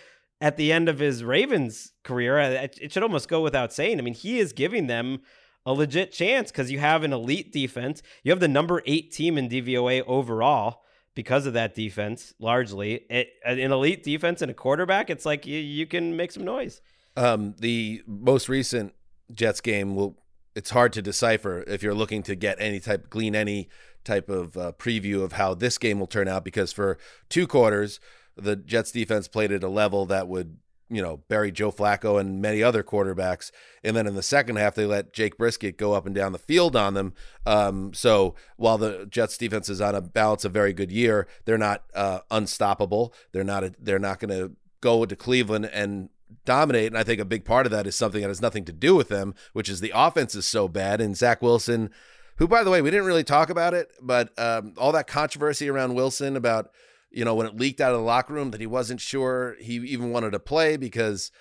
at 0.41 0.57
the 0.57 0.71
end 0.71 0.89
of 0.89 0.99
his 0.99 1.23
Ravens 1.23 1.93
career. 2.03 2.37
It 2.39 2.77
it 2.81 2.91
should 2.91 3.03
almost 3.03 3.29
go 3.29 3.41
without 3.41 3.71
saying. 3.71 3.99
I 3.99 4.01
mean, 4.01 4.15
he 4.15 4.39
is 4.39 4.53
giving 4.53 4.87
them 4.87 5.21
a 5.65 5.71
legit 5.71 6.11
chance 6.11 6.51
because 6.51 6.71
you 6.71 6.79
have 6.79 7.03
an 7.03 7.13
elite 7.13 7.53
defense. 7.53 8.01
You 8.23 8.31
have 8.31 8.41
the 8.41 8.47
number 8.47 8.81
eight 8.85 9.11
team 9.11 9.37
in 9.37 9.47
DVOA 9.47 10.03
overall 10.05 10.81
because 11.15 11.45
of 11.45 11.53
that 11.53 11.75
defense, 11.75 12.33
largely. 12.39 13.05
It, 13.09 13.29
an 13.45 13.59
elite 13.59 14.03
defense 14.03 14.41
and 14.41 14.49
a 14.49 14.53
quarterback, 14.53 15.09
it's 15.09 15.25
like 15.25 15.45
you, 15.45 15.59
you 15.59 15.85
can 15.85 16.15
make 16.15 16.31
some 16.31 16.43
noise. 16.43 16.81
Um, 17.15 17.55
the 17.59 18.01
most 18.07 18.49
recent 18.49 18.93
Jets 19.33 19.61
game 19.61 19.95
will. 19.95 20.17
It's 20.55 20.69
hard 20.69 20.93
to 20.93 21.01
decipher 21.01 21.63
if 21.65 21.81
you're 21.81 21.95
looking 21.95 22.21
to 22.23 22.35
get 22.35 22.57
any 22.59 22.79
type, 22.79 23.09
glean 23.09 23.35
any 23.35 23.69
type 24.03 24.29
of 24.29 24.55
uh, 24.55 24.71
preview 24.73 25.23
of 25.23 25.33
how 25.33 25.55
this 25.55 25.79
game 25.79 25.99
will 25.99 26.05
turn 26.05 26.27
out. 26.27 26.43
Because 26.45 26.71
for 26.71 26.99
two 27.27 27.47
quarters, 27.47 27.99
the 28.35 28.55
Jets 28.55 28.91
defense 28.91 29.27
played 29.27 29.51
at 29.51 29.63
a 29.63 29.67
level 29.67 30.05
that 30.05 30.27
would, 30.27 30.57
you 30.93 31.01
know, 31.01 31.17
bury 31.27 31.51
Joe 31.51 31.71
Flacco 31.71 32.19
and 32.19 32.41
many 32.41 32.61
other 32.61 32.83
quarterbacks. 32.83 33.51
And 33.83 33.95
then 33.95 34.07
in 34.07 34.15
the 34.15 34.23
second 34.23 34.57
half, 34.57 34.75
they 34.75 34.85
let 34.85 35.13
Jacoby 35.13 35.45
Brissett 35.45 35.77
go 35.77 35.93
up 35.93 36.05
and 36.05 36.13
down 36.13 36.31
the 36.31 36.39
field 36.39 36.75
on 36.75 36.93
them. 36.93 37.13
Um, 37.45 37.93
so 37.93 38.35
while 38.57 38.77
the 38.77 39.07
Jets 39.09 39.37
defense 39.37 39.69
is 39.69 39.81
on 39.81 39.95
a 39.95 40.01
balance 40.01 40.45
a 40.45 40.49
very 40.49 40.73
good 40.73 40.91
year, 40.91 41.27
they're 41.45 41.57
not 41.57 41.83
uh, 41.93 42.19
unstoppable. 42.29 43.13
They're 43.31 43.43
not. 43.43 43.63
A, 43.63 43.73
they're 43.79 43.99
not 43.99 44.19
going 44.19 44.29
to 44.29 44.55
go 44.81 45.05
to 45.05 45.15
Cleveland 45.15 45.65
and 45.65 46.09
dominate. 46.45 46.87
And 46.87 46.97
I 46.97 47.03
think 47.03 47.19
a 47.19 47.25
big 47.25 47.45
part 47.45 47.65
of 47.65 47.71
that 47.71 47.87
is 47.87 47.95
something 47.95 48.21
that 48.21 48.27
has 48.27 48.41
nothing 48.41 48.65
to 48.65 48.73
do 48.73 48.95
with 48.95 49.09
them, 49.09 49.33
which 49.53 49.69
is 49.69 49.79
the 49.79 49.93
offense 49.95 50.35
is 50.35 50.45
so 50.45 50.67
bad. 50.67 51.01
And 51.01 51.15
Zach 51.17 51.41
Wilson, 51.41 51.89
who, 52.37 52.47
by 52.47 52.63
the 52.63 52.69
way, 52.69 52.81
we 52.81 52.91
didn't 52.91 53.05
really 53.05 53.23
talk 53.23 53.49
about 53.49 53.73
it, 53.73 53.91
but 54.01 54.37
um, 54.39 54.73
all 54.77 54.91
that 54.91 55.07
controversy 55.07 55.69
around 55.69 55.95
Wilson 55.95 56.35
about, 56.35 56.71
you 57.13 57.23
know, 57.23 57.35
when 57.35 57.45
it 57.45 57.55
leaked 57.55 57.79
out 57.79 57.91
of 57.93 57.99
the 57.99 58.03
locker 58.03 58.33
room 58.33 58.51
that 58.51 58.59
he 58.59 58.67
wasn't 58.67 58.99
sure 58.99 59.55
he 59.59 59.75
even 59.75 60.11
wanted 60.11 60.31
to 60.31 60.39
play 60.39 60.77
because 60.77 61.31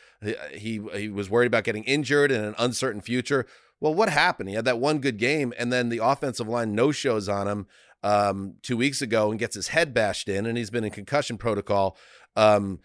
he 0.53 0.81
he 0.95 1.09
was 1.09 1.31
worried 1.31 1.47
about 1.47 1.65
getting 1.65 1.85
injured 1.85 2.31
and 2.31 2.45
an 2.45 2.55
uncertain 2.59 3.01
future. 3.01 3.47
Well, 3.81 3.95
what 3.95 4.11
happened? 4.11 4.49
He 4.49 4.55
had 4.55 4.65
that 4.67 4.79
one 4.79 4.99
good 5.01 5.17
game, 5.19 5.53
and 5.59 5.73
then 5.73 5.89
the 5.89 5.99
offensive 5.99 6.47
line 6.47 6.75
no 6.75 6.93
shows 6.93 7.29
on 7.29 7.49
him 7.49 7.67
um, 8.05 8.55
two 8.63 8.77
weeks 8.77 9.03
ago 9.03 9.31
and 9.31 9.41
gets 9.41 9.57
his 9.57 9.69
head 9.69 9.93
bashed 9.93 10.29
in, 10.29 10.47
and 10.47 10.57
he's 10.57 10.71
been 10.71 10.85
in 10.85 10.91
concussion 10.91 11.37
protocol 11.39 11.97
um 12.35 12.79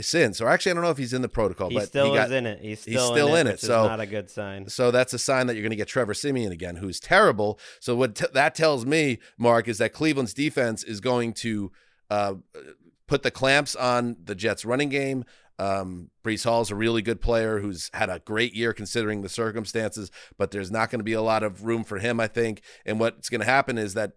since 0.00 0.40
or 0.40 0.48
actually 0.48 0.72
I 0.72 0.74
don't 0.74 0.82
know 0.82 0.90
if 0.90 0.98
he's 0.98 1.12
in 1.12 1.22
the 1.22 1.28
protocol 1.28 1.68
He 1.68 1.76
but 1.76 1.86
still 1.86 2.06
he 2.06 2.14
got, 2.16 2.26
is 2.26 2.32
in 2.32 2.46
it. 2.46 2.58
He's 2.60 2.84
he's 2.84 2.94
still 2.96 3.12
still 3.12 3.34
in 3.36 3.42
in 3.42 3.52
it, 3.52 3.54
it, 3.54 3.60
so 3.60 3.86
not 3.86 4.00
a 4.00 4.06
good 4.06 4.28
sign. 4.28 4.68
so 4.68 4.90
that's 4.90 5.12
a 5.12 5.20
sign 5.20 5.46
that 5.46 5.54
you're 5.54 5.62
going 5.62 5.70
to 5.70 5.76
get 5.76 5.86
Trevor 5.86 6.14
Siemian 6.14 6.50
again 6.50 6.74
who's 6.76 6.98
terrible 6.98 7.60
so 7.78 7.94
what 7.94 8.16
t- 8.16 8.26
that 8.32 8.56
tells 8.56 8.84
me 8.84 9.18
Marc 9.38 9.68
is 9.68 9.78
that 9.78 9.92
Cleveland's 9.92 10.34
defense 10.34 10.82
is 10.82 11.00
going 11.00 11.32
to 11.34 11.70
uh 12.10 12.34
put 13.06 13.22
the 13.22 13.30
clamps 13.30 13.74
on 13.74 14.16
the 14.22 14.34
Jets 14.34 14.64
running 14.64 14.90
game 14.90 15.24
um, 15.58 16.10
Breece 16.24 16.44
Hall's 16.44 16.70
a 16.70 16.76
really 16.76 17.02
good 17.02 17.20
player 17.20 17.58
who's 17.58 17.90
had 17.92 18.10
a 18.10 18.20
great 18.20 18.54
year 18.54 18.72
considering 18.72 19.22
the 19.22 19.28
circumstances, 19.28 20.10
but 20.36 20.50
there's 20.50 20.70
not 20.70 20.90
going 20.90 21.00
to 21.00 21.04
be 21.04 21.14
a 21.14 21.22
lot 21.22 21.42
of 21.42 21.64
room 21.64 21.84
for 21.84 21.98
him, 21.98 22.20
I 22.20 22.28
think. 22.28 22.62
And 22.86 23.00
what's 23.00 23.28
going 23.28 23.40
to 23.40 23.46
happen 23.46 23.76
is 23.76 23.94
that 23.94 24.12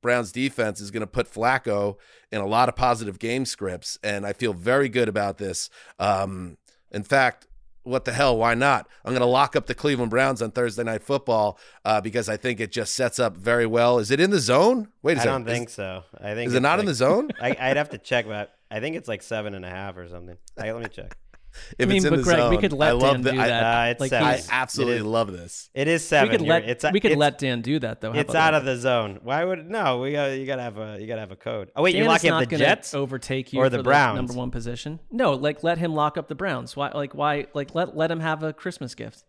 Browns 0.00 0.32
defense 0.32 0.80
is 0.80 0.90
going 0.90 1.00
to 1.00 1.06
put 1.06 1.32
Flacco 1.32 1.96
in 2.30 2.40
a 2.40 2.46
lot 2.46 2.68
of 2.68 2.76
positive 2.76 3.18
game 3.18 3.44
scripts, 3.44 3.98
and 4.02 4.26
I 4.26 4.32
feel 4.34 4.52
very 4.52 4.88
good 4.88 5.08
about 5.08 5.38
this. 5.38 5.70
Um, 5.98 6.58
in 6.92 7.02
fact, 7.02 7.48
what 7.84 8.04
the 8.04 8.12
hell? 8.12 8.36
Why 8.36 8.54
not? 8.54 8.88
I'm 9.04 9.12
going 9.12 9.20
to 9.20 9.26
lock 9.26 9.54
up 9.54 9.66
the 9.66 9.74
Cleveland 9.74 10.10
Browns 10.10 10.42
on 10.42 10.50
Thursday 10.50 10.82
Night 10.82 11.02
Football 11.02 11.58
uh, 11.84 12.00
because 12.00 12.28
I 12.28 12.36
think 12.36 12.58
it 12.60 12.72
just 12.72 12.94
sets 12.94 13.18
up 13.18 13.36
very 13.36 13.66
well. 13.66 13.98
Is 13.98 14.10
it 14.10 14.20
in 14.20 14.30
the 14.30 14.40
zone? 14.40 14.88
Wait 15.02 15.18
a 15.18 15.20
I 15.20 15.24
second. 15.24 15.44
don't 15.44 15.54
think 15.54 15.68
is, 15.68 15.74
so. 15.74 16.04
I 16.20 16.34
think 16.34 16.48
is 16.48 16.54
it 16.54 16.60
not 16.60 16.80
in 16.80 16.86
the 16.86 16.94
zone? 16.94 17.30
I, 17.40 17.56
I'd 17.60 17.76
have 17.76 17.90
to 17.90 17.98
check, 17.98 18.26
but 18.26 18.54
I 18.70 18.80
think 18.80 18.96
it's 18.96 19.08
like 19.08 19.22
seven 19.22 19.54
and 19.54 19.64
a 19.64 19.70
half 19.70 19.96
or 19.96 20.08
something. 20.08 20.36
I, 20.58 20.72
let 20.72 20.82
me 20.82 20.88
check. 20.88 21.16
If 21.78 21.86
I 21.86 21.88
mean, 21.88 21.96
it's 21.98 22.04
in 22.06 22.10
but 22.10 22.16
the 22.16 22.22
Gregg, 22.24 22.50
we 22.50 22.58
could 22.58 22.72
let 22.72 22.88
I 22.90 22.92
love 22.92 23.12
Dan 23.14 23.22
the- 23.22 23.32
do 23.32 23.40
I- 23.40 23.46
that. 23.48 23.62
Uh, 23.86 23.90
it's 23.90 24.00
like. 24.00 24.12
I 24.12 24.40
absolutely 24.50 24.94
It 24.96 24.98
is- 24.98 25.04
love 25.04 25.32
this. 25.32 25.70
It 25.72 25.86
is 25.88 26.06
seven. 26.06 26.28
We 26.30 26.36
could 26.38 26.46
You're- 26.46 26.60
let 26.60 26.68
it's, 26.68 26.84
we 26.92 27.00
could 27.00 27.12
it's, 27.12 27.18
let 27.18 27.38
Dan 27.38 27.60
do 27.62 27.78
that 27.78 28.00
though. 28.00 28.12
How 28.12 28.18
It's 28.18 28.34
out 28.34 28.50
that? 28.50 28.54
of 28.54 28.64
the 28.64 28.76
zone. 28.76 29.20
Why 29.22 29.44
would 29.44 29.68
no? 29.70 30.00
We 30.00 30.12
got 30.12 30.26
you 30.32 30.46
got 30.46 30.56
to 30.56 30.62
have 30.62 30.78
a 30.78 30.98
you 31.00 31.06
got 31.06 31.14
to 31.14 31.20
have 31.20 31.30
a 31.30 31.36
code. 31.36 31.70
Oh 31.76 31.82
wait, 31.84 31.92
Dan 31.92 31.98
you're 32.02 32.06
is 32.06 32.24
locking 32.24 32.32
up 32.32 32.48
the 32.48 32.56
Jets 32.56 32.92
overtake 32.94 33.52
you 33.52 33.60
or 33.60 33.66
for 33.66 33.70
the 33.70 33.82
Browns. 33.84 34.16
number 34.16 34.32
one 34.34 34.50
position. 34.50 34.98
No, 35.12 35.32
like 35.34 35.62
let 35.62 35.78
him 35.78 35.94
lock 35.94 36.18
up 36.18 36.26
the 36.28 36.34
Browns. 36.34 36.74
Why? 36.74 36.90
Like 36.90 37.14
why? 37.14 37.46
Like 37.54 37.74
let 37.74 37.96
let 37.96 38.10
him 38.10 38.20
have 38.20 38.42
a 38.42 38.52
Christmas 38.52 38.94
gift. 38.96 39.22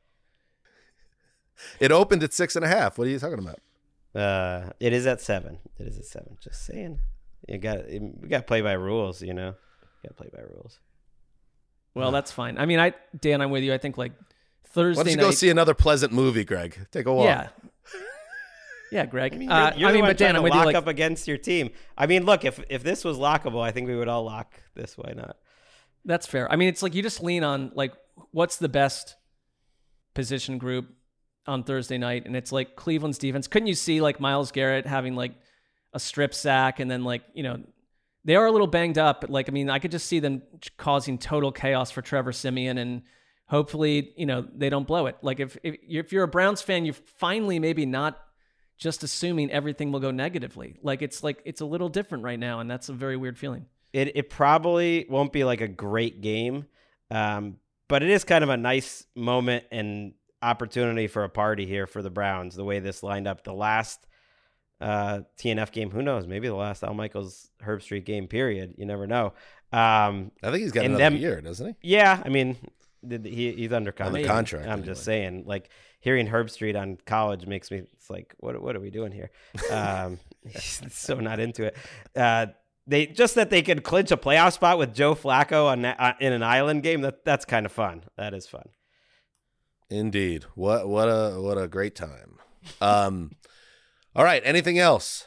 It 1.79 1.91
opened 1.91 2.23
at 2.23 2.33
six 2.33 2.55
and 2.55 2.65
a 2.65 2.67
half. 2.67 2.97
What 2.97 3.07
are 3.07 3.11
you 3.11 3.19
talking 3.19 3.39
about? 3.39 3.59
Uh, 4.19 4.71
it 4.79 4.93
is 4.93 5.05
at 5.05 5.21
seven. 5.21 5.59
It 5.77 5.87
is 5.87 5.97
at 5.99 6.05
seven. 6.05 6.37
Just 6.41 6.65
saying. 6.65 6.99
You 7.47 7.57
got 7.59 7.87
we 7.87 8.27
got 8.27 8.37
to 8.39 8.43
play 8.43 8.61
by 8.61 8.73
rules. 8.73 9.21
You 9.21 9.33
know, 9.33 9.53
got 10.03 10.09
to 10.09 10.13
play 10.15 10.29
by 10.33 10.41
rules. 10.41 10.79
Well, 11.95 12.11
that's 12.11 12.31
fine. 12.31 12.57
I 12.57 12.65
mean, 12.65 12.79
I 12.79 12.93
Dan, 13.19 13.41
I'm 13.41 13.49
with 13.51 13.63
you. 13.63 13.73
I 13.73 13.77
think 13.77 13.97
like 13.97 14.11
Thursday 14.67 14.99
Why 14.99 15.03
don't 15.05 15.11
you 15.11 15.17
night. 15.17 15.23
go 15.23 15.31
see 15.31 15.49
another 15.49 15.73
pleasant 15.73 16.11
movie, 16.13 16.43
Gregg? 16.43 16.77
Take 16.91 17.05
a 17.05 17.13
walk. 17.13 17.25
Yeah. 17.25 17.47
Yeah, 18.91 19.05
Gregg. 19.05 19.33
I 19.33 19.37
mean, 19.37 19.51
Uh, 19.51 19.71
you're, 19.71 19.79
you're 19.79 19.89
I 19.89 19.93
mean, 19.93 20.01
but 20.05 20.17
Dan, 20.17 20.35
I'm 20.35 20.41
to 20.41 20.41
with 20.43 20.53
you. 20.53 20.57
lock 20.59 20.65
Like, 20.67 20.75
up 20.75 20.87
against 20.87 21.27
your 21.27 21.37
team. 21.37 21.71
I 21.97 22.05
mean, 22.05 22.23
look, 22.25 22.45
if 22.45 22.59
if 22.69 22.83
this 22.83 23.03
was 23.03 23.17
lockable, 23.17 23.61
I 23.61 23.71
think 23.71 23.87
we 23.87 23.95
would 23.95 24.07
all 24.07 24.23
lock 24.23 24.53
this. 24.75 24.97
Why 24.97 25.13
not? 25.15 25.37
That's 26.05 26.27
fair. 26.27 26.51
I 26.51 26.55
mean, 26.55 26.69
it's 26.69 26.83
like 26.83 26.93
you 26.93 27.01
just 27.01 27.21
lean 27.23 27.43
on 27.43 27.71
like 27.73 27.93
what's 28.31 28.57
the 28.57 28.69
best 28.69 29.15
position 30.13 30.57
group 30.57 30.87
on 31.47 31.63
Thursday 31.63 31.97
night, 31.97 32.25
and 32.25 32.35
it's 32.35 32.51
like 32.51 32.75
Cleveland's 32.75 33.17
defense. 33.17 33.47
Couldn't 33.47 33.67
you 33.67 33.73
see 33.73 34.01
like 34.01 34.19
Myles 34.19 34.51
Garrett 34.51 34.85
having 34.85 35.15
like 35.15 35.33
a 35.93 35.99
strip 35.99 36.33
sack, 36.33 36.79
and 36.79 36.89
then 36.89 37.03
like 37.03 37.23
you 37.33 37.43
know 37.43 37.59
they 38.25 38.35
are 38.35 38.47
a 38.47 38.51
little 38.51 38.67
banged 38.67 38.97
up. 38.97 39.21
But 39.21 39.29
like 39.29 39.47
I 39.47 39.51
mean, 39.51 39.69
I 39.69 39.79
could 39.79 39.91
just 39.91 40.07
see 40.07 40.19
them 40.19 40.41
causing 40.77 41.17
total 41.17 41.51
chaos 41.51 41.91
for 41.91 42.01
Trevor 42.01 42.33
Siemian, 42.33 42.77
and 42.77 43.03
hopefully 43.45 44.13
you 44.17 44.25
know 44.25 44.45
they 44.53 44.69
don't 44.69 44.85
blow 44.85 45.05
it. 45.05 45.17
Like 45.21 45.39
if 45.39 45.57
if 45.63 45.77
you're, 45.83 46.03
if 46.03 46.11
you're 46.11 46.23
a 46.23 46.27
Browns 46.27 46.61
fan, 46.61 46.85
you're 46.85 46.95
finally 46.95 47.59
maybe 47.59 47.85
not 47.85 48.19
just 48.77 49.03
assuming 49.03 49.51
everything 49.51 49.91
will 49.91 50.01
go 50.01 50.11
negatively. 50.11 50.77
Like 50.81 51.01
it's 51.01 51.23
like 51.23 51.41
it's 51.45 51.61
a 51.61 51.65
little 51.65 51.87
different 51.87 52.23
right 52.23 52.39
now, 52.39 52.59
and 52.59 52.69
that's 52.69 52.89
a 52.89 52.93
very 52.93 53.15
weird 53.15 53.37
feeling. 53.37 53.67
It 53.93 54.15
it 54.17 54.29
probably 54.29 55.05
won't 55.09 55.31
be 55.31 55.43
like 55.43 55.61
a 55.61 55.67
great 55.67 56.21
game, 56.21 56.65
um, 57.11 57.57
but 57.87 58.03
it 58.03 58.09
is 58.09 58.23
kind 58.23 58.43
of 58.43 58.49
a 58.49 58.57
nice 58.57 59.05
moment 59.15 59.65
and 59.71 60.13
opportunity 60.41 61.07
for 61.07 61.23
a 61.23 61.29
party 61.29 61.65
here 61.65 61.87
for 61.87 62.01
the 62.01 62.09
Browns. 62.09 62.55
The 62.55 62.65
way 62.65 62.79
this 62.79 63.03
lined 63.03 63.27
up, 63.27 63.43
the 63.43 63.53
last 63.53 64.05
uh, 64.81 65.21
TNF 65.39 65.71
game, 65.71 65.89
who 65.91 66.01
knows? 66.01 66.27
Maybe 66.27 66.47
the 66.47 66.55
last 66.55 66.83
Al 66.83 66.93
Michaels 66.93 67.49
Herbstreit 67.63 68.05
game. 68.05 68.27
Period. 68.27 68.75
You 68.77 68.85
never 68.85 69.07
know. 69.07 69.33
Um, 69.71 70.31
I 70.43 70.51
think 70.51 70.63
he's 70.63 70.71
got 70.71 70.85
another 70.85 71.03
them- 71.03 71.17
year, 71.17 71.41
doesn't 71.41 71.67
he? 71.67 71.89
Yeah, 71.89 72.21
I 72.23 72.29
mean, 72.29 72.55
he, 73.01 73.51
he's 73.53 73.73
under 73.73 73.91
contract. 73.91 74.27
contract, 74.27 74.67
I'm 74.67 74.83
just 74.83 75.03
saying, 75.03 75.43
like 75.45 75.69
hearing 75.99 76.27
Herbstreit 76.27 76.79
on 76.79 76.97
college 77.05 77.45
makes 77.45 77.71
me. 77.71 77.79
It's 77.93 78.09
like, 78.09 78.33
what 78.39 78.61
what 78.61 78.75
are 78.75 78.79
we 78.79 78.89
doing 78.91 79.11
here? 79.11 79.31
Um, 79.71 80.19
he's 80.47 80.81
so 80.91 81.15
not 81.15 81.39
into 81.39 81.63
it. 81.65 81.75
Uh, 82.15 82.47
they 82.87 83.07
just 83.07 83.35
that 83.35 83.49
they 83.49 83.63
could 83.63 83.83
clinch 83.83 84.11
a 84.11 84.17
playoff 84.17 84.53
spot 84.53 84.77
with 84.77 84.93
Joe 84.93 85.15
Flacco 85.15 85.65
on 85.65 85.81
that- 85.81 85.99
uh, 85.99 86.13
in 86.19 86.31
an 86.33 86.43
island 86.43 86.83
game. 86.83 87.01
That 87.01 87.25
that's 87.25 87.43
kind 87.45 87.65
of 87.65 87.71
fun. 87.71 88.03
That 88.17 88.33
is 88.33 88.45
fun. 88.47 88.69
Indeed. 89.89 90.45
What 90.55 90.87
what 90.87 91.05
a 91.07 91.39
what 91.41 91.57
a 91.57 91.67
great 91.67 91.95
time. 91.95 92.37
Um 92.81 93.31
all 94.15 94.23
right, 94.23 94.41
anything 94.45 94.79
else? 94.79 95.25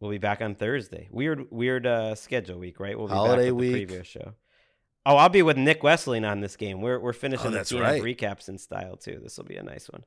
We'll 0.00 0.10
be 0.10 0.18
back 0.18 0.40
on 0.40 0.54
Thursday. 0.56 1.08
Weird 1.12 1.46
weird 1.50 1.86
uh, 1.86 2.14
schedule 2.16 2.58
week, 2.58 2.80
right? 2.80 2.98
We'll 2.98 3.08
be 3.08 3.14
Holiday 3.14 3.50
back 3.50 3.54
with 3.54 3.60
week. 3.60 3.72
the 3.72 3.86
previous 3.86 4.06
show. 4.06 4.32
Oh, 5.06 5.16
I'll 5.16 5.28
be 5.28 5.42
with 5.42 5.56
Nick 5.56 5.82
Wessling 5.82 6.28
on 6.28 6.40
this 6.40 6.56
game. 6.56 6.80
We're 6.80 6.98
we're 6.98 7.12
finishing 7.12 7.48
Oh, 7.48 7.50
the 7.50 7.60
TNF 7.60 7.80
right. 7.80 8.02
recaps 8.02 8.48
in 8.48 8.58
style 8.58 8.96
too. 8.96 9.20
This 9.22 9.36
will 9.36 9.44
be 9.44 9.56
a 9.56 9.62
nice 9.62 9.88
one. 9.88 10.04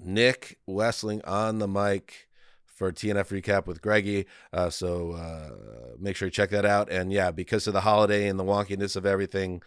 Nick 0.00 0.58
Wessling 0.68 1.20
on 1.26 1.58
the 1.58 1.68
mic 1.68 2.28
for 2.64 2.92
TNF 2.92 3.28
recap 3.40 3.66
with 3.66 3.80
Greggy. 3.80 4.26
Uh, 4.52 4.70
so 4.70 5.12
uh, 5.12 5.96
make 5.98 6.14
sure 6.16 6.26
you 6.26 6.32
check 6.32 6.50
that 6.50 6.66
out. 6.66 6.90
And 6.90 7.12
yeah, 7.12 7.30
because 7.30 7.66
of 7.66 7.72
the 7.72 7.80
holiday 7.80 8.28
and 8.28 8.38
the 8.38 8.44
wonkiness 8.44 8.96
of 8.96 9.06
everything, 9.06 9.62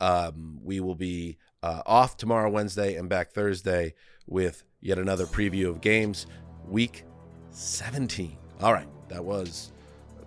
um, 0.00 0.58
we 0.62 0.80
will 0.80 0.94
be 0.96 1.38
uh, 1.62 1.82
off 1.86 2.16
tomorrow, 2.16 2.50
Wednesday, 2.50 2.96
and 2.96 3.08
back 3.08 3.30
Thursday 3.32 3.94
with 4.26 4.64
yet 4.82 4.98
another 4.98 5.24
preview 5.24 5.68
of 5.68 5.80
games, 5.80 6.26
week 6.68 7.04
17. 7.50 8.36
All 8.60 8.72
right, 8.72 8.88
that 9.08 9.24
was 9.24 9.72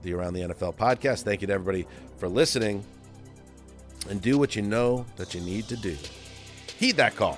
the 0.01 0.13
Around 0.13 0.33
the 0.33 0.41
NFL 0.41 0.75
podcast. 0.75 1.23
Thank 1.23 1.41
you 1.41 1.47
to 1.47 1.53
everybody 1.53 1.85
for 2.17 2.27
listening. 2.27 2.83
And 4.09 4.21
do 4.21 4.37
what 4.37 4.55
you 4.55 4.61
know 4.61 5.05
that 5.17 5.33
you 5.33 5.41
need 5.41 5.67
to 5.67 5.75
do. 5.75 5.97
Heed 6.77 6.95
that 6.97 7.15
call. 7.15 7.37